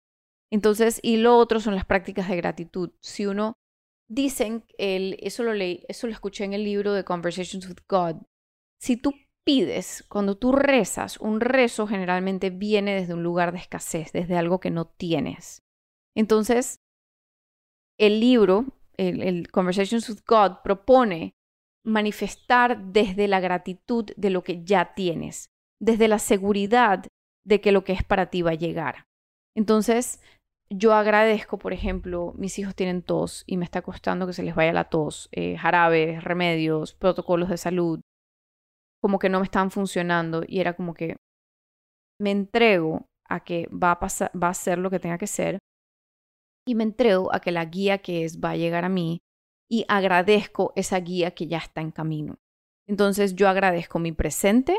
Entonces, 0.52 1.00
y 1.04 1.18
lo 1.18 1.38
otro 1.38 1.60
son 1.60 1.76
las 1.76 1.86
prácticas 1.86 2.30
de 2.30 2.38
gratitud. 2.38 2.91
Si 3.02 3.26
uno 3.26 3.54
dicen, 4.08 4.64
el, 4.78 5.18
eso 5.20 5.43
lo 5.43 5.54
leí, 5.54 5.84
eso 5.88 6.08
lo 6.08 6.14
escuché 6.14 6.43
en 6.43 6.54
el 6.54 6.64
libro 6.64 6.93
de 6.93 7.04
Conversations 7.04 7.68
with 7.68 7.80
God. 7.89 8.22
Si 8.80 8.98
tú 8.98 9.14
pides, 9.46 10.04
cuando 10.10 10.38
tú 10.38 10.52
rezas, 10.52 11.18
un 11.18 11.39
rezo 11.39 11.88
generalmente 11.88 12.50
viene 12.50 12.96
desde 12.96 13.14
un 13.14 13.24
lugar 13.24 13.52
de 13.52 13.60
escasez, 13.60 14.12
desde 14.12 14.38
algo 14.38 14.60
que 14.60 14.72
no 14.72 14.86
tienes. 14.86 15.64
Entonces, 16.16 16.80
el 17.98 18.20
libro 18.20 18.66
el, 18.98 19.52
Conversations 19.52 20.10
with 20.10 20.22
God 20.28 20.62
propone 20.64 21.36
manifestar 21.86 22.91
desde 22.91 23.28
la 23.28 23.39
gratitud 23.39 24.06
de 24.16 24.30
lo 24.30 24.43
que 24.43 24.64
ya 24.64 24.93
tienes, 24.96 25.50
desde 25.80 26.08
la 26.08 26.20
seguridad 26.20 27.06
de 27.46 27.62
que 27.62 27.72
lo 27.72 27.84
que 27.84 27.93
es 27.93 28.04
para 28.04 28.30
ti 28.30 28.41
va 28.41 28.52
a 28.52 28.56
llegar. 28.56 29.06
Entonces, 29.56 30.20
yo 30.78 30.94
agradezco, 30.94 31.58
por 31.58 31.74
ejemplo, 31.74 32.34
mis 32.38 32.60
hijos 32.60 32.76
tienen 32.76 33.02
tos 33.02 33.44
y 33.48 33.58
me 33.58 33.66
está 33.66 33.82
costando 33.82 34.28
que 34.28 34.34
se 34.34 34.44
les 34.44 34.56
vaya 34.56 34.74
la 34.74 34.90
tos, 34.90 35.30
eh, 35.32 35.58
jarabes, 35.58 36.24
remedios, 36.24 36.94
protocolos 36.94 37.50
de 37.50 37.58
salud, 37.58 38.02
como 39.02 39.20
que 39.20 39.30
no 39.30 39.40
me 39.40 39.46
están 39.46 39.72
funcionando 39.72 40.44
y 40.46 40.60
era 40.60 40.76
como 40.76 40.94
que 40.94 41.16
me 42.20 42.32
entrego 42.32 43.08
a 43.28 43.44
que 43.44 43.68
va 43.68 43.92
a, 43.92 44.00
pasar, 44.00 44.32
va 44.32 44.50
a 44.50 44.54
ser 44.54 44.78
lo 44.78 44.90
que 44.90 45.00
tenga 45.00 45.18
que 45.18 45.28
ser 45.28 45.60
y 46.68 46.76
me 46.76 46.84
entrego 46.84 47.34
a 47.34 47.40
que 47.40 47.52
la 47.52 47.66
guía 47.66 48.00
que 48.00 48.26
es 48.26 48.42
va 48.42 48.52
a 48.52 48.58
llegar 48.58 48.84
a 48.86 48.90
mí 48.90 49.20
y 49.70 49.86
agradezco 49.88 50.74
esa 50.76 51.00
guía 51.00 51.32
que 51.32 51.48
ya 51.48 51.58
está 51.58 51.82
en 51.82 51.92
camino. 51.92 52.36
Entonces 52.88 53.36
yo 53.36 53.48
agradezco 53.48 54.00
mi 54.00 54.12
presente 54.12 54.78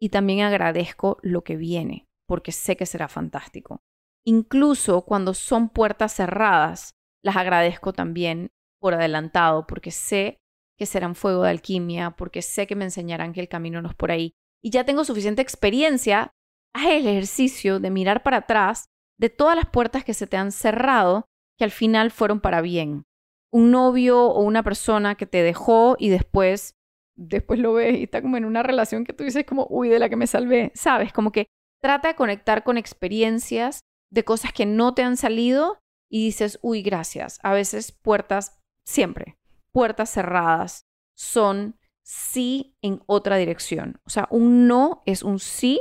y 0.00 0.10
también 0.10 0.40
agradezco 0.40 1.18
lo 1.22 1.42
que 1.44 1.56
viene, 1.56 2.04
porque 2.26 2.52
sé 2.52 2.76
que 2.76 2.86
será 2.86 3.08
fantástico. 3.08 3.80
Incluso 4.26 5.02
cuando 5.02 5.34
son 5.34 5.68
puertas 5.68 6.14
cerradas, 6.14 6.94
las 7.22 7.36
agradezco 7.36 7.92
también 7.92 8.50
por 8.80 8.94
adelantado, 8.94 9.66
porque 9.66 9.90
sé 9.90 10.38
que 10.78 10.86
serán 10.86 11.14
fuego 11.14 11.42
de 11.42 11.50
alquimia, 11.50 12.10
porque 12.12 12.42
sé 12.42 12.66
que 12.66 12.76
me 12.76 12.84
enseñarán 12.84 13.32
que 13.32 13.40
el 13.40 13.48
camino 13.48 13.80
no 13.80 13.88
es 13.88 13.94
por 13.94 14.10
ahí. 14.10 14.34
Y 14.62 14.70
ya 14.70 14.84
tengo 14.84 15.04
suficiente 15.04 15.42
experiencia, 15.42 16.32
haz 16.74 16.86
el 16.86 17.06
ejercicio 17.06 17.80
de 17.80 17.90
mirar 17.90 18.22
para 18.22 18.38
atrás 18.38 18.86
de 19.18 19.30
todas 19.30 19.56
las 19.56 19.66
puertas 19.66 20.04
que 20.04 20.14
se 20.14 20.26
te 20.26 20.36
han 20.36 20.52
cerrado 20.52 21.26
que 21.56 21.64
al 21.64 21.70
final 21.70 22.10
fueron 22.10 22.40
para 22.40 22.60
bien. 22.60 23.04
Un 23.52 23.70
novio 23.70 24.26
o 24.26 24.42
una 24.42 24.62
persona 24.62 25.14
que 25.14 25.26
te 25.26 25.42
dejó 25.42 25.96
y 25.98 26.08
después, 26.08 26.74
después 27.14 27.60
lo 27.60 27.74
ves 27.74 27.98
y 27.98 28.04
está 28.04 28.20
como 28.20 28.36
en 28.36 28.44
una 28.44 28.62
relación 28.62 29.04
que 29.04 29.12
tú 29.12 29.22
dices 29.22 29.44
como, 29.44 29.66
uy, 29.70 29.88
de 29.88 30.00
la 30.00 30.08
que 30.08 30.16
me 30.16 30.26
salvé, 30.26 30.72
¿sabes? 30.74 31.12
Como 31.12 31.30
que 31.30 31.46
trata 31.80 32.08
de 32.08 32.16
conectar 32.16 32.64
con 32.64 32.76
experiencias 32.76 33.80
de 34.14 34.24
cosas 34.24 34.52
que 34.52 34.66
no 34.66 34.94
te 34.94 35.02
han 35.02 35.16
salido 35.16 35.78
y 36.10 36.24
dices, 36.24 36.58
uy, 36.62 36.82
gracias. 36.82 37.38
A 37.42 37.52
veces 37.52 37.92
puertas, 37.92 38.58
siempre, 38.86 39.36
puertas 39.72 40.10
cerradas 40.10 40.86
son 41.16 41.78
sí 42.02 42.76
en 42.82 43.02
otra 43.06 43.36
dirección. 43.36 44.00
O 44.06 44.10
sea, 44.10 44.28
un 44.30 44.66
no 44.68 45.02
es 45.06 45.22
un 45.22 45.38
sí 45.38 45.80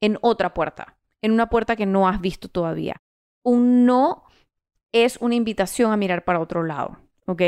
en 0.00 0.18
otra 0.20 0.54
puerta 0.54 1.00
en 1.22 1.32
una 1.32 1.48
puerta 1.48 1.76
que 1.76 1.86
no 1.86 2.08
has 2.08 2.20
visto 2.20 2.48
todavía. 2.48 2.96
Un 3.44 3.86
no 3.86 4.24
es 4.92 5.18
una 5.18 5.34
invitación 5.34 5.92
a 5.92 5.96
mirar 5.96 6.24
para 6.24 6.40
otro 6.40 6.62
lado, 6.62 6.98
¿ok? 7.26 7.42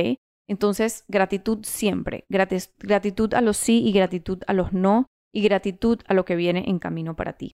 Entonces, 0.49 1.05
gratitud 1.09 1.65
siempre, 1.65 2.25
gratitud 2.29 3.35
a 3.35 3.41
los 3.41 3.57
sí 3.57 3.83
y 3.85 3.93
gratitud 3.93 4.43
a 4.47 4.53
los 4.53 4.73
no 4.73 5.07
y 5.33 5.43
gratitud 5.43 6.01
a 6.07 6.15
lo 6.15 6.25
que 6.25 6.37
viene 6.37 6.65
en 6.67 6.79
camino 6.79 7.17
para 7.17 7.35
ti. 7.35 7.53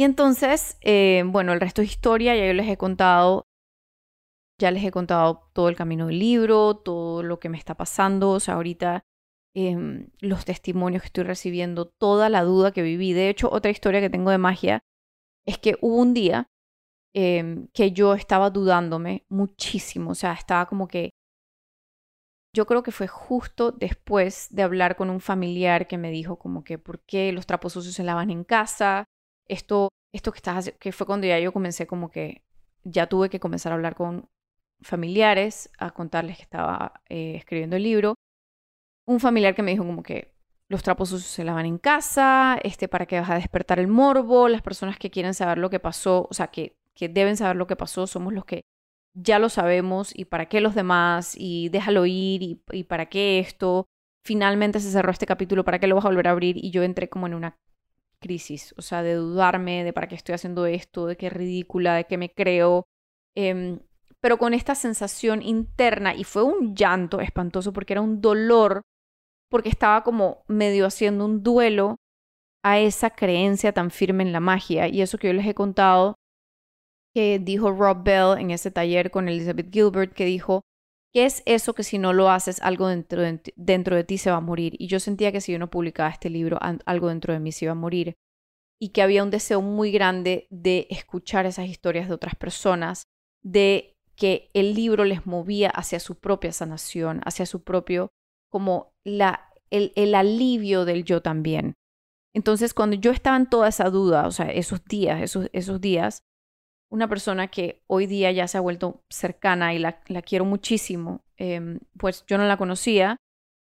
Y 0.00 0.04
entonces, 0.04 0.78
eh, 0.80 1.24
bueno, 1.26 1.52
el 1.52 1.60
resto 1.60 1.82
es 1.82 1.90
historia, 1.90 2.34
ya 2.34 2.46
yo 2.46 2.54
les 2.54 2.66
he 2.66 2.78
contado, 2.78 3.44
ya 4.58 4.70
les 4.70 4.82
he 4.82 4.90
contado 4.90 5.50
todo 5.52 5.68
el 5.68 5.76
camino 5.76 6.06
del 6.06 6.18
libro, 6.18 6.74
todo 6.74 7.22
lo 7.22 7.38
que 7.38 7.50
me 7.50 7.58
está 7.58 7.74
pasando, 7.74 8.30
o 8.30 8.40
sea, 8.40 8.54
ahorita 8.54 9.04
em, 9.54 10.08
los 10.20 10.46
testimonios 10.46 11.02
que 11.02 11.08
estoy 11.08 11.24
recibiendo, 11.24 11.84
toda 11.84 12.30
la 12.30 12.44
duda 12.44 12.72
que 12.72 12.80
viví. 12.80 13.12
De 13.12 13.28
hecho, 13.28 13.50
otra 13.52 13.70
historia 13.70 14.00
que 14.00 14.08
tengo 14.08 14.30
de 14.30 14.38
magia 14.38 14.80
es 15.46 15.58
que 15.58 15.76
hubo 15.82 15.96
un 15.96 16.14
día 16.14 16.46
em, 17.14 17.68
que 17.74 17.92
yo 17.92 18.14
estaba 18.14 18.48
dudándome 18.48 19.26
muchísimo, 19.28 20.12
o 20.12 20.14
sea, 20.14 20.32
estaba 20.32 20.64
como 20.64 20.88
que 20.88 21.10
yo 22.56 22.64
creo 22.64 22.82
que 22.82 22.90
fue 22.90 23.06
justo 23.06 23.70
después 23.70 24.48
de 24.48 24.62
hablar 24.62 24.96
con 24.96 25.10
un 25.10 25.20
familiar 25.20 25.86
que 25.86 25.98
me 25.98 26.10
dijo 26.10 26.38
como 26.38 26.64
que 26.64 26.78
por 26.78 27.00
qué 27.04 27.32
los 27.32 27.44
trapos 27.44 27.74
sucios 27.74 27.94
se 27.94 28.02
lavan 28.02 28.30
en 28.30 28.44
casa, 28.44 29.04
esto, 29.50 29.88
esto 30.12 30.32
que 30.32 30.38
estás 30.38 30.72
que 30.78 30.92
fue 30.92 31.06
cuando 31.06 31.26
ya 31.26 31.38
yo 31.38 31.52
comencé 31.52 31.86
como 31.86 32.10
que 32.10 32.42
ya 32.84 33.06
tuve 33.06 33.28
que 33.30 33.40
comenzar 33.40 33.72
a 33.72 33.74
hablar 33.74 33.94
con 33.94 34.28
familiares, 34.80 35.70
a 35.78 35.90
contarles 35.90 36.36
que 36.36 36.42
estaba 36.42 37.02
eh, 37.08 37.34
escribiendo 37.36 37.76
el 37.76 37.82
libro. 37.82 38.14
Un 39.06 39.20
familiar 39.20 39.54
que 39.54 39.62
me 39.62 39.72
dijo 39.72 39.84
como 39.84 40.02
que 40.02 40.34
los 40.68 40.82
trapos 40.82 41.08
sucios 41.10 41.30
se 41.30 41.44
lavan 41.44 41.66
en 41.66 41.78
casa, 41.78 42.58
este, 42.62 42.88
para 42.88 43.06
que 43.06 43.18
vas 43.18 43.30
a 43.30 43.34
despertar 43.34 43.80
el 43.80 43.88
morbo, 43.88 44.48
las 44.48 44.62
personas 44.62 44.98
que 44.98 45.10
quieren 45.10 45.34
saber 45.34 45.58
lo 45.58 45.68
que 45.68 45.80
pasó, 45.80 46.28
o 46.30 46.34
sea, 46.34 46.48
que, 46.48 46.76
que 46.94 47.08
deben 47.08 47.36
saber 47.36 47.56
lo 47.56 47.66
que 47.66 47.76
pasó, 47.76 48.06
somos 48.06 48.32
los 48.32 48.44
que 48.44 48.62
ya 49.14 49.38
lo 49.38 49.48
sabemos 49.48 50.16
y 50.16 50.26
para 50.26 50.46
qué 50.46 50.60
los 50.60 50.74
demás 50.74 51.34
y 51.36 51.68
déjalo 51.70 52.06
ir 52.06 52.42
y, 52.42 52.84
para 52.84 53.06
qué 53.06 53.40
esto. 53.40 53.86
Finalmente 54.24 54.80
se 54.80 54.90
cerró 54.90 55.10
este 55.10 55.26
capítulo, 55.26 55.64
¿para 55.64 55.78
qué 55.78 55.86
lo 55.86 55.96
vas 55.96 56.04
a 56.04 56.08
volver 56.08 56.28
a 56.28 56.32
abrir? 56.32 56.56
Y 56.56 56.70
yo 56.70 56.82
entré 56.82 57.08
como 57.08 57.26
en 57.26 57.34
una 57.34 57.56
crisis, 58.20 58.74
o 58.76 58.82
sea, 58.82 59.02
de 59.02 59.14
dudarme 59.14 59.84
de 59.84 59.92
para 59.92 60.08
qué 60.08 60.14
estoy 60.14 60.34
haciendo 60.34 60.66
esto, 60.66 61.06
de 61.06 61.16
qué 61.16 61.30
ridícula, 61.30 61.94
de 61.96 62.04
qué 62.04 62.18
me 62.18 62.30
creo. 62.32 62.86
Em, 63.36 63.80
pero 64.20 64.38
con 64.38 64.54
esta 64.54 64.74
sensación 64.74 65.42
interna 65.42 66.14
y 66.14 66.24
fue 66.24 66.42
un 66.42 66.74
llanto 66.76 67.20
espantoso 67.20 67.72
porque 67.72 67.94
era 67.94 68.02
un 68.02 68.20
dolor, 68.20 68.82
porque 69.50 69.68
estaba 69.70 70.02
como 70.04 70.44
medio 70.48 70.86
haciendo 70.86 71.24
un 71.24 71.42
duelo 71.42 71.96
a 72.62 72.78
esa 72.78 73.10
creencia 73.10 73.72
tan 73.72 73.90
firme 73.90 74.22
en 74.22 74.32
la 74.32 74.40
magia. 74.40 74.88
Y 74.88 75.02
eso 75.02 75.18
que 75.18 75.28
yo 75.28 75.32
les 75.32 75.46
he 75.46 75.54
contado 75.54 76.16
que 77.14 77.38
dijo 77.40 77.72
Rob 77.72 78.04
Bell 78.04 78.38
en 78.38 78.50
ese 78.50 78.70
taller 78.70 79.10
con 79.10 79.28
Elizabeth 79.28 79.72
Gilbert, 79.72 80.12
que 80.12 80.24
dijo, 80.24 80.62
¿qué 81.12 81.24
es 81.24 81.42
eso 81.46 81.74
que 81.74 81.82
si 81.82 81.98
no 81.98 82.12
lo 82.12 82.30
haces, 82.30 82.60
algo 82.62 82.88
dentro 82.88 83.22
de, 83.22 83.40
dentro 83.56 83.96
de 83.96 84.04
ti 84.04 84.18
se 84.18 84.30
va 84.30 84.38
a 84.38 84.40
morir? 84.40 84.74
Y 84.78 84.86
yo 84.86 85.00
sentía 85.00 85.32
que 85.32 85.40
si 85.40 85.52
yo 85.52 85.58
no 85.58 85.70
publicaba 85.70 86.10
este 86.10 86.30
libro, 86.30 86.58
algo 86.60 87.08
dentro 87.08 87.32
de 87.32 87.40
mí 87.40 87.52
se 87.52 87.66
iba 87.66 87.72
a 87.72 87.76
morir. 87.76 88.16
Y 88.80 88.90
que 88.90 89.02
había 89.02 89.22
un 89.22 89.30
deseo 89.30 89.60
muy 89.60 89.92
grande 89.92 90.46
de 90.50 90.86
escuchar 90.90 91.46
esas 91.46 91.66
historias 91.66 92.08
de 92.08 92.14
otras 92.14 92.34
personas, 92.34 93.04
de 93.42 93.96
que 94.16 94.50
el 94.54 94.74
libro 94.74 95.04
les 95.04 95.26
movía 95.26 95.70
hacia 95.70 96.00
su 96.00 96.18
propia 96.18 96.52
sanación, 96.52 97.20
hacia 97.24 97.46
su 97.46 97.62
propio, 97.62 98.10
como 98.50 98.92
la, 99.04 99.48
el, 99.70 99.92
el 99.96 100.14
alivio 100.14 100.84
del 100.84 101.04
yo 101.04 101.22
también. 101.22 101.74
Entonces, 102.34 102.74
cuando 102.74 102.96
yo 102.96 103.10
estaba 103.10 103.36
en 103.36 103.48
toda 103.48 103.68
esa 103.68 103.90
duda, 103.90 104.26
o 104.26 104.30
sea, 104.30 104.46
esos 104.46 104.84
días, 104.84 105.22
esos, 105.22 105.48
esos 105.52 105.80
días, 105.80 106.22
una 106.90 107.08
persona 107.08 107.48
que 107.48 107.82
hoy 107.86 108.06
día 108.06 108.32
ya 108.32 108.48
se 108.48 108.58
ha 108.58 108.60
vuelto 108.60 109.02
cercana 109.08 109.72
y 109.74 109.78
la, 109.78 110.00
quiero 110.22 110.44
muchísimo, 110.44 111.24
em, 111.36 111.78
pues 111.96 112.24
yo 112.26 112.36
no 112.36 112.44
la 112.44 112.56
conocía, 112.56 113.16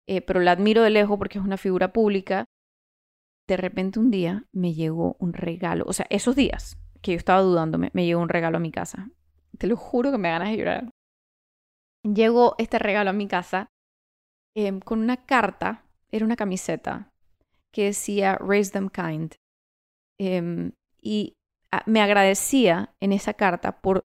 eh, 0.09 0.23
pero 0.23 0.41
la 0.41 0.53
admiro 0.53 0.83
de 0.83 0.91
lejos 0.91 1.19
porque 1.19 1.39
es 1.39 1.45
una 1.45 1.59
figura 1.59 1.93
pública. 1.93 2.47
De 3.47 3.57
repente 3.57 3.99
un 3.99 4.11
día 4.11 4.47
me 4.53 4.75
llegó 4.75 5.17
un 5.21 5.35
regalo, 5.35 5.85
o 5.87 5.93
sea, 5.93 6.07
esos 6.11 6.35
días 6.37 6.79
que 7.03 7.13
yo 7.13 7.19
estaba 7.19 7.43
dudándome, 7.43 7.91
me 7.93 8.07
llegó 8.07 8.21
un 8.21 8.29
regalo 8.29 8.57
a 8.57 8.61
mi 8.61 8.73
casa. 8.73 9.11
Te 9.59 9.67
lo 9.67 9.77
juro 9.77 10.11
que 10.11 10.19
me 10.19 10.31
ganas 10.31 10.51
de 10.51 10.57
llorar. 10.57 10.91
Llegó 12.03 12.55
este 12.59 12.79
regalo 12.79 13.11
a 13.11 13.15
mi 13.15 13.29
casa 13.29 13.69
em, 14.57 14.81
con 14.81 15.01
una 15.01 15.25
carta, 15.25 15.85
era 16.11 16.25
una 16.25 16.37
camiseta 16.37 17.13
que 17.73 17.85
decía 17.85 18.37
Raise 18.37 18.73
Them 18.73 18.89
Kind. 18.89 19.35
Em, 20.19 20.73
y 21.01 21.38
me 21.87 22.01
agradecía 22.01 22.95
en 23.01 23.13
esa 23.13 23.35
carta 23.35 23.81
por 23.81 24.05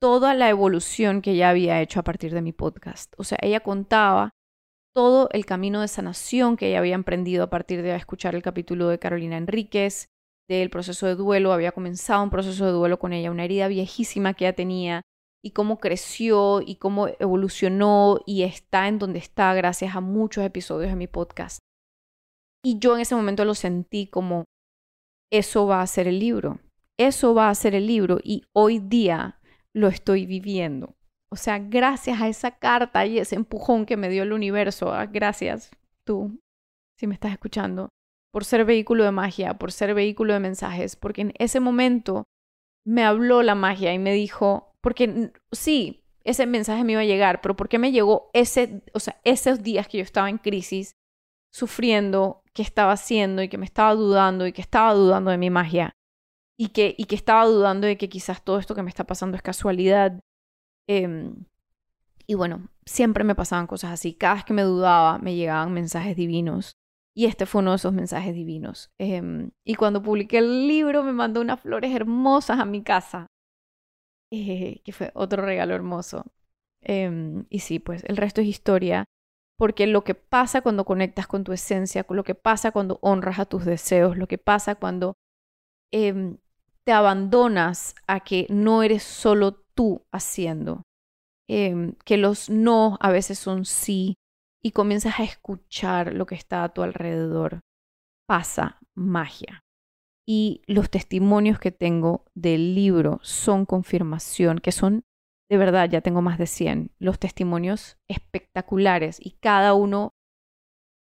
toda 0.00 0.34
la 0.34 0.48
evolución 0.48 1.22
que 1.22 1.32
ella 1.32 1.50
había 1.50 1.80
hecho 1.80 2.00
a 2.00 2.04
partir 2.04 2.32
de 2.32 2.42
mi 2.42 2.52
podcast. 2.52 3.14
O 3.18 3.24
sea, 3.24 3.38
ella 3.42 3.60
contaba 3.60 4.30
todo 4.94 5.28
el 5.32 5.44
camino 5.44 5.80
de 5.80 5.88
sanación 5.88 6.56
que 6.56 6.68
ella 6.68 6.78
había 6.78 6.94
emprendido 6.94 7.44
a 7.44 7.50
partir 7.50 7.82
de 7.82 7.94
escuchar 7.94 8.34
el 8.34 8.42
capítulo 8.42 8.88
de 8.88 8.98
Carolina 8.98 9.36
Enríquez, 9.36 10.08
del 10.48 10.70
proceso 10.70 11.06
de 11.06 11.16
duelo, 11.16 11.52
había 11.52 11.72
comenzado 11.72 12.22
un 12.22 12.30
proceso 12.30 12.64
de 12.66 12.72
duelo 12.72 12.98
con 12.98 13.12
ella, 13.12 13.30
una 13.30 13.44
herida 13.44 13.68
viejísima 13.68 14.34
que 14.34 14.44
ella 14.44 14.54
tenía, 14.54 15.02
y 15.44 15.50
cómo 15.50 15.78
creció 15.78 16.60
y 16.60 16.76
cómo 16.76 17.08
evolucionó 17.20 18.20
y 18.26 18.42
está 18.42 18.88
en 18.88 18.98
donde 18.98 19.18
está 19.18 19.54
gracias 19.54 19.94
a 19.94 20.00
muchos 20.00 20.44
episodios 20.44 20.90
de 20.90 20.96
mi 20.96 21.06
podcast. 21.06 21.58
Y 22.64 22.78
yo 22.78 22.94
en 22.94 23.02
ese 23.02 23.14
momento 23.14 23.44
lo 23.44 23.54
sentí 23.54 24.08
como, 24.08 24.44
eso 25.32 25.66
va 25.66 25.82
a 25.82 25.86
ser 25.86 26.08
el 26.08 26.18
libro. 26.18 26.58
Eso 26.98 27.34
va 27.34 27.50
a 27.50 27.54
ser 27.54 27.74
el 27.74 27.86
libro 27.86 28.18
y 28.22 28.44
hoy 28.52 28.78
día 28.78 29.38
lo 29.74 29.88
estoy 29.88 30.26
viviendo. 30.26 30.96
O 31.30 31.36
sea, 31.36 31.58
gracias 31.58 32.20
a 32.20 32.28
esa 32.28 32.52
carta 32.52 33.04
y 33.04 33.18
ese 33.18 33.34
empujón 33.34 33.84
que 33.84 33.96
me 33.96 34.08
dio 34.08 34.22
el 34.22 34.32
universo, 34.32 34.92
ah, 34.92 35.06
gracias 35.06 35.70
tú, 36.04 36.40
si 36.98 37.06
me 37.06 37.14
estás 37.14 37.32
escuchando, 37.32 37.90
por 38.32 38.44
ser 38.44 38.64
vehículo 38.64 39.04
de 39.04 39.10
magia, 39.10 39.54
por 39.54 39.72
ser 39.72 39.92
vehículo 39.94 40.32
de 40.32 40.40
mensajes, 40.40 40.96
porque 40.96 41.22
en 41.22 41.34
ese 41.38 41.60
momento 41.60 42.24
me 42.86 43.02
habló 43.04 43.42
la 43.42 43.54
magia 43.54 43.92
y 43.92 43.98
me 43.98 44.12
dijo, 44.12 44.72
porque 44.80 45.32
sí, 45.52 46.04
ese 46.22 46.46
mensaje 46.46 46.84
me 46.84 46.92
iba 46.92 47.00
a 47.00 47.06
llegar, 47.06 47.40
pero 47.40 47.56
¿por 47.56 47.68
qué 47.68 47.78
me 47.78 47.92
llegó 47.92 48.30
ese, 48.32 48.82
o 48.94 49.00
sea, 49.00 49.20
esos 49.24 49.62
días 49.62 49.88
que 49.88 49.98
yo 49.98 50.04
estaba 50.04 50.30
en 50.30 50.38
crisis, 50.38 50.92
sufriendo, 51.52 52.42
que 52.52 52.62
estaba 52.62 52.92
haciendo 52.92 53.42
y 53.42 53.48
que 53.48 53.58
me 53.58 53.64
estaba 53.66 53.94
dudando 53.94 54.46
y 54.46 54.52
que 54.52 54.62
estaba 54.62 54.94
dudando 54.94 55.30
de 55.30 55.38
mi 55.38 55.50
magia? 55.50 55.95
Y 56.58 56.68
que, 56.68 56.94
y 56.96 57.04
que 57.04 57.14
estaba 57.14 57.44
dudando 57.44 57.86
de 57.86 57.98
que 57.98 58.08
quizás 58.08 58.42
todo 58.42 58.58
esto 58.58 58.74
que 58.74 58.82
me 58.82 58.88
está 58.88 59.04
pasando 59.04 59.36
es 59.36 59.42
casualidad. 59.42 60.20
Em, 60.88 61.44
y 62.26 62.34
bueno, 62.34 62.68
siempre 62.84 63.24
me 63.24 63.34
pasaban 63.34 63.66
cosas 63.66 63.92
así. 63.92 64.14
Cada 64.14 64.34
vez 64.34 64.44
que 64.44 64.54
me 64.54 64.62
dudaba, 64.62 65.18
me 65.18 65.34
llegaban 65.34 65.72
mensajes 65.72 66.16
divinos. 66.16 66.72
Y 67.14 67.26
este 67.26 67.46
fue 67.46 67.62
uno 67.62 67.70
de 67.70 67.76
esos 67.76 67.92
mensajes 67.92 68.34
divinos. 68.34 68.90
Em, 68.98 69.50
y 69.64 69.74
cuando 69.74 70.02
publiqué 70.02 70.38
el 70.38 70.66
libro, 70.68 71.02
me 71.02 71.12
mandó 71.12 71.40
unas 71.40 71.60
flores 71.60 71.94
hermosas 71.94 72.58
a 72.60 72.64
mi 72.64 72.82
casa, 72.82 73.26
eh, 74.32 74.82
que 74.84 74.92
fue 74.92 75.12
otro 75.14 75.42
regalo 75.42 75.74
hermoso. 75.74 76.24
Em, 76.82 77.46
y 77.50 77.60
sí, 77.60 77.78
pues 77.78 78.04
el 78.04 78.16
resto 78.16 78.40
es 78.40 78.48
historia. 78.48 79.04
Porque 79.58 79.86
lo 79.86 80.04
que 80.04 80.14
pasa 80.14 80.60
cuando 80.60 80.84
conectas 80.84 81.26
con 81.26 81.44
tu 81.44 81.52
esencia, 81.52 82.04
lo 82.10 82.24
que 82.24 82.34
pasa 82.34 82.72
cuando 82.72 82.98
honras 83.02 83.38
a 83.38 83.46
tus 83.46 83.64
deseos, 83.64 84.18
lo 84.18 84.26
que 84.28 84.38
pasa 84.38 84.74
cuando 84.74 85.14
te 86.86 86.92
abandonas 86.92 87.96
a 88.06 88.20
que 88.20 88.46
no 88.48 88.82
eres 88.82 89.02
solo 89.02 89.64
tú 89.74 90.06
haciendo, 90.12 90.82
em, 91.48 91.94
que 92.04 92.16
los 92.16 92.48
no 92.48 92.96
a 93.00 93.10
veces 93.10 93.38
son 93.38 93.64
sí 93.64 94.14
y 94.64 94.70
comienzas 94.70 95.18
a 95.18 95.24
escuchar 95.24 96.14
lo 96.14 96.26
que 96.26 96.36
está 96.36 96.62
a 96.62 96.68
tu 96.68 96.82
alrededor, 96.82 97.60
pasa 98.28 98.78
magia. 98.94 99.60
Y 100.28 100.62
los 100.66 100.90
testimonios 100.90 101.58
que 101.58 101.72
tengo 101.72 102.24
del 102.34 102.74
libro 102.74 103.20
son 103.22 103.64
confirmación, 103.64 104.58
que 104.58 104.72
son, 104.72 105.02
de 105.50 105.56
verdad, 105.56 105.88
ya 105.88 106.00
tengo 106.00 106.22
más 106.22 106.38
de 106.38 106.46
100, 106.46 106.90
los 106.98 107.18
testimonios 107.18 107.96
espectaculares 108.08 109.18
y 109.20 109.32
cada 109.40 109.74
uno 109.74 110.10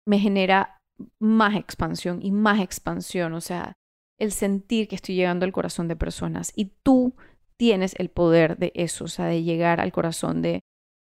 me 0.06 0.18
genera 0.18 0.78
más 1.20 1.56
expansión 1.56 2.20
y 2.22 2.30
más 2.30 2.60
expansión. 2.60 3.32
O 3.32 3.40
sea, 3.40 3.74
el 4.18 4.32
sentir 4.32 4.88
que 4.88 4.96
estoy 4.96 5.14
llegando 5.14 5.44
al 5.44 5.52
corazón 5.52 5.88
de 5.88 5.96
personas. 5.96 6.52
Y 6.56 6.72
tú 6.82 7.14
tienes 7.56 7.94
el 7.98 8.10
poder 8.10 8.56
de 8.56 8.72
eso, 8.74 9.04
o 9.04 9.08
sea, 9.08 9.26
de 9.26 9.42
llegar 9.42 9.80
al 9.80 9.92
corazón 9.92 10.42
de 10.42 10.60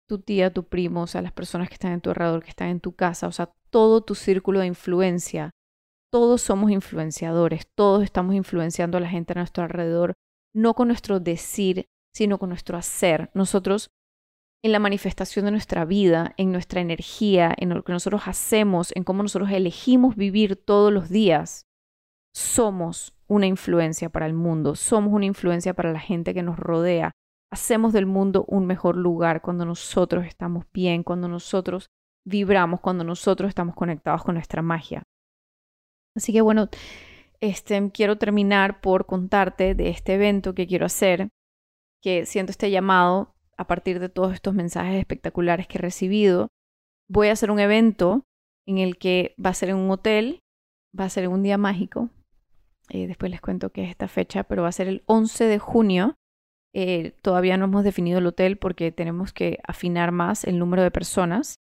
tu 0.08 0.18
tía, 0.20 0.52
tu 0.52 0.64
primo, 0.64 1.02
o 1.02 1.06
sea, 1.06 1.22
las 1.22 1.32
personas 1.32 1.68
que 1.68 1.74
están 1.74 1.92
en 1.92 2.00
tu 2.00 2.10
alrededor, 2.10 2.42
que 2.42 2.50
están 2.50 2.68
en 2.68 2.80
tu 2.80 2.94
casa, 2.94 3.28
o 3.28 3.32
sea, 3.32 3.52
todo 3.70 4.02
tu 4.02 4.14
círculo 4.14 4.60
de 4.60 4.66
influencia. 4.66 5.50
Todos 6.10 6.40
somos 6.40 6.70
influenciadores, 6.70 7.68
todos 7.74 8.02
estamos 8.02 8.34
influenciando 8.34 8.96
a 8.96 9.00
la 9.00 9.10
gente 9.10 9.34
a 9.34 9.36
nuestro 9.36 9.62
alrededor, 9.62 10.14
no 10.54 10.72
con 10.74 10.88
nuestro 10.88 11.20
decir, 11.20 11.84
sino 12.14 12.38
con 12.38 12.48
nuestro 12.48 12.78
hacer. 12.78 13.30
Nosotros, 13.34 13.90
en 14.64 14.72
la 14.72 14.78
manifestación 14.78 15.44
de 15.44 15.50
nuestra 15.50 15.84
vida, 15.84 16.32
en 16.38 16.50
nuestra 16.50 16.80
energía, 16.80 17.54
en 17.58 17.68
lo 17.68 17.84
que 17.84 17.92
nosotros 17.92 18.22
hacemos, 18.24 18.90
en 18.96 19.04
cómo 19.04 19.22
nosotros 19.22 19.50
elegimos 19.50 20.16
vivir 20.16 20.56
todos 20.56 20.90
los 20.90 21.10
días, 21.10 21.67
somos 22.38 23.16
una 23.26 23.46
influencia 23.46 24.10
para 24.10 24.24
el 24.26 24.32
mundo, 24.32 24.76
somos 24.76 25.12
una 25.12 25.26
influencia 25.26 25.74
para 25.74 25.92
la 25.92 25.98
gente 25.98 26.34
que 26.34 26.44
nos 26.44 26.56
rodea. 26.56 27.10
Hacemos 27.50 27.92
del 27.92 28.06
mundo 28.06 28.44
un 28.46 28.64
mejor 28.64 28.96
lugar 28.96 29.42
cuando 29.42 29.64
nosotros 29.64 30.24
estamos 30.24 30.64
bien, 30.72 31.02
cuando 31.02 31.26
nosotros 31.26 31.88
vibramos, 32.24 32.80
cuando 32.80 33.02
nosotros 33.02 33.48
estamos 33.48 33.74
conectados 33.74 34.22
con 34.22 34.36
nuestra 34.36 34.62
magia. 34.62 35.02
Así 36.16 36.32
que 36.32 36.40
bueno, 36.40 36.68
este, 37.40 37.90
quiero 37.90 38.18
terminar 38.18 38.80
por 38.80 39.06
contarte 39.06 39.74
de 39.74 39.88
este 39.88 40.14
evento 40.14 40.54
que 40.54 40.68
quiero 40.68 40.86
hacer, 40.86 41.30
que 42.00 42.24
siento 42.24 42.52
este 42.52 42.70
llamado 42.70 43.34
a 43.56 43.66
partir 43.66 43.98
de 43.98 44.08
todos 44.08 44.32
estos 44.32 44.54
mensajes 44.54 44.94
espectaculares 44.94 45.66
que 45.66 45.78
he 45.78 45.80
recibido. 45.80 46.48
Voy 47.08 47.28
a 47.28 47.32
hacer 47.32 47.50
un 47.50 47.58
evento 47.58 48.22
en 48.64 48.78
el 48.78 48.96
que 48.96 49.34
va 49.44 49.50
a 49.50 49.54
ser 49.54 49.70
en 49.70 49.76
un 49.76 49.90
hotel, 49.90 50.40
va 50.98 51.04
a 51.04 51.10
ser 51.10 51.26
un 51.26 51.42
día 51.42 51.58
mágico. 51.58 52.10
Eh, 52.88 53.06
después 53.06 53.30
les 53.30 53.40
cuento 53.40 53.70
qué 53.70 53.84
es 53.84 53.90
esta 53.90 54.08
fecha, 54.08 54.44
pero 54.44 54.62
va 54.62 54.68
a 54.68 54.72
ser 54.72 54.88
el 54.88 55.02
11 55.06 55.44
de 55.44 55.58
junio. 55.58 56.14
Eh, 56.74 57.12
todavía 57.22 57.56
no 57.56 57.66
hemos 57.66 57.84
definido 57.84 58.18
el 58.18 58.26
hotel 58.26 58.58
porque 58.58 58.92
tenemos 58.92 59.32
que 59.32 59.58
afinar 59.66 60.12
más 60.12 60.44
el 60.44 60.58
número 60.58 60.82
de 60.82 60.90
personas. 60.90 61.56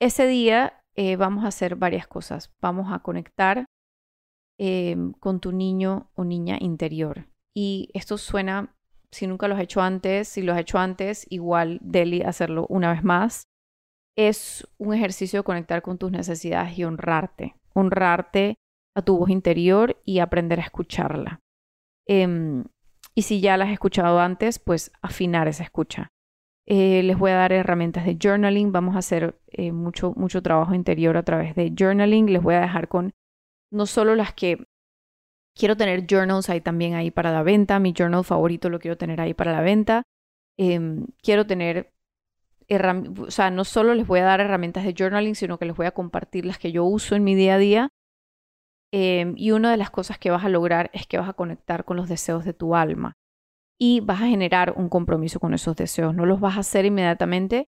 Ese 0.00 0.26
día 0.26 0.82
eh, 0.96 1.16
vamos 1.16 1.44
a 1.44 1.48
hacer 1.48 1.76
varias 1.76 2.06
cosas. 2.06 2.52
Vamos 2.60 2.92
a 2.92 3.00
conectar 3.00 3.66
con 5.20 5.40
tu 5.40 5.52
niño 5.52 6.10
o 6.14 6.24
niña 6.24 6.58
interior. 6.60 7.28
Y 7.56 7.88
esto 7.94 8.18
suena, 8.18 8.76
si 9.10 9.26
nunca 9.26 9.48
lo 9.48 9.54
has 9.54 9.62
hecho 9.62 9.80
antes, 9.80 10.28
si 10.28 10.42
lo 10.42 10.52
has 10.52 10.60
hecho 10.60 10.76
antes, 10.76 11.26
igual 11.30 11.78
Deli 11.80 12.20
hacerlo 12.20 12.66
una 12.68 12.92
vez 12.92 13.02
más 13.02 13.44
es 14.28 14.66
un 14.78 14.94
ejercicio 14.94 15.40
de 15.40 15.44
conectar 15.44 15.82
con 15.82 15.98
tus 15.98 16.10
necesidades 16.10 16.78
y 16.78 16.84
honrarte, 16.84 17.54
honrarte 17.74 18.56
a 18.94 19.02
tu 19.02 19.18
voz 19.18 19.30
interior 19.30 20.00
y 20.04 20.18
aprender 20.18 20.58
a 20.60 20.64
escucharla. 20.64 21.40
Em, 22.06 22.64
y 23.14 23.22
si 23.22 23.40
ya 23.40 23.56
la 23.56 23.66
has 23.66 23.72
escuchado 23.72 24.20
antes, 24.20 24.58
pues 24.58 24.92
afinar 25.02 25.48
esa 25.48 25.62
escucha. 25.62 26.12
Eh, 26.66 27.02
les 27.02 27.18
voy 27.18 27.32
a 27.32 27.36
dar 27.36 27.52
herramientas 27.52 28.04
de 28.04 28.16
journaling, 28.20 28.72
vamos 28.72 28.94
a 28.94 29.00
hacer 29.00 29.40
eh, 29.48 29.72
mucho, 29.72 30.12
mucho 30.16 30.42
trabajo 30.42 30.74
interior 30.74 31.16
a 31.16 31.24
través 31.24 31.54
de 31.54 31.72
journaling, 31.76 32.32
les 32.32 32.42
voy 32.42 32.54
a 32.54 32.60
dejar 32.60 32.88
con 32.88 33.12
no 33.72 33.86
solo 33.86 34.14
las 34.14 34.34
que 34.34 34.66
quiero 35.54 35.76
tener 35.76 36.06
journals 36.06 36.48
ahí 36.48 36.60
también 36.60 36.94
ahí 36.94 37.10
para 37.10 37.32
la 37.32 37.42
venta, 37.42 37.78
mi 37.80 37.92
journal 37.92 38.24
favorito 38.24 38.68
lo 38.68 38.78
quiero 38.78 38.96
tener 38.96 39.20
ahí 39.20 39.34
para 39.34 39.52
la 39.52 39.62
venta, 39.62 40.04
em, 40.56 41.06
quiero 41.22 41.46
tener 41.46 41.92
o 42.72 43.30
sea, 43.30 43.50
no 43.50 43.64
solo 43.64 43.94
les 43.94 44.06
voy 44.06 44.20
a 44.20 44.24
dar 44.24 44.40
herramientas 44.40 44.84
de 44.84 44.94
journaling, 44.96 45.34
sino 45.34 45.58
que 45.58 45.64
les 45.64 45.74
voy 45.74 45.86
a 45.86 45.90
compartir 45.90 46.46
las 46.46 46.58
que 46.58 46.70
yo 46.70 46.84
uso 46.84 47.16
en 47.16 47.24
mi 47.24 47.34
día 47.34 47.54
a 47.56 47.58
día. 47.58 47.88
Em, 48.92 49.34
y 49.36 49.52
una 49.52 49.70
de 49.70 49.76
las 49.76 49.90
cosas 49.90 50.18
que 50.18 50.30
vas 50.30 50.44
a 50.44 50.48
lograr 50.48 50.90
es 50.92 51.06
que 51.06 51.18
vas 51.18 51.28
a 51.28 51.34
conectar 51.34 51.84
con 51.84 51.96
los 51.96 52.08
deseos 52.08 52.44
de 52.44 52.52
tu 52.52 52.74
alma 52.74 53.16
y 53.78 54.00
vas 54.00 54.20
a 54.22 54.26
generar 54.26 54.74
un 54.76 54.88
compromiso 54.88 55.40
con 55.40 55.54
esos 55.54 55.76
deseos. 55.76 56.14
No 56.14 56.26
los 56.26 56.40
vas 56.40 56.56
a 56.56 56.60
hacer 56.60 56.84
inmediatamente 56.84 57.68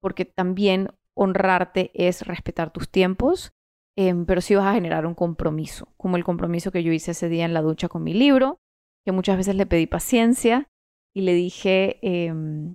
porque 0.00 0.24
también 0.24 0.88
honrarte 1.14 1.90
es 1.94 2.26
respetar 2.26 2.72
tus 2.72 2.88
tiempos, 2.88 3.52
em, 3.96 4.24
pero 4.26 4.40
sí 4.40 4.54
vas 4.54 4.66
a 4.66 4.74
generar 4.74 5.06
un 5.06 5.14
compromiso, 5.14 5.88
como 5.98 6.16
el 6.16 6.24
compromiso 6.24 6.72
que 6.72 6.82
yo 6.82 6.92
hice 6.92 7.12
ese 7.12 7.28
día 7.28 7.44
en 7.44 7.54
la 7.54 7.60
ducha 7.62 7.88
con 7.88 8.02
mi 8.02 8.14
libro, 8.14 8.58
que 9.04 9.12
muchas 9.12 9.36
veces 9.36 9.56
le 9.56 9.66
pedí 9.66 9.86
paciencia 9.86 10.68
y 11.14 11.22
le 11.22 11.34
dije, 11.34 11.98
em, 12.02 12.74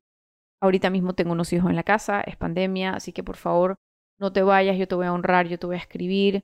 Ahorita 0.61 0.89
mismo 0.89 1.13
tengo 1.13 1.33
unos 1.33 1.53
hijos 1.53 1.69
en 1.69 1.75
la 1.75 1.83
casa, 1.83 2.21
es 2.21 2.35
pandemia, 2.35 2.95
así 2.95 3.11
que 3.13 3.23
por 3.23 3.37
favor 3.37 3.75
no 4.19 4.33
te 4.33 4.41
vayas, 4.41 4.77
yo 4.77 4.87
te 4.87 4.95
voy 4.95 5.05
a 5.05 5.13
honrar, 5.13 5.47
yo 5.47 5.59
te 5.59 5.67
voy 5.67 5.75
a 5.75 5.79
escribir, 5.79 6.43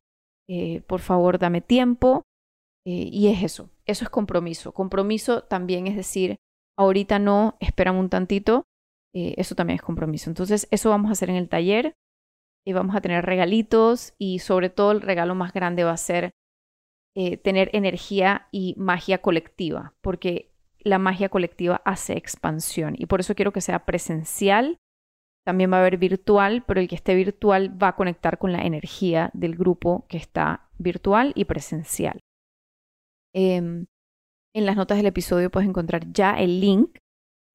eh, 0.50 0.82
por 0.82 1.00
favor 1.00 1.40
dame 1.40 1.62
tiempo. 1.62 2.24
Eh, 2.86 3.10
y 3.12 3.28
es 3.30 3.44
eso, 3.44 3.70
eso 3.86 4.04
es 4.04 4.10
compromiso. 4.10 4.74
Compromiso 4.74 5.44
también 5.44 5.88
es 5.88 5.96
decir, 5.96 6.38
ahorita 6.78 7.18
no, 7.18 7.56
espérame 7.60 7.98
un 7.98 8.10
tantito, 8.10 8.64
eh, 9.16 9.36
eso 9.38 9.56
también 9.56 9.76
es 9.76 9.82
compromiso. 9.82 10.30
Entonces, 10.30 10.68
eso 10.72 10.90
vamos 10.90 11.10
a 11.10 11.14
hacer 11.14 11.30
en 11.30 11.38
el 11.38 11.50
taller. 11.50 11.96
y 12.66 12.72
vamos 12.72 12.96
a 12.96 13.02
tener 13.02 13.26
regalitos 13.26 14.14
y 14.18 14.40
sobre 14.40 14.70
todo 14.70 14.94
el 14.94 15.02
regalo 15.02 15.36
más 15.36 15.52
grande 15.52 15.84
va 15.84 15.92
a 15.92 15.98
ser 15.98 16.32
tener 17.44 17.70
energía 17.74 18.48
y 18.52 18.74
magia 18.78 19.20
colectiva, 19.20 19.94
porque 20.02 20.54
la 20.80 20.98
magia 20.98 21.30
colectiva 21.30 21.82
hace 21.86 22.14
expansión 22.14 22.96
y 22.98 23.06
por 23.06 23.20
eso 23.20 23.36
quiero 23.36 23.52
que 23.52 23.62
sea 23.62 23.86
presencial. 23.86 24.80
También 25.46 25.72
va 25.72 25.78
a 25.78 25.80
haber 25.82 25.98
virtual, 25.98 26.64
pero 26.66 26.80
el 26.80 26.88
que 26.88 26.96
esté 26.96 27.16
virtual 27.16 27.82
va 27.82 27.90
a 27.90 27.96
conectar 27.96 28.38
con 28.38 28.52
la 28.52 28.64
energía 28.64 29.30
del 29.34 29.56
grupo 29.56 30.06
que 30.08 30.18
está 30.18 30.70
virtual 30.78 31.34
y 31.36 31.46
presencial. 31.46 32.20
Em, 33.34 33.86
en 34.56 34.66
las 34.66 34.76
notas 34.76 34.98
del 34.98 35.08
episodio 35.08 35.50
puedes 35.50 35.68
encontrar 35.68 36.12
ya 36.12 36.40
el 36.40 36.62
link. 36.62 36.98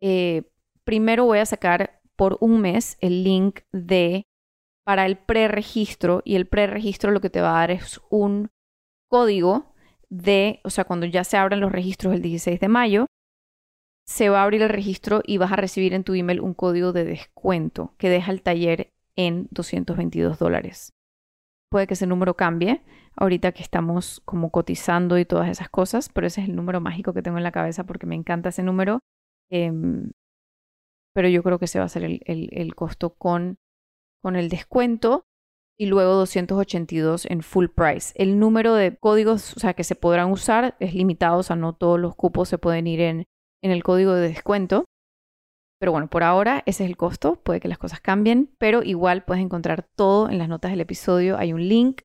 Eh, 0.03 0.43
primero 0.85 1.25
voy 1.25 1.39
a 1.39 1.47
sacar 1.47 2.01
por 2.17 2.37
un 2.41 2.61
mes 2.61 2.99
el 3.01 3.23
link 3.23 3.61
de 3.73 4.25
para 4.85 5.07
el 5.07 5.17
preregistro 5.19 6.23
y 6.25 6.35
el 6.35 6.47
preregistro 6.47 7.11
lo 7.11 7.21
que 7.21 7.31
te 7.31 7.41
va 7.41 7.51
a 7.51 7.61
dar 7.61 7.71
es 7.71 8.01
un 8.11 8.51
código 9.09 9.75
de, 10.09 10.61
o 10.65 10.71
sea, 10.71 10.85
cuando 10.85 11.07
ya 11.07 11.25
se 11.25 11.37
abran 11.37 11.61
los 11.61 11.71
registros 11.71 12.15
el 12.15 12.23
16 12.23 12.59
de 12.59 12.69
mayo, 12.69 13.07
se 14.09 14.31
va 14.31 14.41
a 14.41 14.45
abrir 14.45 14.63
el 14.63 14.71
registro 14.71 15.21
y 15.23 15.37
vas 15.37 15.53
a 15.53 15.57
recibir 15.57 15.93
en 15.93 16.03
tu 16.03 16.15
email 16.15 16.41
un 16.41 16.55
código 16.55 16.95
de 16.95 17.05
descuento 17.05 17.95
que 17.99 18.09
deja 18.09 18.33
el 18.33 18.41
taller 18.41 18.91
en 19.17 19.49
222 19.51 20.39
dólares. 20.39 20.95
Puede 21.71 21.87
que 21.87 21.93
ese 21.93 22.07
número 22.07 22.35
cambie 22.35 22.83
ahorita 23.17 23.53
que 23.53 23.63
estamos 23.63 24.23
como 24.25 24.51
cotizando 24.51 25.19
y 25.19 25.27
todas 25.27 25.51
esas 25.51 25.69
cosas, 25.69 26.09
pero 26.09 26.27
ese 26.27 26.41
es 26.41 26.49
el 26.49 26.57
número 26.57 26.81
mágico 26.81 27.13
que 27.13 27.21
tengo 27.21 27.37
en 27.37 27.45
la 27.45 27.53
cabeza 27.53 27.85
porque 27.85 28.07
me 28.07 28.15
encanta 28.15 28.49
ese 28.49 28.63
número. 28.63 29.01
Em, 29.51 30.11
pero 31.15 31.29
yo 31.29 31.43
creo 31.43 31.59
que 31.59 31.67
ese 31.67 31.79
va 31.79 31.85
a 31.85 31.91
ser 31.91 32.05
el, 32.05 32.23
el 32.25 32.75
costo 32.75 33.11
con, 33.11 33.59
con 34.23 34.37
el 34.37 34.49
descuento 34.49 35.27
y 35.79 35.85
luego 35.85 36.15
282 36.15 37.27
en 37.27 37.43
full 37.43 37.67
price. 37.67 38.15
El 38.17 38.39
número 38.39 38.73
de 38.73 38.97
códigos 38.97 39.55
o 39.55 39.61
sea, 39.61 39.75
que 39.75 39.85
se 39.85 39.97
podrán 39.97 40.31
usar 40.31 40.77
es 40.81 40.95
limitado, 40.95 41.41
o 41.41 41.43
sea, 41.43 41.57
no 41.57 41.75
todos 41.75 42.01
los 42.01 42.17
cupos 42.17 42.49
se 42.49 42.57
pueden 42.57 42.87
ir 42.87 43.03
en, 43.03 43.27
en 43.63 43.71
el 43.71 43.83
código 43.83 44.15
de 44.15 44.29
descuento. 44.29 44.85
Pero 45.81 45.93
bueno, 45.93 46.09
por 46.09 46.25
ahora 46.25 46.63
ese 46.67 46.85
es 46.85 46.91
el 46.91 46.97
costo, 46.97 47.37
puede 47.37 47.61
que 47.61 47.69
las 47.69 47.79
cosas 47.79 48.01
cambien, 48.01 48.51
pero 48.59 48.83
igual 48.83 49.25
puedes 49.25 49.45
encontrar 49.45 49.87
todo 49.97 50.29
en 50.29 50.39
las 50.39 50.49
notas 50.49 50.73
del 50.73 50.81
episodio. 50.81 51.39
Hay 51.39 51.53
un 51.53 51.69
link 51.69 52.03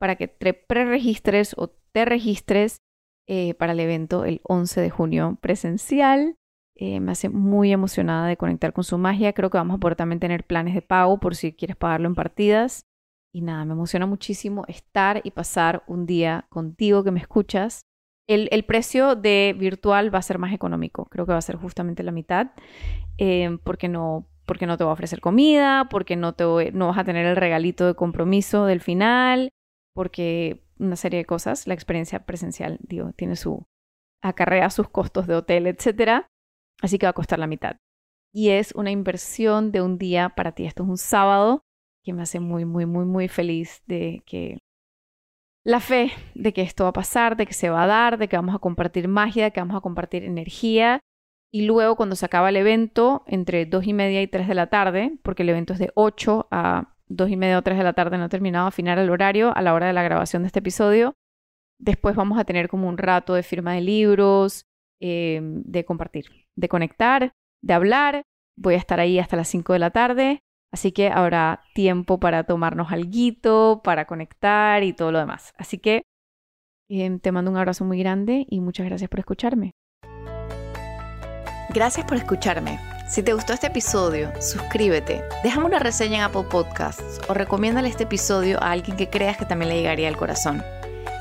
para 0.00 0.16
que 0.16 0.26
te 0.26 0.54
preregistres 0.54 1.54
o 1.56 1.68
te 1.92 2.04
registres 2.04 2.78
eh, 3.28 3.54
para 3.54 3.72
el 3.72 3.80
evento 3.80 4.24
el 4.24 4.40
11 4.42 4.80
de 4.80 4.90
junio 4.90 5.38
presencial. 5.40 6.34
Eh, 6.74 6.98
me 6.98 7.12
hace 7.12 7.28
muy 7.28 7.70
emocionada 7.72 8.26
de 8.26 8.36
conectar 8.36 8.72
con 8.72 8.82
su 8.82 8.98
magia. 8.98 9.32
Creo 9.32 9.50
que 9.50 9.58
vamos 9.58 9.76
a 9.76 9.78
poder 9.78 9.94
también 9.94 10.18
tener 10.18 10.44
planes 10.44 10.74
de 10.74 10.82
pago 10.82 11.20
por 11.20 11.36
si 11.36 11.52
quieres 11.52 11.76
pagarlo 11.76 12.08
en 12.08 12.16
partidas. 12.16 12.82
Y 13.32 13.42
nada, 13.42 13.64
me 13.64 13.74
emociona 13.74 14.06
muchísimo 14.06 14.64
estar 14.66 15.20
y 15.22 15.30
pasar 15.30 15.84
un 15.86 16.06
día 16.06 16.46
contigo 16.50 17.04
que 17.04 17.12
me 17.12 17.20
escuchas 17.20 17.82
el, 18.26 18.64
precio 18.64 19.14
de 19.14 19.54
virtual 19.58 20.14
va 20.14 20.18
a 20.18 20.22
ser 20.22 20.38
más 20.38 20.52
económico, 20.52 21.06
creo 21.06 21.26
que 21.26 21.32
va 21.32 21.38
a 21.38 21.42
ser 21.42 21.56
justamente 21.56 22.02
la 22.02 22.12
mitad, 22.12 22.52
eh, 23.18 23.58
porque, 23.64 23.88
no, 23.88 24.26
porque 24.46 24.66
no 24.66 24.76
te 24.76 24.84
va 24.84 24.90
a 24.90 24.94
ofrecer 24.94 25.20
comida, 25.20 25.88
porque 25.90 26.16
no, 26.16 26.34
te, 26.34 26.44
no 26.72 26.88
vas 26.88 26.98
a 26.98 27.04
tener 27.04 27.26
el 27.26 27.36
regalito 27.36 27.86
de 27.86 27.94
compromiso 27.94 28.66
del 28.66 28.80
final, 28.80 29.50
porque 29.94 30.64
una 30.78 30.96
serie 30.96 31.18
de 31.18 31.24
cosas, 31.24 31.66
la 31.66 31.74
experiencia 31.74 32.24
presencial, 32.24 32.78
tiene 33.16 33.36
su, 33.36 33.66
acarrea 34.22 34.70
sus 34.70 34.88
costos 34.88 35.26
de 35.26 35.34
hotel, 35.34 35.66
etcétera, 35.66 36.26
así 36.80 36.98
que 36.98 37.06
va 37.06 37.10
a 37.10 37.14
costar 37.14 37.38
la 37.38 37.46
mitad. 37.46 37.76
Y 38.34 38.50
es 38.50 38.72
una 38.74 38.90
inversión 38.90 39.72
de 39.72 39.82
un 39.82 39.98
día 39.98 40.30
para 40.30 40.52
ti. 40.52 40.64
Esto 40.64 40.84
es 40.84 40.88
un 40.88 40.96
sábado 40.96 41.60
que 42.02 42.14
me 42.14 42.22
hace 42.22 42.40
muy, 42.40 42.64
muy, 42.64 42.86
muy, 42.86 43.04
muy 43.04 43.28
feliz 43.28 43.82
de 43.86 44.22
que 44.24 44.58
la 45.64 45.80
fe 45.80 46.12
de 46.34 46.52
que 46.52 46.62
esto 46.62 46.84
va 46.84 46.90
a 46.90 46.94
pasar, 46.94 47.36
de 47.36 47.46
que 47.46 47.54
se 47.54 47.70
va 47.70 47.84
a 47.84 47.86
dar, 47.86 48.18
de 48.18 48.28
que 48.28 48.36
vamos 48.36 48.54
a 48.54 48.58
compartir 48.58 49.08
magia, 49.08 49.44
de 49.44 49.50
que 49.52 49.60
vamos 49.60 49.76
a 49.76 49.80
compartir 49.80 50.24
energía. 50.24 51.00
Y 51.52 51.66
luego 51.66 51.96
cuando 51.96 52.16
se 52.16 52.26
acaba 52.26 52.48
el 52.48 52.56
evento, 52.56 53.22
entre 53.26 53.66
2 53.66 53.86
y 53.86 53.92
media 53.92 54.22
y 54.22 54.26
3 54.26 54.48
de 54.48 54.54
la 54.54 54.68
tarde, 54.68 55.18
porque 55.22 55.42
el 55.42 55.50
evento 55.50 55.74
es 55.74 55.78
de 55.78 55.90
8 55.94 56.48
a 56.50 56.94
2 57.08 57.30
y 57.30 57.36
media 57.36 57.58
o 57.58 57.62
3 57.62 57.78
de 57.78 57.84
la 57.84 57.92
tarde, 57.92 58.18
no 58.18 58.24
he 58.24 58.28
terminado, 58.28 58.66
afinar 58.66 58.98
el 58.98 59.10
horario 59.10 59.54
a 59.56 59.62
la 59.62 59.74
hora 59.74 59.86
de 59.86 59.92
la 59.92 60.02
grabación 60.02 60.42
de 60.42 60.46
este 60.48 60.60
episodio. 60.60 61.14
Después 61.78 62.16
vamos 62.16 62.38
a 62.38 62.44
tener 62.44 62.68
como 62.68 62.88
un 62.88 62.98
rato 62.98 63.34
de 63.34 63.42
firma 63.42 63.74
de 63.74 63.82
libros, 63.82 64.64
em, 65.00 65.62
de 65.64 65.84
compartir, 65.84 66.24
de 66.56 66.68
conectar, 66.68 67.32
de 67.62 67.74
hablar. 67.74 68.22
Voy 68.56 68.74
a 68.74 68.78
estar 68.78 68.98
ahí 69.00 69.18
hasta 69.18 69.36
las 69.36 69.48
5 69.48 69.72
de 69.72 69.78
la 69.78 69.90
tarde. 69.90 70.40
Así 70.72 70.90
que 70.90 71.08
habrá 71.08 71.62
tiempo 71.74 72.18
para 72.18 72.44
tomarnos 72.44 72.90
algo, 72.90 73.82
para 73.82 74.06
conectar 74.06 74.82
y 74.82 74.94
todo 74.94 75.12
lo 75.12 75.18
demás. 75.18 75.52
Así 75.58 75.78
que 75.78 76.02
em, 76.88 77.20
te 77.20 77.30
mando 77.30 77.50
un 77.50 77.58
abrazo 77.58 77.84
muy 77.84 77.98
grande 77.98 78.46
y 78.48 78.60
muchas 78.60 78.86
gracias 78.86 79.10
por 79.10 79.20
escucharme. 79.20 79.72
Gracias 81.74 82.06
por 82.06 82.16
escucharme. 82.16 82.78
Si 83.08 83.22
te 83.22 83.34
gustó 83.34 83.52
este 83.52 83.66
episodio, 83.66 84.32
suscríbete, 84.40 85.22
déjame 85.42 85.66
una 85.66 85.78
reseña 85.78 86.18
en 86.18 86.22
Apple 86.22 86.44
Podcasts 86.50 87.20
o 87.28 87.34
recomiéndale 87.34 87.88
este 87.88 88.04
episodio 88.04 88.62
a 88.62 88.70
alguien 88.70 88.96
que 88.96 89.10
creas 89.10 89.36
que 89.36 89.44
también 89.44 89.68
le 89.68 89.76
llegaría 89.76 90.08
al 90.08 90.16
corazón. 90.16 90.62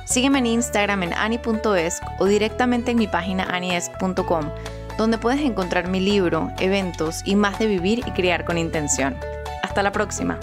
Sígueme 0.06 0.40
en 0.40 0.46
Instagram 0.46 1.04
en 1.04 1.14
ani.es 1.14 2.02
o 2.20 2.26
directamente 2.26 2.92
en 2.92 2.98
mi 2.98 3.08
página 3.08 3.44
anies.com, 3.44 4.50
donde 4.98 5.18
puedes 5.18 5.42
encontrar 5.42 5.90
mi 5.90 6.00
libro, 6.00 6.50
eventos 6.60 7.22
y 7.26 7.36
más 7.36 7.60
de 7.60 7.68
vivir 7.68 8.00
y 8.00 8.12
criar 8.12 8.46
con 8.46 8.58
intención. 8.58 9.16
Hasta 9.62 9.84
la 9.84 9.92
próxima. 9.92 10.40